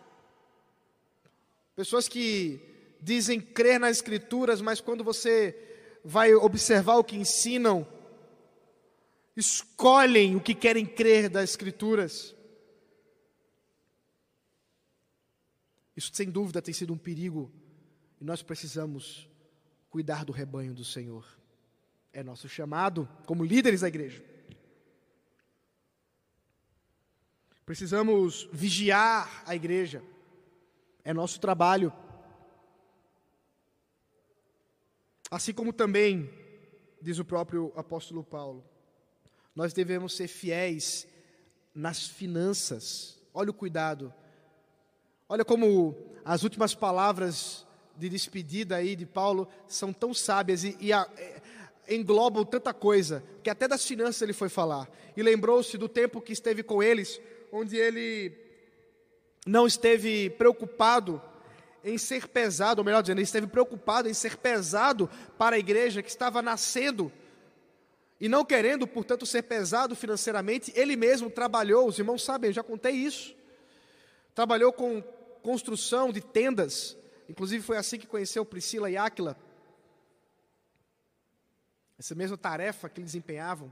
Pessoas 1.75 2.07
que 2.07 2.61
dizem 3.01 3.41
crer 3.41 3.77
nas 3.77 3.97
Escrituras, 3.97 4.61
mas 4.61 4.79
quando 4.79 5.03
você 5.03 5.53
vai 6.03 6.33
observar 6.33 6.95
o 6.95 7.03
que 7.03 7.17
ensinam, 7.17 7.85
escolhem 9.35 10.37
o 10.37 10.39
que 10.39 10.55
querem 10.55 10.85
crer 10.85 11.29
das 11.29 11.49
Escrituras. 11.49 12.33
Isso, 15.95 16.11
sem 16.13 16.29
dúvida, 16.29 16.61
tem 16.61 16.73
sido 16.73 16.93
um 16.93 16.97
perigo 16.97 17.51
e 18.19 18.23
nós 18.23 18.41
precisamos 18.41 19.27
cuidar 19.89 20.23
do 20.23 20.31
rebanho 20.31 20.73
do 20.73 20.85
Senhor. 20.85 21.25
É 22.13 22.23
nosso 22.23 22.47
chamado 22.47 23.09
como 23.25 23.43
líderes 23.43 23.81
da 23.81 23.89
igreja. 23.89 24.23
Precisamos 27.65 28.47
vigiar 28.53 29.43
a 29.45 29.55
igreja. 29.55 30.03
É 31.03 31.13
nosso 31.13 31.39
trabalho. 31.39 31.91
Assim 35.31 35.51
como 35.51 35.73
também, 35.73 36.29
diz 37.01 37.17
o 37.17 37.25
próprio 37.25 37.73
apóstolo 37.75 38.23
Paulo, 38.23 38.63
nós 39.55 39.73
devemos 39.73 40.15
ser 40.15 40.27
fiéis 40.27 41.07
nas 41.73 42.07
finanças. 42.07 43.19
Olha 43.33 43.49
o 43.49 43.53
cuidado. 43.53 44.13
Olha 45.27 45.43
como 45.43 45.95
as 46.23 46.43
últimas 46.43 46.75
palavras 46.75 47.65
de 47.97 48.09
despedida 48.09 48.75
aí 48.75 48.95
de 48.95 49.07
Paulo 49.07 49.47
são 49.67 49.91
tão 49.91 50.13
sábias 50.13 50.63
e, 50.63 50.77
e 50.79 50.93
a, 50.93 51.09
é, 51.17 51.41
englobam 51.89 52.45
tanta 52.45 52.73
coisa, 52.73 53.23
que 53.41 53.49
até 53.49 53.67
das 53.67 53.85
finanças 53.85 54.21
ele 54.21 54.33
foi 54.33 54.49
falar. 54.49 54.87
E 55.17 55.23
lembrou-se 55.23 55.77
do 55.77 55.89
tempo 55.89 56.21
que 56.21 56.33
esteve 56.33 56.61
com 56.61 56.83
eles, 56.83 57.19
onde 57.51 57.77
ele 57.77 58.31
não 59.45 59.67
esteve 59.67 60.29
preocupado 60.31 61.21
em 61.83 61.97
ser 61.97 62.27
pesado, 62.27 62.81
ou 62.81 62.85
melhor 62.85 63.01
dizendo, 63.01 63.17
ele 63.17 63.25
esteve 63.25 63.47
preocupado 63.47 64.09
em 64.09 64.13
ser 64.13 64.37
pesado 64.37 65.09
para 65.37 65.55
a 65.55 65.59
igreja 65.59 66.01
que 66.01 66.09
estava 66.09 66.41
nascendo 66.41 67.11
e 68.19 68.29
não 68.29 68.45
querendo, 68.45 68.87
portanto, 68.87 69.25
ser 69.25 69.43
pesado 69.43 69.95
financeiramente, 69.95 70.71
ele 70.75 70.95
mesmo 70.95 71.29
trabalhou, 71.29 71.87
os 71.87 71.99
irmãos 71.99 72.23
sabem, 72.23 72.49
eu 72.49 72.53
já 72.53 72.63
contei 72.63 72.93
isso. 72.93 73.35
Trabalhou 74.33 74.71
com 74.71 75.01
construção 75.43 76.11
de 76.11 76.21
tendas, 76.21 76.97
inclusive 77.27 77.63
foi 77.63 77.77
assim 77.77 77.99
que 77.99 78.07
conheceu 78.07 78.45
Priscila 78.45 78.89
e 78.89 78.97
Áquila. 78.97 79.37
Essa 81.99 82.15
mesma 82.15 82.37
tarefa 82.37 82.89
que 82.89 82.99
eles 82.99 83.11
desempenhavam. 83.11 83.71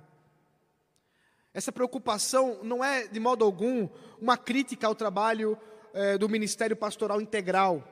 Essa 1.53 1.71
preocupação 1.71 2.59
não 2.63 2.83
é, 2.83 3.07
de 3.07 3.19
modo 3.19 3.45
algum, 3.45 3.87
uma 4.19 4.35
crítica 4.35 4.87
ao 4.87 4.95
trabalho 4.95 5.57
é, 5.93 6.17
do 6.17 6.27
ministério 6.27 6.75
pastoral 6.75 7.21
integral. 7.21 7.83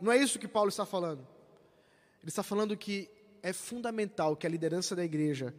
Não 0.00 0.12
é 0.12 0.16
isso 0.16 0.38
que 0.38 0.46
Paulo 0.46 0.68
está 0.68 0.86
falando. 0.86 1.26
Ele 2.22 2.28
está 2.28 2.42
falando 2.42 2.76
que 2.76 3.10
é 3.42 3.52
fundamental 3.52 4.36
que 4.36 4.46
a 4.46 4.50
liderança 4.50 4.94
da 4.94 5.04
igreja 5.04 5.54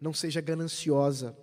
não 0.00 0.12
seja 0.12 0.40
gananciosa, 0.40 1.36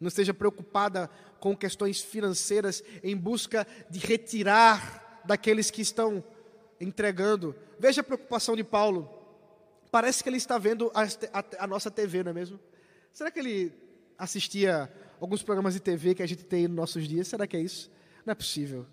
não 0.00 0.08
esteja 0.08 0.32
preocupada 0.32 1.10
com 1.38 1.54
questões 1.54 2.00
financeiras 2.00 2.82
em 3.02 3.16
busca 3.16 3.66
de 3.90 3.98
retirar 3.98 5.20
daqueles 5.24 5.70
que 5.70 5.82
estão 5.82 6.24
entregando. 6.80 7.54
Veja 7.78 8.00
a 8.00 8.04
preocupação 8.04 8.56
de 8.56 8.64
Paulo. 8.64 9.08
Parece 9.90 10.22
que 10.22 10.30
ele 10.30 10.38
está 10.38 10.56
vendo 10.56 10.90
a, 10.94 11.02
a, 11.38 11.64
a 11.64 11.66
nossa 11.66 11.90
TV, 11.90 12.22
não 12.22 12.30
é 12.30 12.34
mesmo? 12.34 12.58
Será 13.12 13.30
que 13.30 13.38
ele 13.38 13.89
assistia 14.20 14.92
alguns 15.18 15.42
programas 15.42 15.72
de 15.72 15.80
TV 15.80 16.14
que 16.14 16.22
a 16.22 16.26
gente 16.26 16.44
tem 16.44 16.68
nos 16.68 16.76
nossos 16.76 17.08
dias. 17.08 17.26
Será 17.26 17.46
que 17.46 17.56
é 17.56 17.60
isso? 17.60 17.90
Não 18.24 18.32
é 18.32 18.34
possível. 18.34 18.86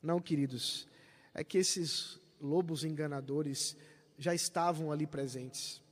Não, 0.00 0.20
queridos. 0.20 0.86
É 1.34 1.42
que 1.42 1.58
esses 1.58 2.20
lobos 2.40 2.84
enganadores 2.84 3.76
já 4.16 4.32
estavam 4.32 4.92
ali 4.92 5.04
presentes. 5.04 5.82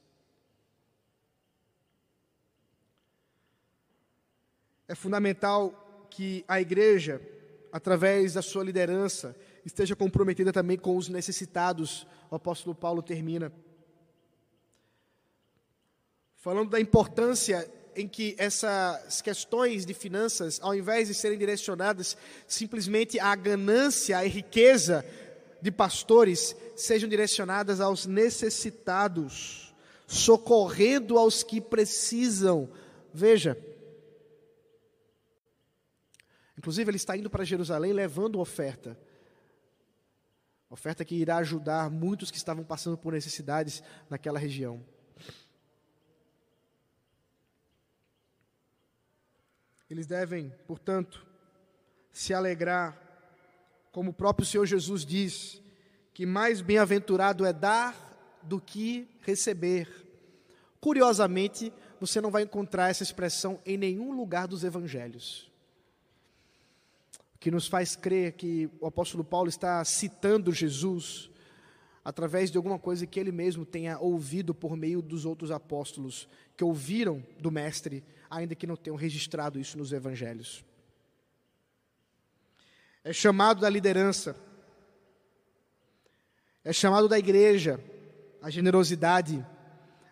É 4.87 4.95
fundamental 4.95 6.07
que 6.09 6.45
a 6.47 6.61
igreja, 6.61 7.21
através 7.73 8.35
da 8.35 8.43
sua 8.43 8.63
liderança, 8.63 9.35
esteja 9.65 9.97
comprometida 9.97 10.53
também 10.53 10.79
com 10.79 10.97
os 10.97 11.09
necessitados. 11.09 12.07
O 12.31 12.37
apóstolo 12.37 12.73
Paulo 12.73 13.03
termina 13.03 13.53
falando 16.37 16.71
da 16.71 16.81
importância 16.81 17.69
em 17.97 18.07
que 18.07 18.37
essas 18.39 19.23
questões 19.23 19.87
de 19.87 19.95
finanças, 19.95 20.61
ao 20.63 20.75
invés 20.75 21.09
de 21.09 21.15
serem 21.15 21.39
direcionadas 21.39 22.17
simplesmente 22.47 23.19
à 23.19 23.35
ganância, 23.35 24.19
à 24.19 24.23
riqueza 24.23 25.05
de 25.63 25.73
pastores, 25.73 26.55
sejam 26.77 27.09
direcionadas 27.09 27.81
aos 27.81 28.07
necessitados, 28.07 29.75
socorrendo 30.07 31.19
aos 31.19 31.43
que 31.43 31.61
precisam. 31.61 32.71
Veja, 33.13 33.59
inclusive 36.59 36.91
ele 36.91 36.97
está 36.97 37.17
indo 37.17 37.31
para 37.31 37.45
Jerusalém 37.45 37.93
levando 37.93 38.39
oferta. 38.39 38.97
Oferta 40.69 41.05
que 41.05 41.15
irá 41.15 41.39
ajudar 41.39 41.91
muitos 41.91 42.31
que 42.31 42.37
estavam 42.37 42.63
passando 42.63 42.99
por 42.99 43.13
necessidades 43.15 43.83
naquela 44.11 44.39
região. 44.39 44.85
Eles 49.89 50.07
devem, 50.07 50.53
portanto, 50.67 51.25
se 52.13 52.35
alegrar, 52.35 53.01
como 53.93 54.11
o 54.11 54.15
próprio 54.15 54.47
Senhor 54.47 54.67
Jesus 54.67 55.05
diz, 55.05 55.63
que 56.13 56.27
mais 56.27 56.61
bem-aventurado 56.61 57.45
é 57.45 57.53
dar 57.53 57.95
do 58.43 58.61
que 58.61 59.09
receber. 59.21 59.89
Curiosamente, 60.81 61.73
você 62.01 62.21
não 62.21 62.31
vai 62.31 62.43
encontrar 62.43 62.91
essa 62.91 63.03
expressão 63.03 63.61
em 63.65 63.77
nenhum 63.77 64.13
lugar 64.13 64.47
dos 64.49 64.65
evangelhos. 64.65 65.51
O 67.35 67.39
que 67.39 67.51
nos 67.51 67.67
faz 67.67 67.95
crer 67.95 68.33
que 68.33 68.71
o 68.81 68.87
apóstolo 68.87 69.23
Paulo 69.23 69.49
está 69.49 69.85
citando 69.85 70.53
Jesus 70.53 71.31
através 72.07 72.53
de 72.53 72.57
alguma 72.57 72.79
coisa 72.79 73.05
que 73.05 73.19
ele 73.19 73.33
mesmo 73.33 73.67
tenha 73.67 73.99
ouvido 73.99 74.55
por 74.55 74.77
meio 74.77 75.03
dos 75.03 75.25
outros 75.25 75.51
apóstolos, 75.51 76.29
que 76.57 76.63
ouviram 76.63 77.21
do 77.41 77.51
Mestre 77.51 78.05
ainda 78.31 78.55
que 78.55 78.65
não 78.65 78.77
tenham 78.77 78.97
registrado 78.97 79.59
isso 79.59 79.77
nos 79.77 79.93
evangelhos. 79.93 80.65
É 83.03 83.13
chamado 83.13 83.61
da 83.61 83.69
liderança, 83.69 84.37
é 86.63 86.73
chamado 86.73 87.09
da 87.09 87.19
igreja, 87.19 87.83
a 88.41 88.51
generosidade, 88.51 89.45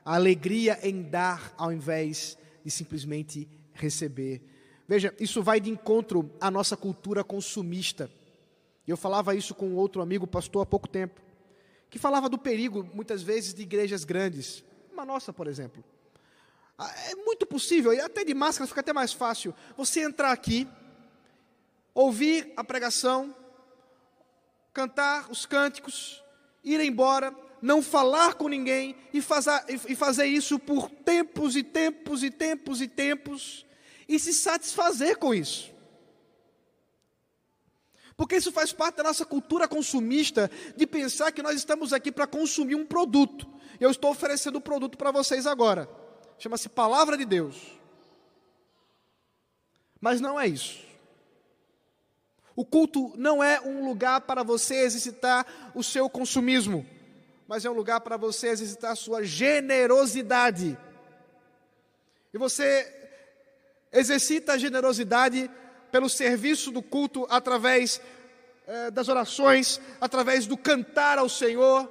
a 0.05 0.16
alegria 0.16 0.80
em 0.82 1.01
dar 1.01 1.55
ao 1.57 1.72
invés 1.72 2.36
de 2.64 2.72
simplesmente 2.72 3.49
receber. 3.72 4.42
Veja, 4.88 5.14
isso 5.20 5.45
vai 5.45 5.61
de 5.61 5.70
encontro 5.70 6.28
à 6.40 6.51
nossa 6.51 6.76
cultura 6.76 7.22
consumista. 7.22 8.11
Eu 8.84 8.97
falava 8.97 9.36
isso 9.36 9.55
com 9.55 9.76
outro 9.76 10.03
amigo, 10.03 10.26
pastor, 10.26 10.62
há 10.62 10.66
pouco 10.66 10.88
tempo, 10.88 11.22
que 11.95 11.99
falava 12.01 12.28
do 12.28 12.36
perigo, 12.36 12.90
muitas 12.92 13.22
vezes, 13.22 13.55
de 13.55 13.62
igrejas 13.62 14.03
grandes, 14.03 14.64
uma 14.92 15.05
nossa, 15.05 15.32
por 15.32 15.47
exemplo, 15.47 15.84
ah, 16.76 16.92
é 17.09 17.14
muito 17.14 17.47
possível, 17.47 17.92
até 18.05 18.24
de 18.24 18.34
máscara 18.34 18.66
fica 18.66 18.80
até 18.80 18.92
mais 18.92 19.12
fácil. 19.12 19.55
Você 19.76 20.01
entrar 20.01 20.32
aqui 20.32 20.66
ouvir 21.95 22.53
a 22.57 22.64
pregação, 22.64 23.32
cantar 24.72 25.30
os 25.30 25.47
cânticos, 25.47 26.20
ir 26.64 26.80
embora, 26.80 27.32
não 27.62 27.80
falar 27.80 28.34
com 28.34 28.49
ninguém 28.49 28.97
e 29.12 29.20
e 29.88 29.95
fazer 29.95 30.26
isso 30.26 30.59
por 30.59 30.90
tempos 30.90 31.55
e 31.55 31.62
tempos 31.62 32.24
e 32.24 32.30
tempos 32.32 32.80
e 32.80 32.88
tempos 32.88 33.66
e 34.09 34.18
se 34.18 34.34
satisfazer 34.34 35.16
com 35.16 35.32
isso. 35.32 35.72
Porque 38.17 38.37
isso 38.37 38.53
faz 38.53 38.73
parte 38.73 38.97
da 38.97 39.05
nossa 39.05 39.25
cultura 39.25 39.67
consumista 39.67 40.51
de 40.77 40.87
pensar 40.87 41.33
que 41.33 41.43
nós 41.43 41.57
estamos 41.57 41.93
aqui 41.93 42.12
para 42.12 42.27
consumir 42.27 42.75
um 42.75 42.87
produto. 42.87 43.47
Eu 43.81 43.91
estou 43.91 44.11
oferecendo 44.11 44.57
o 44.57 44.59
um 44.59 44.62
produto 44.62 44.97
para 44.97 45.11
vocês 45.11 45.47
agora. 45.47 45.89
Chama-se 46.39 46.69
Palavra 46.69 47.17
de 47.17 47.25
Deus. 47.25 47.57
Mas 50.01 50.21
não 50.21 50.39
é 50.39 50.47
isso. 50.47 50.85
O 52.57 52.65
culto 52.65 53.12
não 53.17 53.43
é 53.43 53.61
um 53.61 53.85
lugar 53.89 54.21
para 54.21 54.45
você 54.45 54.77
exercitar 54.77 55.73
o 55.75 55.83
seu 55.83 56.09
consumismo, 56.09 56.87
mas 57.49 57.65
é 57.65 57.71
um 57.71 57.75
lugar 57.75 58.01
para 58.01 58.17
você 58.17 58.49
exercitar 58.49 58.93
a 58.93 58.97
sua 58.97 59.25
generosidade. 59.25 60.79
E 62.33 62.39
você 62.39 62.93
exercita 63.93 64.53
a 64.53 64.59
generosidade 64.59 65.51
pelo 65.95 66.09
serviço 66.09 66.72
do 66.72 66.82
culto 66.82 67.24
através 67.30 68.01
eh, 68.66 68.90
das 68.90 69.07
orações, 69.07 69.80
através 70.01 70.45
do 70.45 70.57
cantar 70.57 71.18
ao 71.18 71.28
Senhor, 71.28 71.88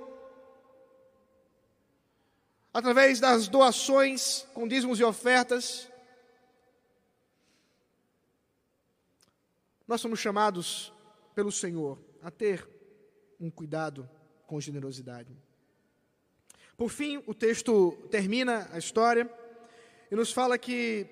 através 2.74 3.22
das 3.22 3.48
doações 3.48 4.46
com 4.54 4.68
dízimos 4.68 5.00
e 5.00 5.06
ofertas. 5.06 5.90
Nós 9.88 10.02
somos 10.02 10.20
chamados 10.20 10.92
pelo 11.34 11.50
Senhor 11.50 11.98
a 12.22 12.30
ter 12.30 12.68
um 13.40 13.50
cuidado 13.50 14.10
com 14.46 14.60
generosidade. 14.60 15.34
Por 16.76 16.90
fim, 16.90 17.24
o 17.26 17.34
texto 17.34 17.94
termina 18.12 18.68
a 18.74 18.78
história 18.78 19.34
e 20.12 20.16
nos 20.18 20.34
fala 20.34 20.58
que 20.58 21.08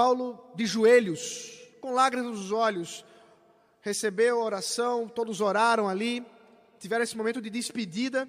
Paulo, 0.00 0.50
de 0.54 0.64
joelhos, 0.64 1.60
com 1.78 1.92
lágrimas 1.92 2.34
nos 2.34 2.52
olhos, 2.52 3.04
recebeu 3.82 4.40
a 4.40 4.44
oração, 4.46 5.06
todos 5.06 5.42
oraram 5.42 5.90
ali, 5.90 6.26
tiveram 6.78 7.04
esse 7.04 7.14
momento 7.14 7.38
de 7.38 7.50
despedida. 7.50 8.26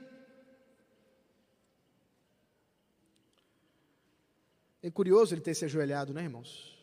É 4.83 4.91
curioso 4.91 5.33
ele 5.33 5.39
ter 5.39 5.55
se 5.55 5.63
ajoelhado, 5.63 6.13
né, 6.13 6.23
irmãos? 6.23 6.77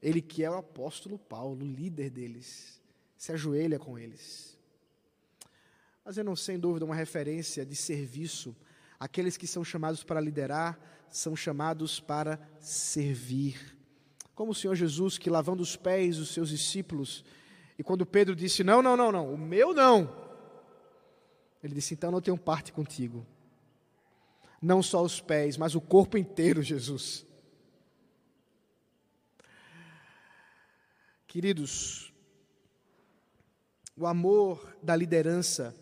Ele 0.00 0.22
que 0.22 0.42
é 0.42 0.50
o 0.50 0.56
apóstolo 0.56 1.18
Paulo, 1.18 1.62
líder 1.62 2.08
deles, 2.08 2.80
se 3.18 3.32
ajoelha 3.32 3.78
com 3.78 3.98
eles. 3.98 4.56
Fazendo, 6.02 6.34
sem 6.34 6.58
dúvida, 6.58 6.86
uma 6.86 6.94
referência 6.94 7.66
de 7.66 7.76
serviço. 7.76 8.56
Aqueles 8.98 9.36
que 9.36 9.46
são 9.46 9.62
chamados 9.62 10.02
para 10.02 10.22
liderar 10.22 10.80
são 11.10 11.36
chamados 11.36 12.00
para 12.00 12.40
servir. 12.58 13.75
Como 14.36 14.52
o 14.52 14.54
Senhor 14.54 14.74
Jesus, 14.74 15.16
que 15.16 15.30
lavando 15.30 15.62
os 15.62 15.76
pés 15.76 16.18
dos 16.18 16.28
seus 16.28 16.50
discípulos, 16.50 17.24
e 17.78 17.82
quando 17.82 18.04
Pedro 18.04 18.36
disse: 18.36 18.62
Não, 18.62 18.82
não, 18.82 18.94
não, 18.94 19.10
não, 19.10 19.32
o 19.32 19.38
meu 19.38 19.72
não. 19.72 20.14
Ele 21.64 21.74
disse: 21.74 21.94
Então 21.94 22.10
não 22.10 22.20
tenho 22.20 22.36
parte 22.36 22.70
contigo. 22.70 23.26
Não 24.60 24.82
só 24.82 25.02
os 25.02 25.22
pés, 25.22 25.56
mas 25.56 25.74
o 25.74 25.80
corpo 25.80 26.18
inteiro, 26.18 26.62
Jesus. 26.62 27.24
Queridos, 31.26 32.12
o 33.96 34.06
amor 34.06 34.76
da 34.82 34.94
liderança 34.94 35.74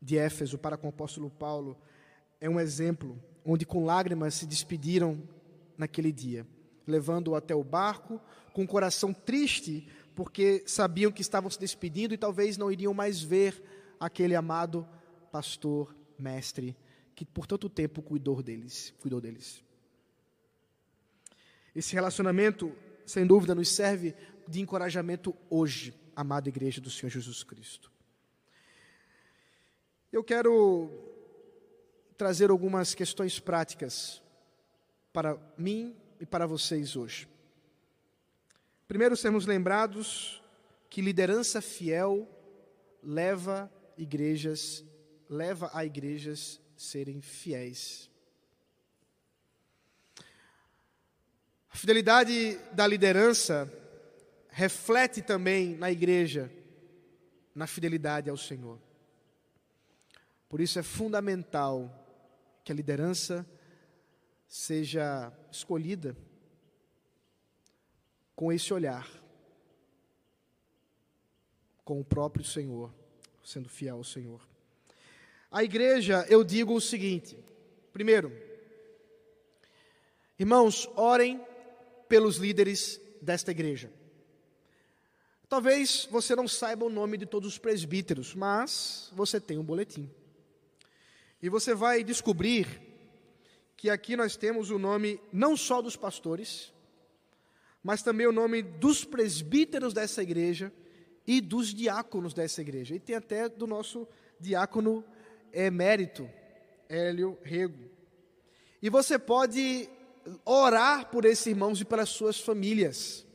de 0.00 0.16
Éfeso 0.16 0.56
para 0.56 0.78
com 0.78 0.86
o 0.86 0.90
apóstolo 0.90 1.30
Paulo 1.30 1.76
é 2.40 2.48
um 2.48 2.58
exemplo 2.58 3.22
onde 3.44 3.66
com 3.66 3.84
lágrimas 3.84 4.32
se 4.32 4.46
despediram 4.46 5.22
naquele 5.76 6.10
dia 6.10 6.46
levando-o 6.86 7.34
até 7.34 7.54
o 7.54 7.64
barco, 7.64 8.20
com 8.52 8.64
o 8.64 8.68
coração 8.68 9.12
triste, 9.12 9.88
porque 10.14 10.62
sabiam 10.66 11.12
que 11.12 11.22
estavam 11.22 11.50
se 11.50 11.58
despedindo 11.58 12.14
e 12.14 12.18
talvez 12.18 12.56
não 12.56 12.70
iriam 12.70 12.92
mais 12.92 13.22
ver 13.22 13.62
aquele 13.98 14.34
amado 14.34 14.86
pastor, 15.30 15.94
mestre, 16.18 16.76
que 17.14 17.24
por 17.24 17.46
tanto 17.46 17.68
tempo 17.68 18.02
cuidou 18.02 18.42
deles, 18.42 18.94
cuidou 19.00 19.20
deles. 19.20 19.62
Esse 21.74 21.94
relacionamento, 21.94 22.74
sem 23.06 23.26
dúvida, 23.26 23.54
nos 23.54 23.68
serve 23.68 24.14
de 24.48 24.60
encorajamento 24.60 25.34
hoje, 25.48 25.94
amada 26.16 26.48
igreja 26.48 26.80
do 26.80 26.90
Senhor 26.90 27.10
Jesus 27.10 27.44
Cristo. 27.44 27.90
Eu 30.12 30.24
quero 30.24 30.90
trazer 32.16 32.50
algumas 32.50 32.94
questões 32.94 33.38
práticas 33.38 34.20
para 35.12 35.38
mim 35.56 35.96
e 36.20 36.26
para 36.26 36.46
vocês 36.46 36.94
hoje. 36.94 37.26
Primeiro, 38.86 39.16
sermos 39.16 39.46
lembrados 39.46 40.42
que 40.90 41.00
liderança 41.00 41.62
fiel 41.62 42.28
leva 43.02 43.72
igrejas, 43.96 44.84
leva 45.28 45.70
a 45.72 45.84
igrejas 45.84 46.60
serem 46.76 47.20
fiéis. 47.20 48.10
A 51.70 51.76
fidelidade 51.76 52.58
da 52.72 52.86
liderança 52.86 53.72
reflete 54.48 55.22
também 55.22 55.76
na 55.76 55.90
igreja, 55.90 56.52
na 57.54 57.66
fidelidade 57.66 58.28
ao 58.28 58.36
Senhor. 58.36 58.78
Por 60.48 60.60
isso 60.60 60.78
é 60.78 60.82
fundamental 60.82 61.96
que 62.64 62.72
a 62.72 62.74
liderança 62.74 63.46
seja 64.48 65.32
escolhida 65.50 66.16
com 68.34 68.52
esse 68.52 68.72
olhar, 68.72 69.08
com 71.84 72.00
o 72.00 72.04
próprio 72.04 72.44
Senhor, 72.44 72.92
sendo 73.44 73.68
fiel 73.68 73.96
ao 73.96 74.04
Senhor. 74.04 74.40
A 75.50 75.64
igreja, 75.64 76.24
eu 76.28 76.42
digo 76.44 76.74
o 76.74 76.80
seguinte: 76.80 77.36
primeiro, 77.92 78.32
irmãos, 80.38 80.88
orem 80.96 81.44
pelos 82.08 82.36
líderes 82.36 83.00
desta 83.20 83.50
igreja. 83.50 83.92
Talvez 85.48 86.06
você 86.10 86.36
não 86.36 86.46
saiba 86.46 86.84
o 86.84 86.90
nome 86.90 87.18
de 87.18 87.26
todos 87.26 87.48
os 87.52 87.58
presbíteros, 87.58 88.34
mas 88.34 89.10
você 89.12 89.40
tem 89.40 89.58
um 89.58 89.64
boletim. 89.64 90.08
E 91.42 91.48
você 91.48 91.74
vai 91.74 92.04
descobrir 92.04 92.89
que 93.80 93.88
aqui 93.88 94.14
nós 94.14 94.36
temos 94.36 94.70
o 94.70 94.78
nome 94.78 95.18
não 95.32 95.56
só 95.56 95.80
dos 95.80 95.96
pastores, 95.96 96.70
mas 97.82 98.02
também 98.02 98.26
o 98.26 98.32
nome 98.32 98.60
dos 98.60 99.06
presbíteros 99.06 99.94
dessa 99.94 100.22
igreja 100.22 100.70
e 101.26 101.40
dos 101.40 101.72
diáconos 101.72 102.34
dessa 102.34 102.60
igreja. 102.60 102.94
E 102.94 103.00
tem 103.00 103.16
até 103.16 103.48
do 103.48 103.66
nosso 103.66 104.06
diácono 104.38 105.02
emérito, 105.50 106.28
Hélio 106.90 107.38
Rego. 107.42 107.88
E 108.82 108.90
você 108.90 109.18
pode 109.18 109.88
orar 110.44 111.10
por 111.10 111.24
esses 111.24 111.46
irmãos 111.46 111.80
e 111.80 111.84
pelas 111.86 112.10
suas 112.10 112.38
famílias. 112.38 113.26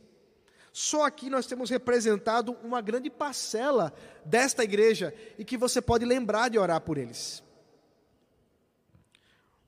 Só 0.72 1.06
aqui 1.06 1.28
nós 1.28 1.48
temos 1.48 1.70
representado 1.70 2.56
uma 2.62 2.80
grande 2.80 3.10
parcela 3.10 3.92
desta 4.24 4.62
igreja 4.62 5.12
e 5.36 5.44
que 5.44 5.56
você 5.56 5.82
pode 5.82 6.04
lembrar 6.04 6.50
de 6.50 6.56
orar 6.56 6.80
por 6.82 6.98
eles. 6.98 7.42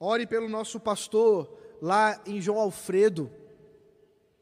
Ore 0.00 0.26
pelo 0.26 0.48
nosso 0.48 0.78
pastor 0.78 1.58
lá 1.80 2.22
em 2.26 2.40
João 2.40 2.58
Alfredo, 2.58 3.30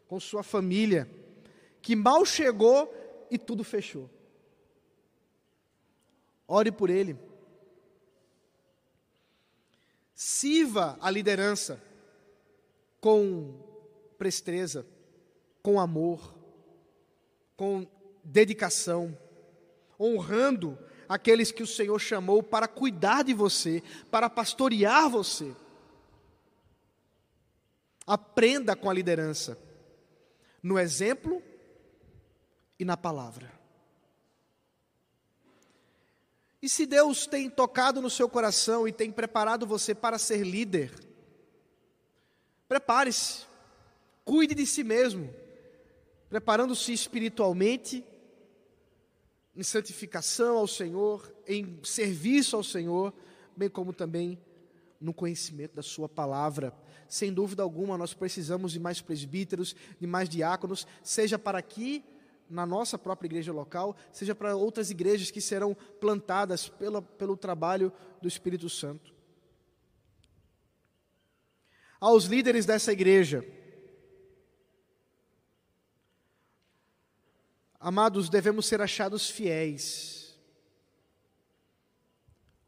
com 0.07 0.21
sua 0.21 0.43
família, 0.43 1.11
que 1.81 1.97
mal 1.97 2.25
chegou 2.25 2.93
e 3.31 3.39
tudo 3.39 3.65
fechou. 3.65 4.11
Ore 6.47 6.71
por 6.71 6.91
ele. 6.91 7.19
Sirva 10.15 10.97
a 11.01 11.11
liderança 11.11 11.83
com 13.01 13.55
presteza, 14.17 14.87
com 15.63 15.79
amor, 15.79 16.35
com 17.57 17.87
dedicação, 18.23 19.17
honrando 19.99 20.79
aqueles 21.09 21.51
que 21.51 21.63
o 21.63 21.67
Senhor 21.67 21.99
chamou 21.99 22.43
para 22.43 22.69
cuidar 22.69 23.23
de 23.23 23.35
você, 23.35 23.83
para 24.11 24.29
pastorear 24.29 25.09
você. 25.09 25.55
Aprenda 28.07 28.77
com 28.77 28.89
a 28.89 28.95
liderança, 28.95 29.59
no 30.63 30.79
exemplo 30.79 31.43
e 32.79 32.85
na 32.85 32.97
palavra. 32.97 33.53
E 36.61 36.69
se 36.69 36.87
Deus 36.87 37.27
tem 37.27 37.49
tocado 37.49 38.01
no 38.01 38.11
seu 38.11 38.29
coração 38.29 38.89
e 38.89 38.93
tem 38.93 39.13
preparado 39.13 39.67
você 39.67 39.95
para 39.95 40.19
ser 40.19 40.43
líder, 40.43 40.93
prepare-se, 42.69 43.45
cuide 44.25 44.55
de 44.55 44.67
si 44.67 44.83
mesmo, 44.83 45.33
preparando-se 46.29 46.93
espiritualmente, 46.93 48.05
em 49.57 49.63
santificação 49.63 50.59
ao 50.59 50.69
Senhor, 50.69 51.35
em 51.47 51.81
serviço 51.83 52.57
ao 52.57 52.63
Senhor, 52.63 53.13
bem 53.57 53.71
como 53.71 53.93
também 53.93 54.39
no 55.01 55.15
conhecimento 55.15 55.75
da 55.75 55.83
Sua 55.83 56.09
palavra. 56.09 56.75
Sem 57.09 57.33
dúvida 57.33 57.63
alguma, 57.63 57.97
nós 57.97 58.13
precisamos 58.13 58.73
de 58.73 58.79
mais 58.79 59.01
presbíteros, 59.01 59.75
de 59.99 60.07
mais 60.07 60.29
diáconos, 60.29 60.87
seja 61.03 61.39
para 61.39 61.59
aqui, 61.59 62.05
na 62.49 62.67
nossa 62.67 62.99
própria 62.99 63.27
igreja 63.27 63.53
local, 63.53 63.97
seja 64.13 64.35
para 64.35 64.55
outras 64.55 64.91
igrejas 64.91 65.31
que 65.31 65.41
serão 65.41 65.75
plantadas 66.01 66.69
pela, 66.69 67.01
pelo 67.03 67.37
trabalho 67.37 67.93
do 68.21 68.29
Espírito 68.29 68.69
Santo. 68.69 69.15
Aos 71.99 72.25
líderes 72.27 72.67
dessa 72.67 72.93
igreja, 72.93 73.45
amados, 77.87 78.29
devemos 78.29 78.67
ser 78.67 78.83
achados 78.83 79.31
fiéis. 79.31 80.37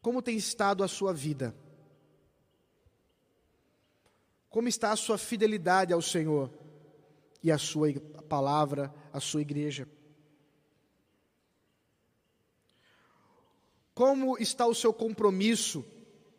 Como 0.01 0.23
tem 0.23 0.37
estado 0.37 0.85
a 0.85 0.87
sua 0.87 1.13
vida? 1.13 1.53
Como 4.49 4.69
está 4.69 4.93
a 4.93 4.97
sua 4.97 5.19
fidelidade 5.19 5.93
ao 5.93 6.01
Senhor 6.01 6.53
e 7.43 7.51
à 7.51 7.59
sua 7.59 7.89
palavra, 8.29 8.95
à 9.13 9.19
sua 9.19 9.41
igreja? 9.41 9.89
Como 13.93 14.39
está 14.39 14.69
o 14.69 14.75
seu 14.75 14.93
compromisso 14.93 15.85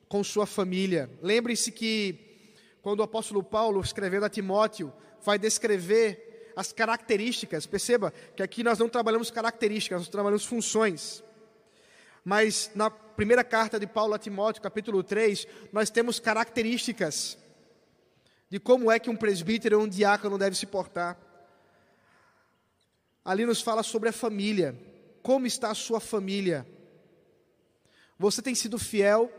com 0.07 0.23
sua 0.23 0.45
família? 0.45 1.11
Lembre-se 1.21 1.69
que 1.73 2.55
quando 2.81 3.01
o 3.01 3.03
apóstolo 3.03 3.43
Paulo, 3.43 3.81
escrevendo 3.81 4.25
a 4.25 4.29
Timóteo, 4.29 4.93
vai 5.21 5.37
descrever 5.37 6.28
as 6.55 6.71
características, 6.71 7.65
perceba 7.65 8.13
que 8.35 8.43
aqui 8.43 8.63
nós 8.63 8.79
não 8.79 8.89
trabalhamos 8.89 9.31
características, 9.31 9.99
nós 9.99 10.09
trabalhamos 10.09 10.45
funções. 10.45 11.23
Mas 12.23 12.71
na 12.75 12.89
primeira 12.89 13.43
carta 13.43 13.79
de 13.79 13.87
Paulo 13.87 14.13
a 14.13 14.19
Timóteo, 14.19 14.61
capítulo 14.61 15.03
3, 15.03 15.47
nós 15.71 15.89
temos 15.89 16.19
características 16.19 17.37
de 18.49 18.59
como 18.59 18.91
é 18.91 18.99
que 18.99 19.09
um 19.09 19.15
presbítero 19.15 19.77
ou 19.77 19.85
um 19.85 19.87
diácono 19.87 20.37
deve 20.37 20.55
se 20.55 20.65
portar. 20.65 21.17
Ali 23.23 23.45
nos 23.45 23.61
fala 23.61 23.83
sobre 23.83 24.09
a 24.09 24.13
família. 24.13 24.75
Como 25.21 25.45
está 25.45 25.69
a 25.69 25.75
sua 25.75 25.99
família? 25.99 26.65
Você 28.17 28.41
tem 28.41 28.55
sido 28.55 28.79
fiel? 28.79 29.31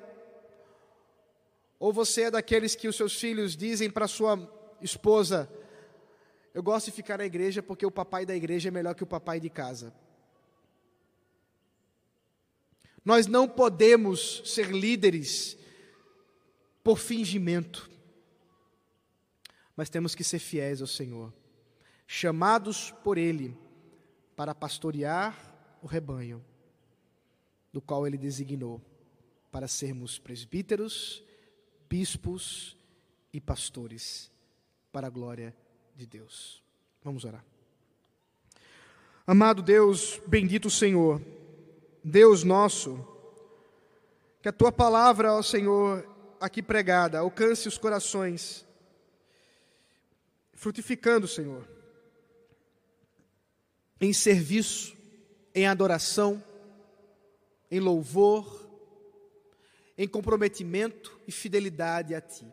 Ou 1.78 1.92
você 1.92 2.22
é 2.22 2.30
daqueles 2.30 2.74
que 2.74 2.86
os 2.86 2.96
seus 2.96 3.18
filhos 3.18 3.56
dizem 3.56 3.90
para 3.90 4.06
sua 4.06 4.38
esposa: 4.80 5.50
Eu 6.52 6.62
gosto 6.62 6.86
de 6.86 6.92
ficar 6.92 7.18
na 7.18 7.24
igreja 7.24 7.62
porque 7.62 7.86
o 7.86 7.90
papai 7.90 8.26
da 8.26 8.34
igreja 8.34 8.68
é 8.68 8.72
melhor 8.72 8.94
que 8.94 9.04
o 9.04 9.06
papai 9.06 9.38
de 9.38 9.48
casa? 9.48 9.92
Nós 13.04 13.26
não 13.26 13.48
podemos 13.48 14.42
ser 14.44 14.70
líderes 14.70 15.56
por 16.82 16.98
fingimento 16.98 17.90
mas 19.80 19.88
temos 19.88 20.14
que 20.14 20.22
ser 20.22 20.38
fiéis 20.38 20.82
ao 20.82 20.86
Senhor, 20.86 21.32
chamados 22.06 22.90
por 23.02 23.16
Ele 23.16 23.56
para 24.36 24.54
pastorear 24.54 25.34
o 25.80 25.86
rebanho, 25.86 26.44
do 27.72 27.80
qual 27.80 28.06
Ele 28.06 28.18
designou, 28.18 28.78
para 29.50 29.66
sermos 29.66 30.18
presbíteros, 30.18 31.24
bispos 31.88 32.76
e 33.32 33.40
pastores, 33.40 34.30
para 34.92 35.06
a 35.06 35.10
glória 35.10 35.56
de 36.00 36.06
Deus. 36.06 36.62
Vamos 37.04 37.26
orar. 37.26 37.44
Amado 39.26 39.60
Deus, 39.60 40.18
bendito 40.26 40.70
Senhor, 40.70 41.20
Deus 42.02 42.42
nosso, 42.42 43.06
que 44.40 44.48
a 44.48 44.52
tua 44.52 44.72
palavra, 44.72 45.34
ó 45.34 45.42
Senhor, 45.42 46.08
aqui 46.40 46.62
pregada, 46.62 47.18
alcance 47.18 47.68
os 47.68 47.76
corações 47.76 48.66
frutificando, 50.54 51.28
Senhor, 51.28 51.68
em 54.00 54.14
serviço, 54.14 54.96
em 55.54 55.66
adoração, 55.66 56.42
em 57.70 57.78
louvor, 57.78 58.66
em 59.98 60.08
comprometimento 60.08 61.20
e 61.28 61.32
fidelidade 61.32 62.14
a 62.14 62.22
Ti. 62.22 62.50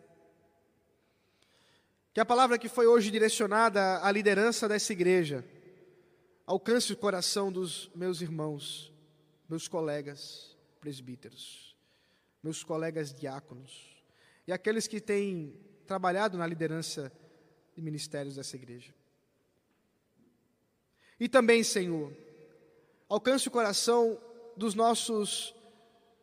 Que 2.18 2.22
a 2.22 2.26
palavra 2.26 2.58
que 2.58 2.68
foi 2.68 2.88
hoje 2.88 3.12
direcionada 3.12 4.04
à 4.04 4.12
liderança 4.12 4.68
dessa 4.68 4.92
igreja 4.92 5.46
alcance 6.48 6.92
o 6.92 6.98
coração 6.98 7.52
dos 7.52 7.92
meus 7.94 8.22
irmãos, 8.22 8.92
meus 9.48 9.68
colegas 9.68 10.58
presbíteros, 10.82 11.78
meus 12.42 12.64
colegas 12.64 13.14
diáconos 13.14 14.04
e 14.48 14.52
aqueles 14.52 14.88
que 14.88 15.00
têm 15.00 15.54
trabalhado 15.86 16.40
na 16.40 16.48
liderança 16.48 17.12
de 17.76 17.84
ministérios 17.84 18.36
dessa 18.38 18.56
igreja. 18.56 18.96
E 21.20 21.30
também, 21.30 21.62
Senhor, 21.64 22.12
alcance 23.08 23.48
o 23.48 23.52
coração 23.52 24.20
dos 24.58 24.74
nossos 24.74 25.54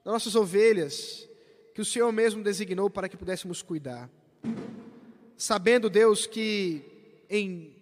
das 0.04 0.12
nossas 0.12 0.34
ovelhas, 0.34 1.28
que 1.72 1.80
o 1.80 1.84
Senhor 1.84 2.10
mesmo 2.10 2.42
designou 2.42 2.90
para 2.90 3.08
que 3.08 3.16
pudéssemos 3.16 3.62
cuidar. 3.62 4.10
Sabendo, 5.36 5.90
Deus, 5.90 6.26
que 6.26 6.82
em 7.28 7.74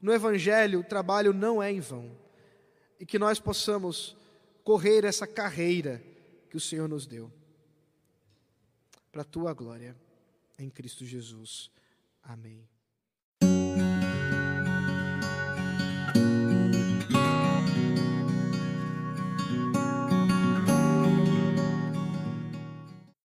no 0.00 0.12
evangelho 0.12 0.80
o 0.80 0.84
trabalho 0.84 1.32
não 1.32 1.62
é 1.62 1.72
em 1.72 1.80
vão 1.80 2.10
e 3.00 3.06
que 3.06 3.18
nós 3.18 3.40
possamos 3.40 4.14
correr 4.62 5.04
essa 5.04 5.26
carreira 5.26 6.02
que 6.50 6.56
o 6.56 6.60
Senhor 6.60 6.88
nos 6.88 7.06
deu. 7.06 7.32
Para 9.10 9.22
a 9.22 9.24
tua 9.24 9.54
glória, 9.54 9.96
em 10.58 10.68
Cristo 10.68 11.04
Jesus. 11.04 11.70
Amém. 12.22 12.73